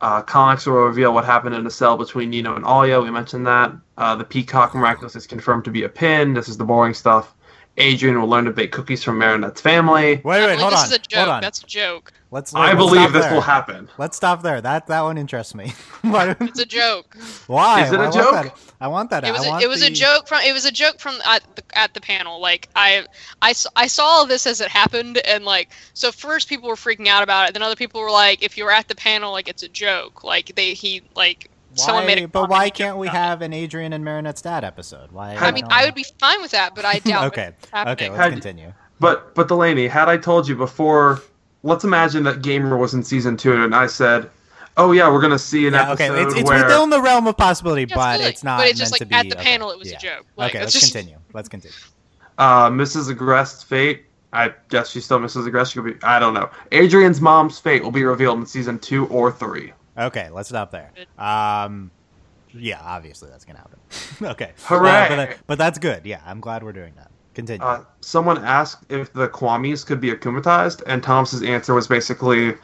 Uh, 0.00 0.20
comics 0.20 0.66
will 0.66 0.74
reveal 0.74 1.14
what 1.14 1.24
happened 1.24 1.54
in 1.54 1.64
the 1.64 1.70
cell 1.70 1.96
between 1.96 2.30
Nino 2.30 2.56
and 2.56 2.64
Alya. 2.64 3.02
We 3.02 3.10
mentioned 3.10 3.46
that. 3.46 3.72
Uh, 3.96 4.16
the 4.16 4.24
Peacock 4.24 4.74
Miraculous 4.74 5.16
is 5.16 5.26
confirmed 5.26 5.64
to 5.64 5.70
be 5.70 5.84
a 5.84 5.88
pin. 5.88 6.34
This 6.34 6.48
is 6.48 6.58
the 6.58 6.64
boring 6.64 6.94
stuff. 6.94 7.34
Adrien 7.78 8.20
will 8.20 8.28
learn 8.28 8.44
to 8.44 8.52
bake 8.52 8.70
cookies 8.72 9.02
from 9.02 9.18
Marinette's 9.18 9.60
family. 9.60 10.16
Wait, 10.16 10.24
wait, 10.24 10.58
hold 10.60 10.72
this 10.72 10.80
on, 10.80 10.86
is 10.86 10.92
a 10.92 10.98
joke. 10.98 11.18
hold 11.18 11.28
on. 11.28 11.40
That's 11.42 11.60
a 11.62 11.66
joke. 11.66 12.12
Let's. 12.30 12.54
I 12.54 12.66
let's 12.66 12.76
believe 12.76 13.00
stop 13.02 13.12
this 13.12 13.24
there. 13.24 13.34
will 13.34 13.40
happen. 13.40 13.88
Let's 13.98 14.16
stop 14.16 14.42
there. 14.42 14.60
That 14.60 14.86
that 14.88 15.00
one 15.02 15.18
interests 15.18 15.54
me. 15.54 15.72
It's 16.04 16.60
a 16.60 16.66
joke. 16.66 17.16
Why? 17.46 17.84
Is 17.84 17.92
it 17.92 17.98
a 17.98 18.02
I 18.02 18.04
want 18.04 18.14
joke? 18.14 18.32
that- 18.32 18.58
I 18.80 18.88
want 18.88 19.10
that. 19.10 19.24
It 19.24 19.32
was 19.32 19.42
I 19.42 19.46
a, 19.46 19.48
want 19.50 19.64
it 19.64 19.68
was 19.68 19.82
a 19.82 19.90
joke 19.90 20.28
from 20.28 20.42
it 20.42 20.52
was 20.52 20.64
a 20.66 20.70
joke 20.70 20.98
from 21.00 21.14
at 21.24 21.42
the, 21.56 21.62
at 21.78 21.94
the 21.94 22.00
panel. 22.00 22.40
Like 22.40 22.68
I 22.76 23.06
I 23.40 23.52
saw 23.54 24.04
all 24.04 24.26
this 24.26 24.46
as 24.46 24.60
it 24.60 24.68
happened, 24.68 25.18
and 25.18 25.44
like 25.44 25.70
so 25.94 26.12
first 26.12 26.48
people 26.48 26.68
were 26.68 26.74
freaking 26.74 27.06
out 27.08 27.22
about 27.22 27.48
it, 27.48 27.54
then 27.54 27.62
other 27.62 27.76
people 27.76 28.00
were 28.00 28.10
like, 28.10 28.42
if 28.42 28.58
you 28.58 28.64
were 28.64 28.72
at 28.72 28.88
the 28.88 28.94
panel, 28.94 29.32
like 29.32 29.48
it's 29.48 29.62
a 29.62 29.68
joke. 29.68 30.22
Like 30.24 30.54
they 30.54 30.74
he 30.74 31.02
like 31.14 31.50
someone 31.74 32.06
made 32.06 32.22
a 32.22 32.28
but 32.28 32.48
why 32.48 32.70
can't 32.70 32.96
we 32.98 33.08
have 33.08 33.42
an 33.42 33.52
Adrien 33.52 33.92
and 33.92 34.04
Marinette's 34.04 34.42
dad 34.42 34.64
episode? 34.64 35.12
Why? 35.12 35.34
I 35.36 35.50
mean, 35.52 35.64
I 35.68 35.84
would 35.86 35.94
be 35.94 36.04
fine 36.20 36.40
with 36.42 36.50
that, 36.52 36.74
but 36.74 36.84
I 36.84 36.98
doubt 37.04 37.24
okay. 37.26 37.52
Okay. 37.74 38.08
Let's 38.10 38.16
Had- 38.22 38.32
continue. 38.32 38.72
But 39.00 39.34
but 39.34 39.48
Delaney, 39.48 39.88
had 39.88 40.08
I 40.08 40.16
told 40.16 40.46
you 40.48 40.54
before, 40.56 41.20
let's 41.62 41.84
imagine 41.84 42.22
that 42.24 42.42
Gamer 42.42 42.76
was 42.76 42.94
in 42.94 43.02
season 43.02 43.36
two, 43.36 43.52
and 43.64 43.74
I 43.74 43.86
said, 43.86 44.30
"Oh 44.76 44.92
yeah, 44.92 45.10
we're 45.12 45.20
gonna 45.20 45.38
see 45.38 45.66
an 45.66 45.74
Yeah, 45.74 45.92
okay, 45.92 46.08
it's, 46.22 46.34
it's 46.34 46.48
where." 46.48 46.64
within 46.64 46.90
the 46.90 47.02
realm 47.02 47.26
of 47.26 47.36
possibility, 47.36 47.82
Yeah, 47.88 47.96
but 47.96 48.00
absolutely. 48.02 48.30
it's 48.30 48.44
not. 48.44 48.58
But 48.60 48.68
it's 48.68 48.78
just 48.78 48.92
meant 48.92 49.00
like 49.00 49.08
to 49.10 49.16
at 49.16 49.22
be- 49.24 49.28
the 49.30 49.36
okay, 49.40 49.44
panel, 49.50 49.70
it 49.72 49.78
was 49.78 49.90
yeah. 49.90 49.96
a 49.96 50.00
joke. 50.00 50.26
Like, 50.36 50.52
okay, 50.52 50.60
let's 50.60 50.72
just- 50.72 50.92
continue. 50.92 51.18
Let's 51.32 51.48
continue. 51.48 51.76
uh, 52.38 52.70
Mrs. 52.70 53.10
Agreste's 53.14 53.62
fate. 53.64 54.04
I 54.32 54.52
guess 54.68 54.90
she's 54.90 55.04
still 55.04 55.18
Mrs. 55.20 55.48
Agreste. 55.48 55.72
She 55.74 55.80
could 55.80 56.00
be. 56.00 56.06
I 56.06 56.18
don't 56.18 56.34
know. 56.34 56.48
Adrien's 56.72 57.20
mom's 57.20 57.58
fate 57.58 57.82
will 57.84 57.90
be 57.92 58.04
revealed 58.04 58.38
in 58.38 58.46
season 58.46 58.78
two 58.78 59.06
or 59.06 59.30
three. 59.32 59.72
Okay, 59.96 60.28
let's 60.30 60.48
stop 60.48 60.70
there. 60.70 60.90
Um, 61.18 61.90
yeah, 62.52 62.80
obviously 62.82 63.28
that's 63.30 63.44
gonna 63.44 63.58
happen. 63.58 63.78
okay, 64.28 64.52
Hooray! 64.64 64.90
Uh, 64.90 65.08
but, 65.08 65.16
that- 65.16 65.38
but 65.46 65.58
that's 65.58 65.78
good. 65.78 66.04
Yeah, 66.06 66.20
I'm 66.26 66.40
glad 66.40 66.62
we're 66.62 66.72
doing 66.72 66.92
that. 66.96 67.10
Continue. 67.34 67.66
Uh, 67.66 67.84
someone 68.00 68.44
asked 68.44 68.84
if 68.90 69.12
the 69.12 69.28
Kwamis 69.28 69.84
could 69.84 70.00
be 70.00 70.10
akumatized, 70.12 70.82
and 70.86 71.02
Thomas's 71.02 71.42
answer 71.42 71.74
was 71.74 71.88
basically, 71.88 72.54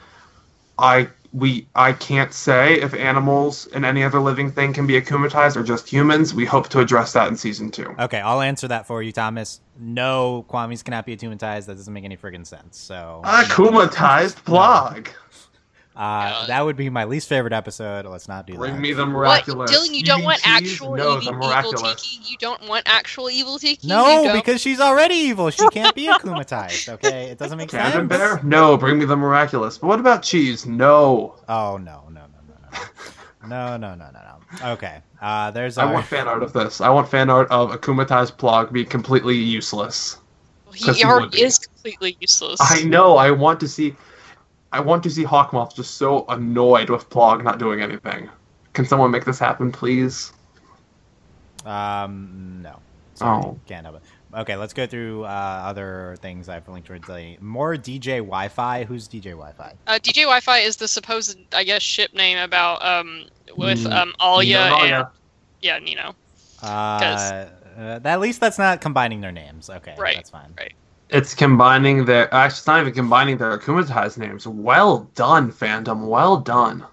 "I 0.78 1.08
we 1.32 1.66
I 1.74 1.92
can't 1.92 2.32
say 2.32 2.74
if 2.80 2.94
animals 2.94 3.66
and 3.74 3.84
any 3.84 4.02
other 4.04 4.20
living 4.20 4.50
thing 4.52 4.72
can 4.72 4.86
be 4.86 5.00
akumatized 5.00 5.56
or 5.56 5.62
just 5.64 5.88
humans. 5.88 6.34
We 6.34 6.44
hope 6.44 6.68
to 6.70 6.78
address 6.80 7.12
that 7.14 7.26
in 7.28 7.36
season 7.36 7.70
two. 7.72 7.94
okay, 7.98 8.20
I'll 8.20 8.40
answer 8.40 8.68
that 8.68 8.86
for 8.86 9.02
you, 9.02 9.10
Thomas. 9.12 9.60
No, 9.78 10.44
Kwamis 10.48 10.84
cannot 10.84 11.04
be 11.06 11.16
akumatized. 11.16 11.66
That 11.66 11.76
doesn't 11.76 11.92
make 11.92 12.04
any 12.04 12.16
friggin' 12.16 12.46
sense. 12.46 12.78
So 12.78 13.22
Akumatized 13.24 14.44
blog. 14.44 15.08
Uh, 16.00 16.46
that 16.46 16.64
would 16.64 16.76
be 16.76 16.88
my 16.88 17.04
least 17.04 17.28
favorite 17.28 17.52
episode. 17.52 18.06
Let's 18.06 18.26
not 18.26 18.46
do 18.46 18.54
Bring 18.54 18.72
that. 18.72 18.78
Bring 18.78 18.82
me 18.82 18.92
the 18.94 19.04
miraculous. 19.04 19.70
What. 19.70 19.78
Dylan? 19.78 19.94
You 19.94 20.02
don't 20.02 20.18
Eating 20.20 20.24
want 20.24 20.40
cheese? 20.40 20.72
actual 20.72 20.96
No, 20.96 21.02
evil, 21.02 21.14
the 21.16 21.22
evil 21.22 21.34
miraculous. 21.48 22.02
Tikki. 22.02 22.30
You 22.30 22.36
don't 22.38 22.68
want 22.68 22.82
actual 22.86 23.28
evil 23.30 23.58
Tikki. 23.58 23.86
No, 23.86 24.32
because 24.32 24.62
she's 24.62 24.80
already 24.80 25.14
evil. 25.14 25.50
She 25.50 25.68
can't 25.68 25.94
be 25.94 26.06
akumatized. 26.06 26.88
Okay, 26.88 27.26
it 27.26 27.36
doesn't 27.38 27.58
make 27.58 27.70
sense. 27.70 27.94
Camembert? 27.94 28.44
No, 28.44 28.78
bring 28.78 28.98
me 28.98 29.04
the 29.04 29.16
miraculous. 29.16 29.76
But 29.76 29.88
what 29.88 30.00
about 30.00 30.22
cheese? 30.22 30.64
No. 30.64 31.34
Oh 31.50 31.76
no, 31.76 32.04
no, 32.10 32.22
no, 32.22 32.22
no, 32.48 32.78
no, 33.42 33.48
no, 33.48 33.76
no, 33.76 33.94
no, 33.94 34.10
no, 34.10 34.20
no. 34.62 34.70
Okay, 34.72 35.00
uh, 35.20 35.50
there's 35.50 35.76
I 35.76 35.84
want 35.92 36.06
fan 36.06 36.26
art 36.26 36.42
of 36.42 36.54
this. 36.54 36.80
I 36.80 36.88
want 36.88 37.10
fan 37.10 37.28
art 37.28 37.48
of 37.50 37.72
akumatized 37.72 38.38
Plagg 38.38 38.72
be 38.72 38.86
completely 38.86 39.36
useless. 39.36 40.16
'Cause 40.66 40.74
he 40.76 40.92
he 40.92 41.04
already 41.04 41.28
be. 41.36 41.42
is 41.42 41.58
completely 41.58 42.16
useless. 42.20 42.58
I 42.62 42.84
know. 42.84 43.16
I 43.16 43.30
want 43.32 43.60
to 43.60 43.68
see. 43.68 43.94
I 44.72 44.80
want 44.80 45.02
to 45.04 45.10
see 45.10 45.24
Hawkmoth 45.24 45.74
just 45.74 45.96
so 45.96 46.24
annoyed 46.28 46.90
with 46.90 47.08
Plagg 47.10 47.42
not 47.42 47.58
doing 47.58 47.80
anything. 47.82 48.28
Can 48.72 48.84
someone 48.84 49.10
make 49.10 49.24
this 49.24 49.38
happen, 49.38 49.72
please? 49.72 50.32
Um, 51.64 52.60
no. 52.62 52.78
Sorry, 53.14 53.42
Oh. 53.44 53.58
can't 53.66 53.84
have 53.84 53.96
it. 53.96 54.02
Okay, 54.32 54.54
let's 54.56 54.72
go 54.72 54.86
through 54.86 55.24
uh, 55.24 55.28
other 55.28 56.16
things 56.22 56.48
I've 56.48 56.66
linked 56.68 56.86
to 56.86 56.98
today. 57.00 57.36
More 57.40 57.74
DJ 57.76 58.18
Wi-Fi. 58.18 58.84
Who's 58.84 59.08
DJ 59.08 59.30
Wi-Fi? 59.32 59.74
Uh, 59.88 59.94
DJ 59.94 60.22
Wi-Fi 60.22 60.58
is 60.58 60.76
the 60.76 60.86
supposed, 60.86 61.36
I 61.52 61.64
guess, 61.64 61.82
ship 61.82 62.14
name 62.14 62.38
about 62.38 62.82
um 62.84 63.24
with 63.56 63.80
Mm, 63.80 63.92
um 63.92 64.14
Alya 64.20 64.44
Nino 64.44 64.60
and 64.60 64.74
and 64.94 65.04
Alya. 65.04 65.10
yeah 65.60 65.78
Nino. 65.80 66.14
Uh, 66.62 66.66
uh, 67.76 68.00
at 68.04 68.20
least 68.20 68.40
that's 68.40 68.58
not 68.58 68.80
combining 68.80 69.20
their 69.20 69.32
names. 69.32 69.68
Okay, 69.68 69.94
Right, 69.98 70.14
that's 70.16 70.30
fine. 70.30 70.54
right. 70.56 70.74
It's 71.12 71.34
combining 71.34 72.04
their. 72.04 72.32
Actually, 72.32 72.58
it's 72.58 72.66
not 72.66 72.80
even 72.80 72.92
combining 72.94 73.36
their 73.36 73.56
akumatized 73.58 74.18
names. 74.18 74.46
Well 74.46 75.10
done, 75.14 75.50
fandom. 75.52 76.06
Well 76.08 76.36
done. 76.38 76.84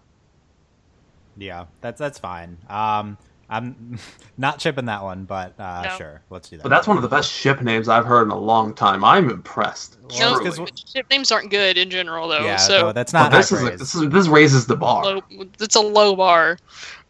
Yeah, 1.37 1.65
that's 1.81 1.99
that's 1.99 2.17
fine. 2.17 2.57
Um, 2.69 3.17
I'm 3.49 3.97
not 4.37 4.59
chipping 4.59 4.85
that 4.85 5.03
one, 5.03 5.25
but 5.25 5.53
uh, 5.59 5.83
No. 5.83 5.97
sure, 5.97 6.21
let's 6.29 6.49
do 6.49 6.57
that. 6.57 6.63
But 6.63 6.69
that's 6.69 6.87
one 6.87 6.97
of 6.97 7.03
the 7.03 7.09
best 7.09 7.31
ship 7.31 7.61
names 7.61 7.87
I've 7.87 8.05
heard 8.05 8.23
in 8.23 8.31
a 8.31 8.37
long 8.37 8.73
time. 8.73 9.03
I'm 9.03 9.29
impressed. 9.29 9.97
Well, 10.09 10.19
No, 10.19 10.31
it's 10.31 10.39
'cause 10.39 10.55
truly. 10.55 10.71
ship 10.93 11.05
names 11.09 11.31
aren't 11.31 11.51
good 11.51 11.77
in 11.77 11.89
general 11.89 12.27
though. 12.27 12.43
yeah, 12.43 12.55
so 12.57 12.87
no, 12.87 12.91
that's 12.93 13.13
Well, 13.13 13.23
not 13.23 13.31
this 13.31 13.51
is, 13.51 13.63
a, 13.63 13.69
this 13.77 13.95
is 13.95 14.09
this 14.09 14.27
raises 14.27 14.65
the 14.65 14.75
bar. 14.75 15.03
low, 15.03 15.21
it's 15.59 15.75
a 15.75 15.79
low 15.81 16.15
bar. 16.15 16.57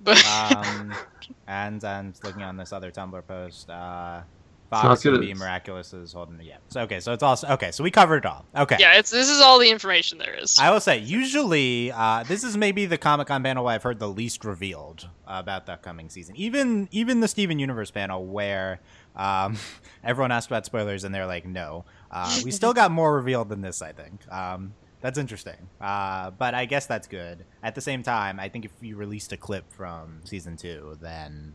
But 0.02 0.24
um, 0.28 0.94
and 1.48 1.84
and 1.84 2.20
looking 2.24 2.44
on 2.44 2.58
this 2.58 2.72
other 2.74 2.92
Tumblr 2.92 3.26
post, 3.28 3.70
uh, 3.70 3.74
not 3.74 4.26
Fox 4.70 5.02
good 5.02 5.14
and 5.14 5.24
at 5.24 5.26
B 5.26 5.34
this. 5.34 5.40
Miraculous 5.40 5.94
is 5.94 6.14
holding. 6.14 6.42
Yeah, 6.42 6.58
so 6.68 6.82
okay, 6.82 7.00
so 7.00 7.14
it's 7.14 7.24
all 7.24 7.38
okay. 7.52 7.72
So 7.72 7.84
we 7.84 7.92
covered 7.92 8.18
it 8.18 8.26
all. 8.26 8.46
Okay. 8.56 8.76
yeah, 8.80 8.98
it's 8.98 9.12
this 9.12 9.30
is 9.30 9.40
all 9.40 9.60
the 9.60 9.70
information 9.70 10.18
there 10.18 10.34
is. 10.34 10.58
I 10.60 10.72
will 10.72 10.82
say, 10.82 10.98
usually, 10.98 11.92
uh, 11.92 12.24
this 12.24 12.44
is 12.44 12.58
maybe 12.58 12.86
the 12.86 12.98
Comic 12.98 13.28
Con 13.28 13.44
panel 13.44 13.64
where 13.64 13.76
I've 13.76 13.84
heard 13.84 14.00
the 14.00 14.10
least 14.10 14.44
revealed 14.44 15.08
about 15.26 15.66
the 15.66 15.74
upcoming 15.74 16.10
season. 16.10 16.36
Even 16.36 16.90
even 16.92 17.22
the 17.22 17.28
Steven 17.28 17.60
Universe 17.60 17.92
panel, 17.92 18.26
where 18.26 18.82
um, 19.16 19.58
everyone 20.04 20.32
asked 20.32 20.48
about 20.48 20.66
spoilers 20.66 21.04
and 21.04 21.14
they're 21.16 21.26
like, 21.26 21.46
no. 21.46 21.86
Uh, 22.12 22.40
we 22.44 22.52
still 22.52 22.74
got 22.74 22.92
more 22.92 23.16
revealed 23.16 23.50
than 23.50 23.62
this, 23.62 23.82
I 23.82 23.92
think. 23.92 24.22
Um, 24.32 24.74
that's 25.02 25.18
interesting. 25.18 25.70
Uh, 25.80 26.32
but 26.32 26.54
I 26.54 26.66
guess 26.66 26.86
that's 26.88 27.08
good. 27.08 27.46
At 27.64 27.76
the 27.76 27.82
same 27.82 28.04
time, 28.04 28.40
I 28.40 28.50
think 28.50 28.66
if 28.66 28.72
you 28.82 28.96
released 28.96 29.32
a 29.32 29.38
clip 29.38 29.72
from 29.72 30.22
season 30.24 30.58
two, 30.58 30.98
then 31.02 31.54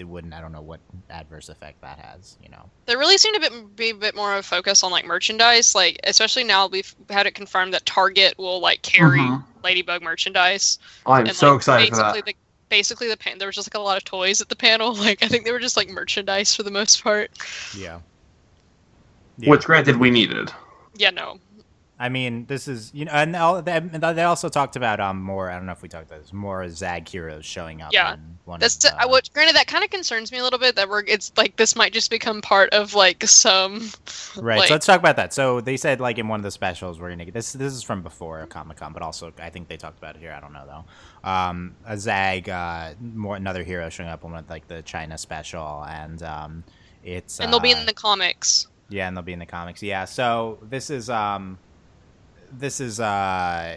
it 0.00 0.04
wouldn't. 0.08 0.34
I 0.34 0.40
don't 0.40 0.52
know 0.52 0.60
what 0.60 0.80
adverse 1.10 1.48
effect 1.48 1.80
that 1.82 1.98
has. 1.98 2.36
You 2.42 2.48
know. 2.50 2.68
there 2.86 2.98
really 2.98 3.18
seemed 3.18 3.42
to 3.42 3.50
bit, 3.50 3.76
be 3.76 3.90
a 3.90 3.94
bit 3.94 4.14
more 4.14 4.32
of 4.32 4.40
a 4.40 4.42
focus 4.42 4.82
on 4.82 4.90
like 4.90 5.04
merchandise, 5.04 5.74
like 5.74 5.98
especially 6.04 6.44
now 6.44 6.66
we've 6.66 6.94
had 7.10 7.26
it 7.26 7.34
confirmed 7.34 7.74
that 7.74 7.84
Target 7.86 8.36
will 8.38 8.60
like 8.60 8.82
carry 8.82 9.20
Mhm. 9.20 9.44
Ladybug 9.64 10.02
merchandise. 10.02 10.78
I'm 11.06 11.26
and, 11.26 11.36
so 11.36 11.48
like, 11.50 11.56
excited 11.56 11.88
for 11.88 11.96
basically 11.96 12.20
that. 12.20 12.26
The, 12.26 12.34
basically, 12.68 13.08
the 13.08 13.16
pan- 13.16 13.38
there 13.38 13.48
was 13.48 13.56
just 13.56 13.68
like 13.72 13.80
a 13.80 13.84
lot 13.84 13.96
of 13.96 14.04
toys 14.04 14.40
at 14.40 14.48
the 14.48 14.56
panel. 14.56 14.94
Like 14.98 15.22
I 15.22 15.28
think 15.28 15.44
they 15.44 15.52
were 15.52 15.58
just 15.58 15.76
like 15.76 15.88
merchandise 15.88 16.54
for 16.54 16.62
the 16.62 16.70
most 16.70 17.02
part. 17.02 17.30
Yeah. 17.76 18.00
Which, 19.46 19.64
granted, 19.64 19.96
we 19.98 20.10
needed. 20.10 20.50
Yeah, 20.96 21.10
no. 21.10 21.38
I 22.00 22.08
mean, 22.08 22.46
this 22.46 22.68
is 22.68 22.92
you 22.94 23.06
know, 23.06 23.12
and 23.12 23.34
all, 23.34 23.60
they, 23.60 23.78
they 23.80 24.22
also 24.22 24.48
talked 24.48 24.76
about 24.76 25.00
um 25.00 25.20
more. 25.22 25.50
I 25.50 25.56
don't 25.56 25.66
know 25.66 25.72
if 25.72 25.82
we 25.82 25.88
talked 25.88 26.06
about 26.06 26.22
this 26.22 26.32
more 26.32 26.68
Zag 26.68 27.08
heroes 27.08 27.44
showing 27.44 27.82
up. 27.82 27.92
Yeah. 27.92 28.16
one 28.44 28.60
That's 28.60 28.76
of 28.84 28.92
t- 28.92 28.96
I 28.98 29.06
would. 29.06 29.28
Granted, 29.34 29.56
that 29.56 29.66
kind 29.66 29.82
of 29.82 29.90
concerns 29.90 30.30
me 30.30 30.38
a 30.38 30.44
little 30.44 30.60
bit. 30.60 30.76
That 30.76 30.88
we're. 30.88 31.02
It's 31.06 31.32
like 31.36 31.56
this 31.56 31.74
might 31.74 31.92
just 31.92 32.10
become 32.10 32.40
part 32.40 32.72
of 32.72 32.94
like 32.94 33.24
some. 33.26 33.90
Right. 34.36 34.58
like- 34.58 34.68
so 34.68 34.74
let's 34.74 34.86
talk 34.86 35.00
about 35.00 35.16
that. 35.16 35.32
So 35.32 35.60
they 35.60 35.76
said 35.76 36.00
like 36.00 36.18
in 36.18 36.28
one 36.28 36.38
of 36.38 36.44
the 36.44 36.50
specials 36.50 37.00
we're 37.00 37.10
gonna 37.10 37.24
get 37.24 37.34
this. 37.34 37.52
This 37.52 37.72
is 37.72 37.82
from 37.82 38.02
before 38.02 38.46
Comic 38.46 38.76
Con, 38.76 38.92
but 38.92 39.02
also 39.02 39.32
I 39.40 39.50
think 39.50 39.66
they 39.68 39.76
talked 39.76 39.98
about 39.98 40.14
it 40.14 40.20
here. 40.20 40.32
I 40.32 40.40
don't 40.40 40.52
know 40.52 40.64
though. 40.66 41.28
Um, 41.28 41.74
a 41.84 41.98
Zag, 41.98 42.48
uh, 42.48 42.94
more 43.00 43.34
another 43.34 43.64
hero 43.64 43.88
showing 43.88 44.08
up 44.08 44.24
on 44.24 44.32
one 44.32 44.44
of, 44.44 44.50
like 44.50 44.68
the 44.68 44.82
China 44.82 45.18
special, 45.18 45.84
and 45.88 46.22
um, 46.22 46.64
it's 47.02 47.40
And 47.40 47.52
they'll 47.52 47.60
be 47.60 47.74
uh, 47.74 47.80
in 47.80 47.86
the 47.86 47.92
comics. 47.92 48.68
Yeah, 48.88 49.08
and 49.08 49.16
they'll 49.16 49.24
be 49.24 49.32
in 49.32 49.38
the 49.38 49.46
comics. 49.46 49.82
Yeah. 49.82 50.04
So 50.04 50.58
this 50.62 50.90
is 50.90 51.10
um, 51.10 51.58
this 52.52 52.80
is 52.80 53.00
uh, 53.00 53.76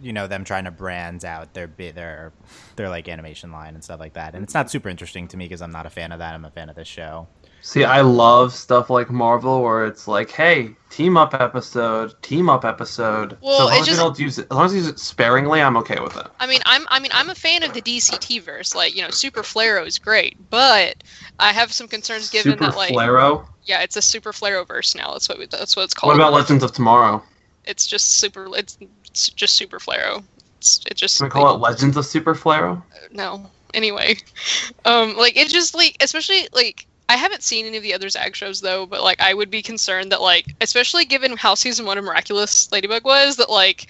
you 0.00 0.12
know 0.12 0.26
them 0.26 0.44
trying 0.44 0.64
to 0.64 0.70
brand 0.70 1.24
out 1.24 1.54
their 1.54 1.68
bi- 1.68 1.92
their 1.92 2.32
their 2.76 2.88
like 2.88 3.08
animation 3.08 3.52
line 3.52 3.74
and 3.74 3.82
stuff 3.84 4.00
like 4.00 4.14
that. 4.14 4.34
And 4.34 4.42
it's 4.42 4.54
not 4.54 4.70
super 4.70 4.88
interesting 4.88 5.28
to 5.28 5.36
me 5.36 5.44
because 5.46 5.62
I'm 5.62 5.72
not 5.72 5.86
a 5.86 5.90
fan 5.90 6.12
of 6.12 6.18
that. 6.18 6.34
I'm 6.34 6.44
a 6.44 6.50
fan 6.50 6.68
of 6.68 6.76
this 6.76 6.88
show. 6.88 7.26
See, 7.64 7.84
I 7.84 8.00
love 8.00 8.52
stuff 8.52 8.90
like 8.90 9.08
Marvel 9.08 9.62
where 9.62 9.86
it's 9.86 10.08
like, 10.08 10.32
hey, 10.32 10.74
team 10.90 11.16
up 11.16 11.32
episode, 11.32 12.20
team 12.20 12.50
up 12.50 12.64
episode. 12.64 13.38
Well, 13.40 13.68
so 13.68 13.68
as 13.68 13.70
it 13.70 13.70
long 13.70 13.80
as 13.80 13.86
just- 13.86 13.98
they 13.98 14.02
don't 14.02 14.18
use 14.18 14.38
it, 14.40 14.46
as 14.50 14.56
long 14.56 14.64
as 14.66 14.72
they 14.72 14.78
use 14.78 14.88
it 14.88 14.98
sparingly, 14.98 15.62
I'm 15.62 15.76
okay 15.76 16.00
with 16.02 16.16
it. 16.16 16.26
I 16.40 16.48
mean, 16.48 16.60
I'm. 16.66 16.84
I 16.88 16.98
mean, 16.98 17.12
I'm 17.14 17.30
a 17.30 17.36
fan 17.36 17.62
of 17.62 17.72
the 17.72 17.80
DCT 17.80 18.42
verse. 18.42 18.74
Like, 18.74 18.96
you 18.96 19.02
know, 19.02 19.10
Super 19.10 19.42
Flarrow 19.42 19.86
is 19.86 19.96
great, 20.00 20.36
but 20.50 21.04
I 21.38 21.52
have 21.52 21.72
some 21.72 21.86
concerns 21.86 22.30
given 22.30 22.52
Super 22.54 22.64
that, 22.66 22.76
like, 22.76 22.92
Flaro. 22.92 23.46
yeah, 23.64 23.82
it's 23.82 23.96
a 23.96 24.02
Super 24.02 24.32
Flarrow 24.32 24.66
verse 24.66 24.96
now. 24.96 25.12
That's 25.12 25.28
what. 25.28 25.38
We, 25.38 25.46
that's 25.46 25.76
what 25.76 25.84
it's 25.84 25.94
called. 25.94 26.08
What 26.08 26.16
about 26.16 26.32
Legends 26.32 26.64
of 26.64 26.72
Tomorrow? 26.72 27.22
It's 27.64 27.86
just 27.86 28.18
super. 28.18 28.48
It's, 28.56 28.78
it's 29.06 29.30
just 29.30 29.54
Super 29.54 29.78
Flarrow. 29.78 30.24
It's, 30.58 30.80
it 30.90 30.96
just. 30.96 31.18
Can 31.18 31.26
we 31.26 31.30
call 31.30 31.54
it 31.54 31.58
Legends 31.58 31.96
of 31.96 32.06
Super 32.06 32.34
Flarrow? 32.34 32.82
no. 33.12 33.50
Anyway, 33.74 34.16
um, 34.84 35.16
like 35.16 35.36
it 35.36 35.48
just 35.48 35.74
like 35.74 35.96
especially 36.00 36.48
like 36.52 36.86
I 37.08 37.16
haven't 37.16 37.42
seen 37.42 37.66
any 37.66 37.76
of 37.76 37.82
the 37.82 37.94
other 37.94 38.08
Zag 38.08 38.36
shows 38.36 38.60
though, 38.60 38.86
but 38.86 39.02
like 39.02 39.20
I 39.20 39.34
would 39.34 39.50
be 39.50 39.62
concerned 39.62 40.12
that 40.12 40.20
like 40.20 40.46
especially 40.60 41.04
given 41.04 41.36
how 41.36 41.54
season 41.54 41.86
one 41.86 41.98
of 41.98 42.04
Miraculous 42.04 42.70
Ladybug 42.70 43.04
was 43.04 43.36
that 43.36 43.50
like 43.50 43.86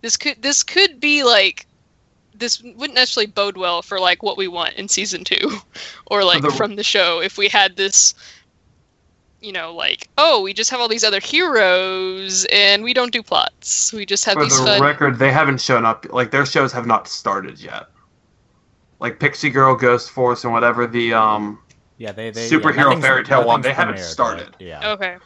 this 0.00 0.16
could 0.16 0.40
this 0.42 0.62
could 0.62 0.98
be 1.00 1.22
like 1.24 1.66
this 2.34 2.62
wouldn't 2.62 2.94
necessarily 2.94 3.30
bode 3.30 3.56
well 3.56 3.82
for 3.82 4.00
like 4.00 4.22
what 4.22 4.36
we 4.36 4.48
want 4.48 4.74
in 4.74 4.88
season 4.88 5.24
two 5.24 5.58
or 6.06 6.24
like 6.24 6.42
the- 6.42 6.50
from 6.50 6.76
the 6.76 6.82
show 6.84 7.20
if 7.20 7.38
we 7.38 7.48
had 7.48 7.76
this 7.76 8.14
you 9.42 9.52
know 9.52 9.74
like 9.74 10.08
oh 10.18 10.40
we 10.40 10.54
just 10.54 10.70
have 10.70 10.80
all 10.80 10.88
these 10.88 11.04
other 11.04 11.20
heroes 11.20 12.46
and 12.52 12.82
we 12.84 12.94
don't 12.94 13.12
do 13.12 13.22
plots 13.22 13.92
we 13.92 14.06
just 14.06 14.24
have 14.24 14.34
For 14.34 14.44
these 14.44 14.56
For 14.56 14.64
the 14.64 14.70
fun 14.72 14.82
record, 14.82 15.18
they 15.18 15.32
haven't 15.32 15.60
shown 15.60 15.84
up. 15.84 16.06
Like 16.10 16.30
their 16.30 16.46
shows 16.46 16.72
have 16.72 16.86
not 16.86 17.08
started 17.08 17.60
yet. 17.60 17.86
Like 19.00 19.18
Pixie 19.18 19.50
Girl, 19.50 19.74
Ghost 19.74 20.10
Force, 20.10 20.44
and 20.44 20.52
whatever 20.52 20.86
the 20.86 21.12
um. 21.14 21.58
Yeah, 21.98 22.12
they, 22.12 22.30
they 22.30 22.48
Superhero 22.48 22.94
yeah, 22.94 23.00
fairy 23.00 23.24
tale 23.24 23.46
one, 23.46 23.60
they 23.60 23.72
haven't 23.72 23.98
started. 23.98 24.48
but 24.52 24.60
Yeah. 24.60 24.92
okay 24.92 25.18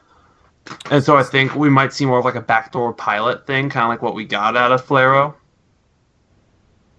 And 0.91 1.03
so 1.03 1.17
I 1.17 1.23
think 1.23 1.55
we 1.55 1.71
might 1.71 1.93
see 1.93 2.05
more 2.05 2.19
of 2.19 2.25
like 2.25 2.35
a 2.35 2.41
backdoor 2.41 2.93
pilot 2.93 3.47
thing, 3.47 3.71
kind 3.71 3.85
of 3.85 3.89
like 3.89 4.03
what 4.03 4.15
we 4.15 4.25
got 4.25 4.57
out 4.57 4.73
of 4.73 4.85
Flarrow. 4.85 5.35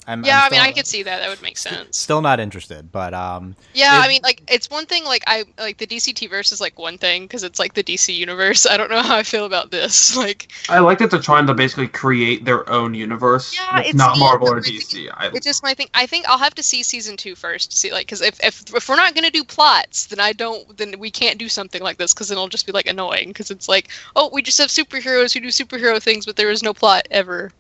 I'm, 0.08 0.24
yeah 0.24 0.40
I'm 0.44 0.48
i 0.48 0.50
mean 0.50 0.62
i 0.62 0.72
could 0.72 0.88
see 0.88 1.04
that 1.04 1.20
that 1.20 1.30
would 1.30 1.42
make 1.42 1.58
sense 1.58 1.98
Still 1.98 2.22
not 2.22 2.40
interested, 2.40 2.92
but 2.92 3.14
um, 3.14 3.56
Yeah, 3.74 3.98
It- 4.00 4.06
I 4.06 4.08
mean, 4.08 4.22
like 4.24 4.42
it's 4.48 4.70
one 4.70 4.86
thing. 4.86 5.04
Like 5.04 5.24
I 5.28 5.44
like 5.58 5.78
the 5.78 5.86
DCT 5.88 6.30
verse 6.30 6.52
is 6.52 6.62
like 6.62 6.80
one 6.80 6.98
thing 6.98 7.24
because 7.24 7.44
it's 7.44 7.60
like 7.60 7.74
the 7.74 7.84
DC 7.84 8.16
universe. 8.16 8.66
I 8.66 8.78
don't 8.78 8.90
know 8.90 9.02
how 9.02 9.18
I 9.18 9.24
feel 9.24 9.46
about 9.46 9.72
this. 9.72 10.16
Like 10.28 10.48
I 10.70 10.80
like 10.80 11.00
that 11.00 11.12
they're 11.12 11.20
trying 11.22 11.48
to 11.48 11.54
basically 11.54 11.88
create 11.88 12.46
their 12.46 12.68
own 12.70 12.94
universe. 12.94 13.54
Yeah, 13.58 13.68
that's 13.76 13.90
it's 13.90 13.98
not 13.98 14.14
neat, 14.16 14.22
Marvel 14.22 14.48
or 14.50 14.56
but 14.56 14.60
I 14.60 14.70
think 14.70 14.84
DC. 14.84 15.10
I, 15.14 15.28
it's 15.28 15.46
just 15.46 15.64
my 15.64 15.74
thing. 15.74 15.90
I 15.94 16.06
think 16.06 16.28
I'll 16.30 16.38
have 16.38 16.56
to 16.56 16.64
see 16.64 16.82
season 16.84 17.18
two 17.18 17.36
first 17.36 17.72
to 17.72 17.78
see 17.78 17.92
like 17.92 18.06
because 18.08 18.22
if, 18.22 18.40
if 18.44 18.74
if 18.74 18.88
we're 18.90 18.96
not 18.96 19.16
gonna 19.16 19.32
do 19.32 19.44
plots, 19.44 20.06
then 20.08 20.20
I 20.20 20.32
don't. 20.34 20.78
Then 20.78 20.98
we 20.98 21.12
can't 21.12 21.38
do 21.38 21.50
something 21.50 21.82
like 21.84 21.98
this 21.98 22.14
because 22.14 22.30
then 22.30 22.38
it'll 22.38 22.48
just 22.48 22.66
be 22.66 22.72
like 22.72 22.88
annoying 22.88 23.30
because 23.30 23.52
it's 23.52 23.68
like 23.68 23.90
oh 24.16 24.30
we 24.32 24.42
just 24.42 24.58
have 24.60 24.70
superheroes 24.70 25.34
who 25.34 25.40
do 25.42 25.48
superhero 25.50 26.02
things, 26.02 26.26
but 26.26 26.36
there 26.38 26.50
is 26.52 26.64
no 26.64 26.74
plot 26.74 27.08
ever. 27.12 27.52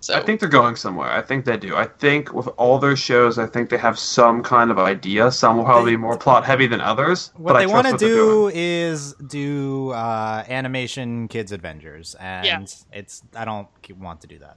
So 0.00 0.14
I 0.14 0.22
think 0.22 0.38
they're 0.38 0.48
going 0.48 0.76
somewhere. 0.76 1.10
I 1.10 1.20
think 1.22 1.44
they 1.44 1.56
do. 1.56 1.74
I 1.74 1.86
think 1.86 2.32
with 2.32 2.46
all 2.56 2.78
their 2.78 2.94
shows, 2.94 3.36
I 3.38 3.46
think 3.46 3.68
they 3.68 3.78
have 3.78 3.98
some 3.98 4.42
kind 4.44 4.70
of 4.70 4.78
idea. 4.78 5.30
Some 5.32 5.56
will 5.56 5.64
probably 5.64 5.92
be 5.92 5.96
more 5.96 6.16
plot 6.16 6.44
heavy 6.44 6.68
than 6.68 6.80
others. 6.80 7.32
what 7.36 7.52
but 7.52 7.56
I 7.56 7.60
they 7.66 7.70
trust 7.70 7.74
want 7.74 7.86
to 7.86 7.92
what 7.92 8.00
they're 8.00 8.08
doing. 8.08 8.50
do 8.50 8.52
is 8.54 9.14
do 9.26 9.90
uh, 9.90 10.44
animation 10.48 11.26
kids 11.28 11.50
adventures, 11.50 12.14
and 12.20 12.46
Yeah. 12.46 12.64
it's 12.92 13.22
I 13.34 13.44
don't 13.44 13.66
want 13.98 14.20
to 14.20 14.28
do 14.28 14.38
that. 14.38 14.56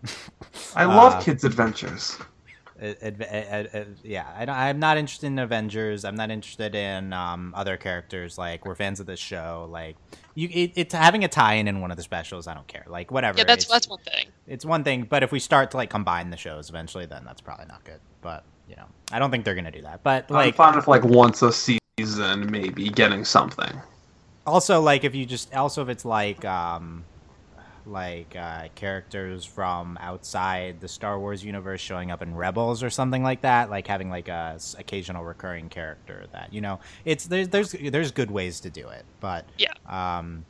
I 0.75 0.85
love 0.99 1.13
uh, 1.15 1.21
kids' 1.21 1.43
adventures. 1.43 2.17
It- 2.81 2.97
it- 3.01 3.21
it- 3.21 3.73
it- 3.75 3.87
yeah, 4.03 4.25
I 4.35 4.45
don't, 4.45 4.55
I'm 4.55 4.79
not 4.79 4.97
interested 4.97 5.27
in 5.27 5.37
Avengers. 5.37 6.03
I'm 6.03 6.15
not 6.15 6.31
interested 6.31 6.73
in 6.73 7.13
um, 7.13 7.53
other 7.55 7.77
characters. 7.77 8.37
Like 8.39 8.65
we're 8.65 8.73
fans 8.75 8.99
of 8.99 9.05
this 9.05 9.19
show. 9.19 9.67
Like 9.69 9.97
you, 10.33 10.49
it, 10.51 10.71
it's 10.75 10.93
having 10.95 11.23
a 11.23 11.27
tie-in 11.27 11.67
in 11.67 11.79
one 11.79 11.91
of 11.91 11.97
the 11.97 12.03
specials. 12.03 12.47
I 12.47 12.55
don't 12.55 12.67
care. 12.67 12.83
Like 12.87 13.11
whatever. 13.11 13.37
yeah, 13.37 13.43
that's 13.43 13.65
that's 13.65 13.87
one 13.87 13.99
thing. 13.99 14.27
it's 14.47 14.65
one 14.65 14.83
thing. 14.83 15.03
But 15.03 15.21
if 15.21 15.31
we 15.31 15.39
start 15.39 15.69
to 15.71 15.77
like 15.77 15.91
combine 15.91 16.31
the 16.31 16.37
shows 16.37 16.69
eventually, 16.69 17.05
then 17.05 17.23
that's 17.23 17.39
probably 17.41 17.67
not 17.67 17.83
good. 17.83 17.99
But 18.21 18.43
you 18.67 18.75
know, 18.75 18.85
I 19.11 19.19
don't 19.19 19.29
think 19.29 19.45
they're 19.45 19.55
gonna 19.55 19.69
do 19.71 19.83
that. 19.83 20.01
But 20.01 20.31
like, 20.31 20.39
I'm 20.39 20.45
like 20.47 20.55
fine 20.55 20.75
with 20.75 20.87
like 20.87 21.03
once 21.03 21.43
a 21.43 21.51
season, 21.51 22.49
maybe 22.49 22.89
getting 22.89 23.23
something. 23.25 23.79
also 24.47 24.81
like 24.81 25.03
if 25.03 25.13
you 25.13 25.23
just 25.25 25.53
also 25.53 25.83
if 25.83 25.89
it's 25.89 26.03
like 26.05 26.43
um 26.45 27.03
like 27.85 28.35
uh 28.35 28.67
characters 28.75 29.43
from 29.45 29.97
outside 30.01 30.79
the 30.81 30.87
Star 30.87 31.19
Wars 31.19 31.43
universe 31.43 31.81
showing 31.81 32.11
up 32.11 32.21
in 32.21 32.35
Rebels 32.35 32.83
or 32.83 32.89
something 32.89 33.23
like 33.23 33.41
that 33.41 33.69
like 33.69 33.87
having 33.87 34.09
like 34.09 34.27
a 34.27 34.53
s- 34.55 34.75
occasional 34.77 35.23
recurring 35.23 35.69
character 35.69 36.25
that 36.31 36.53
you 36.53 36.61
know 36.61 36.79
it's 37.05 37.25
there's 37.25 37.49
there's 37.49 37.71
there's 37.71 38.11
good 38.11 38.31
ways 38.31 38.59
to 38.61 38.69
do 38.69 38.87
it 38.89 39.05
but 39.19 39.45
Yeah. 39.57 39.71
um 39.87 40.45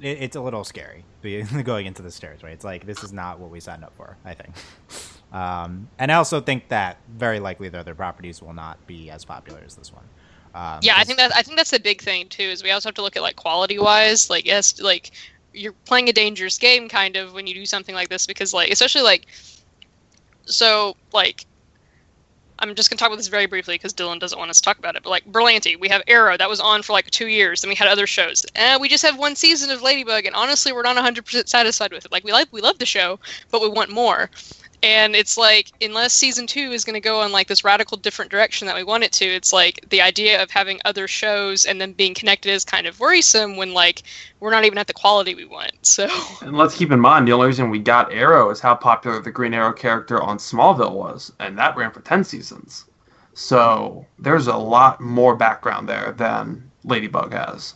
it, 0.00 0.18
it's 0.22 0.36
a 0.36 0.40
little 0.40 0.64
scary 0.64 1.04
going 1.64 1.86
into 1.86 2.02
this 2.02 2.18
territory 2.18 2.52
it's 2.52 2.64
like 2.64 2.86
this 2.86 3.04
is 3.04 3.12
not 3.12 3.38
what 3.38 3.50
we 3.50 3.60
signed 3.60 3.84
up 3.84 3.92
for 3.96 4.16
I 4.24 4.34
think 4.34 4.54
um 5.32 5.88
and 5.98 6.10
I 6.10 6.14
also 6.16 6.40
think 6.40 6.68
that 6.68 6.98
very 7.08 7.40
likely 7.40 7.68
the 7.68 7.78
other 7.80 7.94
properties 7.94 8.40
will 8.42 8.54
not 8.54 8.84
be 8.86 9.10
as 9.10 9.24
popular 9.24 9.60
as 9.64 9.74
this 9.74 9.92
one 9.92 10.04
um, 10.56 10.78
Yeah, 10.82 10.94
I 10.96 11.02
think 11.02 11.18
that 11.18 11.34
I 11.34 11.42
think 11.42 11.56
that's 11.56 11.72
the 11.72 11.80
big 11.80 12.00
thing 12.00 12.28
too. 12.28 12.44
Is 12.44 12.62
we 12.62 12.70
also 12.70 12.88
have 12.88 12.94
to 12.94 13.02
look 13.02 13.16
at 13.16 13.22
like 13.22 13.34
quality 13.34 13.76
wise. 13.76 14.30
Like 14.30 14.46
yes, 14.46 14.80
like 14.80 15.10
you're 15.54 15.72
playing 15.86 16.08
a 16.08 16.12
dangerous 16.12 16.58
game 16.58 16.88
kind 16.88 17.16
of 17.16 17.32
when 17.32 17.46
you 17.46 17.54
do 17.54 17.64
something 17.64 17.94
like 17.94 18.08
this 18.08 18.26
because 18.26 18.52
like 18.52 18.70
especially 18.70 19.02
like 19.02 19.26
so 20.46 20.96
like 21.12 21.46
I'm 22.58 22.74
just 22.74 22.88
gonna 22.88 22.98
talk 22.98 23.08
about 23.08 23.16
this 23.16 23.28
very 23.28 23.46
briefly 23.46 23.74
because 23.74 23.92
Dylan 23.92 24.20
doesn't 24.20 24.38
want 24.38 24.50
us 24.50 24.58
to 24.58 24.62
talk 24.62 24.78
about 24.78 24.96
it. 24.96 25.02
But 25.02 25.10
like 25.10 25.30
Berlanti, 25.30 25.78
we 25.78 25.88
have 25.88 26.02
Arrow 26.06 26.36
that 26.36 26.48
was 26.48 26.60
on 26.60 26.82
for 26.82 26.92
like 26.92 27.10
two 27.10 27.26
years, 27.26 27.62
and 27.62 27.68
we 27.68 27.74
had 27.74 27.88
other 27.88 28.06
shows. 28.06 28.46
And 28.54 28.80
we 28.80 28.88
just 28.88 29.04
have 29.04 29.18
one 29.18 29.34
season 29.34 29.70
of 29.70 29.82
Ladybug, 29.82 30.24
and 30.24 30.34
honestly, 30.34 30.72
we're 30.72 30.82
not 30.82 30.94
100 30.94 31.24
percent 31.24 31.48
satisfied 31.48 31.92
with 31.92 32.04
it. 32.04 32.12
Like 32.12 32.24
we 32.24 32.32
like 32.32 32.48
we 32.52 32.60
love 32.60 32.78
the 32.78 32.86
show, 32.86 33.18
but 33.50 33.60
we 33.60 33.68
want 33.68 33.90
more. 33.90 34.30
And 34.84 35.16
it's 35.16 35.38
like 35.38 35.72
unless 35.80 36.12
season 36.12 36.46
two 36.46 36.70
is 36.70 36.84
gonna 36.84 37.00
go 37.00 37.20
on 37.20 37.32
like 37.32 37.48
this 37.48 37.64
radical 37.64 37.96
different 37.96 38.30
direction 38.30 38.66
that 38.66 38.76
we 38.76 38.84
want 38.84 39.02
it 39.02 39.12
to, 39.12 39.24
it's 39.24 39.50
like 39.50 39.80
the 39.88 40.02
idea 40.02 40.42
of 40.42 40.50
having 40.50 40.78
other 40.84 41.08
shows 41.08 41.64
and 41.64 41.80
then 41.80 41.92
being 41.92 42.12
connected 42.12 42.50
is 42.50 42.66
kind 42.66 42.86
of 42.86 43.00
worrisome 43.00 43.56
when 43.56 43.72
like 43.72 44.02
we're 44.40 44.50
not 44.50 44.66
even 44.66 44.76
at 44.76 44.86
the 44.86 44.92
quality 44.92 45.34
we 45.34 45.46
want. 45.46 45.72
So 45.80 46.06
And 46.42 46.54
let's 46.54 46.76
keep 46.76 46.92
in 46.92 47.00
mind 47.00 47.26
the 47.26 47.32
only 47.32 47.46
reason 47.46 47.70
we 47.70 47.78
got 47.78 48.12
Arrow 48.12 48.50
is 48.50 48.60
how 48.60 48.74
popular 48.74 49.22
the 49.22 49.30
Green 49.30 49.54
Arrow 49.54 49.72
character 49.72 50.22
on 50.22 50.36
Smallville 50.36 50.92
was, 50.92 51.32
and 51.40 51.56
that 51.56 51.74
ran 51.78 51.90
for 51.90 52.02
ten 52.02 52.22
seasons. 52.22 52.84
So 53.32 54.04
there's 54.18 54.48
a 54.48 54.56
lot 54.56 55.00
more 55.00 55.34
background 55.34 55.88
there 55.88 56.12
than 56.12 56.70
Ladybug 56.84 57.32
has. 57.32 57.74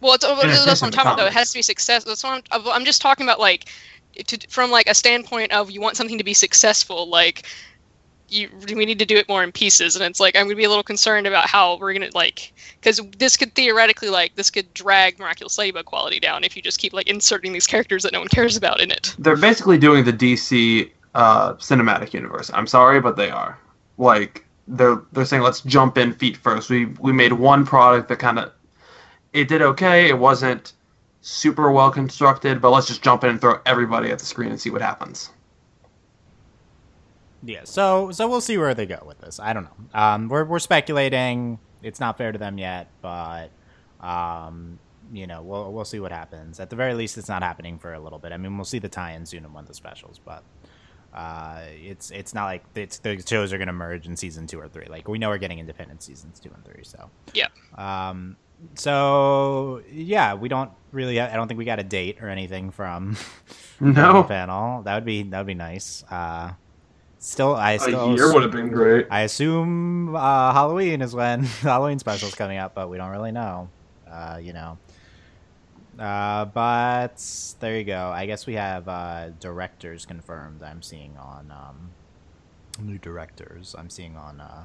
Well, 0.00 0.14
it's, 0.14 0.24
oh, 0.24 0.34
that's 0.36 0.62
addition 0.62 0.64
what 0.64 0.82
I'm 0.82 0.90
to 0.92 0.96
talking 0.96 1.12
about. 1.12 1.16
Though 1.18 1.26
it 1.26 1.32
has 1.32 1.50
to 1.50 1.58
be 1.58 1.62
success. 1.62 2.04
That's 2.04 2.24
what 2.24 2.42
I'm. 2.52 2.68
I'm 2.68 2.84
just 2.84 3.02
talking 3.02 3.26
about 3.26 3.38
like, 3.38 3.68
to, 4.28 4.48
from 4.48 4.70
like 4.70 4.88
a 4.88 4.94
standpoint 4.94 5.52
of 5.52 5.70
you 5.70 5.80
want 5.80 5.96
something 5.96 6.18
to 6.18 6.24
be 6.24 6.34
successful. 6.34 7.08
Like, 7.08 7.46
you 8.28 8.48
we 8.74 8.84
need 8.84 8.98
to 8.98 9.04
do 9.04 9.16
it 9.16 9.28
more 9.28 9.42
in 9.42 9.52
pieces, 9.52 9.96
and 9.96 10.04
it's 10.04 10.20
like 10.20 10.36
I'm 10.36 10.44
gonna 10.44 10.56
be 10.56 10.64
a 10.64 10.68
little 10.68 10.84
concerned 10.84 11.26
about 11.26 11.46
how 11.46 11.78
we're 11.78 11.92
gonna 11.92 12.10
like 12.14 12.52
because 12.80 13.00
this 13.18 13.36
could 13.36 13.54
theoretically 13.54 14.08
like 14.08 14.34
this 14.36 14.50
could 14.50 14.72
drag 14.74 15.18
Miraculous 15.18 15.58
Ladybug 15.58 15.84
quality 15.84 16.20
down 16.20 16.44
if 16.44 16.56
you 16.56 16.62
just 16.62 16.78
keep 16.78 16.92
like 16.92 17.08
inserting 17.08 17.52
these 17.52 17.66
characters 17.66 18.02
that 18.04 18.12
no 18.12 18.20
one 18.20 18.28
cares 18.28 18.56
about 18.56 18.80
in 18.80 18.90
it. 18.90 19.14
They're 19.18 19.36
basically 19.36 19.78
doing 19.78 20.04
the 20.04 20.12
DC 20.12 20.90
uh, 21.14 21.54
cinematic 21.54 22.12
universe. 22.12 22.50
I'm 22.54 22.66
sorry, 22.66 23.00
but 23.00 23.16
they 23.16 23.30
are. 23.30 23.58
Like 23.98 24.46
they're 24.68 25.02
they're 25.12 25.24
saying 25.24 25.42
let's 25.42 25.60
jump 25.62 25.98
in 25.98 26.12
feet 26.12 26.36
first. 26.36 26.70
We 26.70 26.86
we 27.00 27.12
made 27.12 27.32
one 27.32 27.66
product 27.66 28.08
that 28.08 28.18
kind 28.18 28.38
of 28.38 28.52
it 29.32 29.48
did 29.48 29.62
okay. 29.62 30.08
It 30.08 30.18
wasn't 30.18 30.72
super 31.20 31.70
well 31.70 31.90
constructed, 31.90 32.60
but 32.60 32.70
let's 32.70 32.86
just 32.86 33.02
jump 33.02 33.24
in 33.24 33.30
and 33.30 33.40
throw 33.40 33.60
everybody 33.66 34.10
at 34.10 34.18
the 34.18 34.24
screen 34.24 34.50
and 34.50 34.60
see 34.60 34.70
what 34.70 34.82
happens. 34.82 35.30
Yeah, 37.42 37.64
so 37.64 38.10
so 38.10 38.28
we'll 38.28 38.40
see 38.40 38.58
where 38.58 38.74
they 38.74 38.86
go 38.86 39.02
with 39.06 39.20
this. 39.20 39.40
I 39.40 39.52
don't 39.52 39.64
know. 39.64 39.98
Um, 39.98 40.28
we're 40.28 40.44
we're 40.44 40.58
speculating. 40.58 41.58
It's 41.82 42.00
not 42.00 42.18
fair 42.18 42.32
to 42.32 42.38
them 42.38 42.58
yet, 42.58 42.88
but 43.00 43.50
um, 44.00 44.78
you 45.12 45.26
know, 45.26 45.42
we'll 45.42 45.72
we'll 45.72 45.84
see 45.84 46.00
what 46.00 46.12
happens. 46.12 46.60
At 46.60 46.70
the 46.70 46.76
very 46.76 46.94
least, 46.94 47.16
it's 47.16 47.28
not 47.28 47.42
happening 47.42 47.78
for 47.78 47.94
a 47.94 48.00
little 48.00 48.18
bit. 48.18 48.32
I 48.32 48.36
mean, 48.36 48.56
we'll 48.56 48.64
see 48.64 48.78
the 48.78 48.88
tie-in 48.88 49.24
soon 49.24 49.44
in 49.44 49.52
one 49.52 49.64
of 49.64 49.68
the 49.68 49.74
specials, 49.74 50.20
but 50.22 50.42
uh, 51.14 51.62
it's 51.82 52.10
it's 52.10 52.34
not 52.34 52.44
like 52.44 52.64
it's, 52.74 52.98
the 52.98 53.22
shows 53.26 53.52
are 53.52 53.58
going 53.58 53.68
to 53.68 53.72
merge 53.72 54.06
in 54.06 54.16
season 54.16 54.46
two 54.46 54.60
or 54.60 54.68
three. 54.68 54.86
Like 54.86 55.08
we 55.08 55.18
know 55.18 55.28
we're 55.30 55.38
getting 55.38 55.58
independent 55.58 56.02
seasons 56.02 56.40
two 56.40 56.50
and 56.54 56.64
three. 56.64 56.84
So 56.84 57.10
Yeah. 57.32 57.48
Um. 57.76 58.36
So 58.74 59.82
yeah, 59.92 60.34
we 60.34 60.48
don't 60.48 60.70
really. 60.92 61.20
I 61.20 61.34
don't 61.34 61.48
think 61.48 61.58
we 61.58 61.64
got 61.64 61.78
a 61.78 61.84
date 61.84 62.22
or 62.22 62.28
anything 62.28 62.70
from 62.70 63.16
No, 63.80 64.22
panel. 64.24 64.82
That 64.82 64.94
would 64.94 65.04
be 65.04 65.22
that 65.24 65.38
would 65.38 65.46
be 65.46 65.54
nice. 65.54 66.04
Uh, 66.10 66.52
still, 67.18 67.54
I 67.54 67.78
still 67.78 68.14
year 68.14 68.32
would 68.32 68.42
have 68.42 68.52
been 68.52 68.68
great. 68.68 69.06
I 69.10 69.22
assume 69.22 70.14
uh, 70.14 70.52
Halloween 70.52 71.00
is 71.02 71.14
when 71.14 71.42
Halloween 71.62 71.98
special 71.98 72.28
is 72.28 72.34
coming 72.34 72.58
up, 72.58 72.74
but 72.74 72.88
we 72.90 72.96
don't 72.98 73.10
really 73.10 73.32
know. 73.32 73.70
Uh, 74.10 74.38
you 74.42 74.52
know. 74.52 74.78
Uh, 75.98 76.46
but 76.46 77.22
there 77.60 77.76
you 77.76 77.84
go. 77.84 78.08
I 78.08 78.24
guess 78.26 78.46
we 78.46 78.54
have 78.54 78.88
uh, 78.88 79.30
directors 79.38 80.06
confirmed. 80.06 80.62
I'm 80.62 80.82
seeing 80.82 81.16
on 81.18 81.50
um, 81.50 81.90
new 82.80 82.96
directors. 82.98 83.74
I'm 83.78 83.90
seeing 83.90 84.16
on 84.16 84.40
uh, 84.40 84.64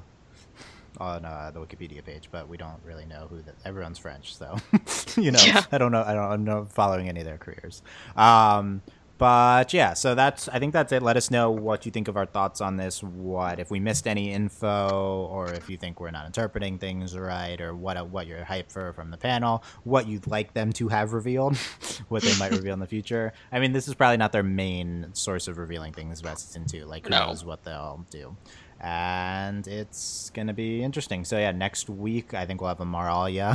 on 0.98 1.26
uh, 1.26 1.52
the 1.54 1.60
Wikipedia 1.60 2.04
page, 2.04 2.30
but 2.32 2.48
we 2.48 2.58
don't 2.58 2.80
really 2.84 3.06
know 3.06 3.28
who. 3.30 3.42
The, 3.42 3.54
everyone's 3.66 3.98
French, 4.00 4.36
so 4.36 4.58
you 5.22 5.32
know. 5.32 5.40
Yeah. 5.46 5.64
I 5.72 5.78
don't 5.78 5.92
know. 5.92 6.04
I 6.06 6.14
don't 6.14 6.24
I'm 6.32 6.44
not 6.44 6.72
following 6.72 7.10
any 7.10 7.20
of 7.22 7.26
their 7.26 7.38
careers. 7.38 7.82
Um, 8.16 8.82
but 9.18 9.72
yeah, 9.74 9.94
so 9.94 10.14
that's 10.14 10.50
I 10.50 10.60
think 10.60 10.74
that's 10.74 10.92
it. 10.92 11.02
Let 11.02 11.16
us 11.16 11.32
know 11.32 11.50
what 11.50 11.86
you 11.86 11.92
think 11.92 12.10
of 12.10 12.18
our 12.18 12.26
thoughts 12.26 12.60
on 12.60 12.76
this. 12.76 13.02
What 13.02 13.62
if 13.62 13.72
we 13.72 13.80
missed 13.80 14.08
any 14.08 14.34
info, 14.34 15.28
or 15.32 15.54
if 15.54 15.70
you 15.70 15.78
think 15.78 16.02
we're 16.02 16.12
not 16.12 16.26
interpreting 16.26 16.78
things 16.80 17.18
right, 17.18 17.60
or 17.62 17.74
what 17.74 18.10
what 18.10 18.28
you're 18.28 18.44
hyped 18.44 18.74
for 18.74 18.92
from 18.92 19.12
the 19.12 19.18
panel, 19.18 19.64
what 19.86 20.06
you'd 20.06 20.28
like 20.28 20.54
them 20.54 20.74
to 20.74 20.90
have 20.90 21.14
revealed, 21.14 21.56
what 22.10 22.24
they 22.24 22.38
might 22.38 22.52
reveal 22.58 22.74
in 22.74 22.82
the 22.82 22.88
future. 22.88 23.32
I 23.54 23.60
mean, 23.60 23.72
this 23.72 23.88
is 23.88 23.96
probably 23.96 24.18
not 24.18 24.34
their 24.34 24.44
main 24.44 25.08
source 25.14 25.48
of 25.48 25.58
revealing 25.60 25.94
things 25.94 26.20
about 26.20 26.38
season 26.38 26.66
two. 26.66 26.84
Like 26.84 27.06
who 27.06 27.12
No. 27.12 27.28
knows 27.28 27.46
what 27.46 27.64
they'll 27.64 28.06
do. 28.12 28.36
And 28.80 29.68
it's 29.68 30.30
gonna 30.34 30.54
be 30.54 30.84
interesting. 30.84 31.26
So 31.26 31.38
yeah, 31.38 31.52
next 31.52 31.90
week 31.90 32.34
I 32.34 32.46
think 32.46 32.62
we'll 32.62 32.68
have 32.68 32.82
a 32.82 32.86
Maralia, 32.86 33.54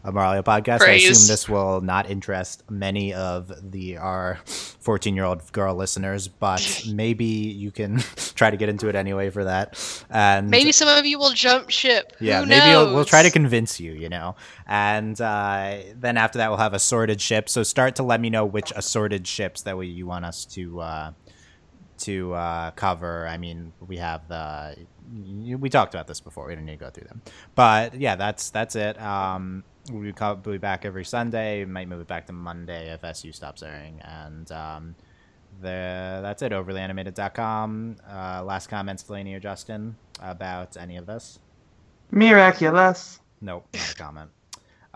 a 0.04 0.12
Maralia 0.12 0.42
podcast. 0.42 0.82
I 0.82 0.92
assume 0.92 1.28
this 1.28 1.48
will 1.48 1.80
not 1.80 2.10
interest 2.10 2.62
many 2.70 3.14
of 3.14 3.52
the 3.70 3.96
our 3.96 4.38
14 4.44 5.14
year 5.14 5.24
old 5.24 5.50
girl 5.52 5.74
listeners, 5.74 6.28
but 6.28 6.84
maybe 6.92 7.24
you 7.24 7.70
can 7.70 7.98
try 8.34 8.50
to 8.50 8.56
get 8.56 8.68
into 8.68 8.88
it 8.88 8.94
anyway 8.94 9.30
for 9.30 9.44
that. 9.44 9.78
And 10.10 10.50
Maybe 10.50 10.72
some 10.72 10.88
of 10.88 11.06
you 11.06 11.18
will 11.18 11.32
jump 11.32 11.70
ship. 11.70 12.12
yeah, 12.20 12.40
Who 12.40 12.46
maybe 12.46 12.66
we'll, 12.68 12.94
we'll 12.94 13.04
try 13.04 13.22
to 13.22 13.30
convince 13.30 13.80
you, 13.80 13.92
you 13.92 14.08
know. 14.08 14.36
And 14.66 15.18
uh, 15.20 15.78
then 15.94 16.16
after 16.16 16.38
that, 16.38 16.50
we'll 16.50 16.58
have 16.58 16.74
assorted 16.74 17.20
ships. 17.20 17.52
So 17.52 17.62
start 17.62 17.96
to 17.96 18.02
let 18.02 18.20
me 18.20 18.30
know 18.30 18.44
which 18.44 18.72
assorted 18.76 19.26
ships 19.26 19.62
that 19.62 19.78
we 19.78 19.86
you 19.86 20.06
want 20.06 20.24
us 20.24 20.44
to 20.46 20.80
uh, 20.80 21.10
to 21.98 22.34
uh, 22.34 22.70
cover. 22.72 23.26
I 23.26 23.38
mean, 23.38 23.72
we 23.86 23.96
have 23.96 24.28
the 24.28 24.76
we 25.58 25.70
talked 25.70 25.94
about 25.94 26.06
this 26.06 26.20
before. 26.20 26.46
We 26.46 26.54
don't 26.54 26.64
need 26.64 26.78
to 26.78 26.84
go 26.84 26.90
through 26.90 27.08
them, 27.08 27.22
but 27.54 27.94
yeah, 27.94 28.16
that's 28.16 28.50
that's 28.50 28.76
it. 28.76 29.00
Um, 29.00 29.64
we'll 29.90 30.12
be 30.36 30.58
back 30.58 30.84
every 30.84 31.04
Sunday. 31.04 31.60
We 31.64 31.70
Might 31.70 31.88
move 31.88 32.00
it 32.00 32.08
back 32.08 32.26
to 32.26 32.32
Monday 32.32 32.92
if 32.92 33.04
SU 33.04 33.32
stops 33.32 33.62
airing, 33.62 34.00
and 34.00 34.50
um, 34.52 34.96
the 35.60 36.20
that's 36.22 36.42
it. 36.42 36.52
Overlyanimated.com. 36.52 37.96
Uh, 38.10 38.42
last 38.44 38.68
comments, 38.68 39.02
Delaney 39.02 39.34
or 39.34 39.40
Justin, 39.40 39.96
about 40.20 40.76
any 40.76 40.96
of 40.96 41.06
this? 41.06 41.38
Miraculous. 42.10 43.20
Nope, 43.40 43.66
not 43.74 43.92
a 43.92 43.94
comment. 43.94 44.30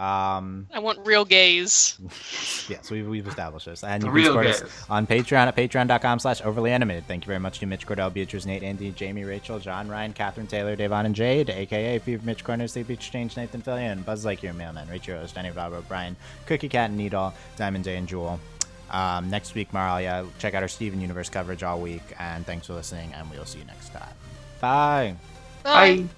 Um, 0.01 0.67
I 0.73 0.79
want 0.79 1.07
real 1.07 1.27
gays. 1.27 1.99
yes, 2.71 2.91
we've, 2.91 3.07
we've 3.07 3.27
established 3.29 3.67
this. 3.67 3.85
And 3.85 4.03
The 4.03 4.07
you 4.07 4.11
can 4.11 4.17
real 4.17 4.27
support 4.29 4.47
us 4.47 4.61
gays. 4.63 4.85
on 4.89 5.07
Patreon 5.07 5.47
at 5.47 5.55
patreon.com 5.57 6.19
slash 6.21 6.41
overly 6.41 6.71
animated. 6.73 7.07
Thank 7.07 7.25
you 7.25 7.27
very 7.27 7.39
much 7.39 7.59
to 7.59 7.67
Mitch 7.67 7.87
Cordell, 7.87 8.11
Beatrice, 8.11 8.47
Nate, 8.47 8.63
Andy, 8.63 8.93
Jamie, 8.93 9.25
Rachel, 9.25 9.59
John, 9.59 9.89
Ryan, 9.89 10.15
Catherine, 10.15 10.47
Taylor, 10.47 10.75
Devon, 10.75 11.05
and 11.05 11.15
Jade, 11.15 11.51
aka 11.51 11.99
Fever, 11.99 12.25
Mitch 12.25 12.45
Corner, 12.45 12.67
Sleep 12.67 12.89
Exchange, 12.89 13.37
Nathan 13.37 13.61
Fillion, 13.61 14.03
Buzz 14.05 14.25
Like 14.25 14.43
Your 14.43 14.55
Mailman, 14.55 14.89
Rachel 14.89 15.17
Rose, 15.19 15.33
Danny 15.33 15.51
Valro, 15.51 15.83
Brian, 15.87 16.17
Cookie 16.47 16.71
Cat 16.71 16.89
and 16.89 16.97
Needle, 16.99 17.35
Diamond 17.57 17.85
Day 17.85 17.97
and 17.97 18.09
Jewel. 18.09 18.41
Um, 18.91 19.29
next 19.29 19.55
week, 19.55 19.71
Maralia. 19.73 20.27
Check 20.39 20.55
out 20.55 20.63
our 20.63 20.69
Steven 20.69 21.01
Universe 21.01 21.29
coverage 21.29 21.63
all 21.63 21.79
week. 21.79 22.03
And 22.19 22.47
thanks 22.47 22.67
for 22.67 22.73
listening, 22.73 23.13
and 23.13 23.31
we'll 23.31 23.45
see 23.45 23.59
you 23.59 23.65
next 23.67 23.91
time. 23.93 24.15
Bye. 24.61 25.15
Bye. 25.63 25.97
Bye. 25.99 26.09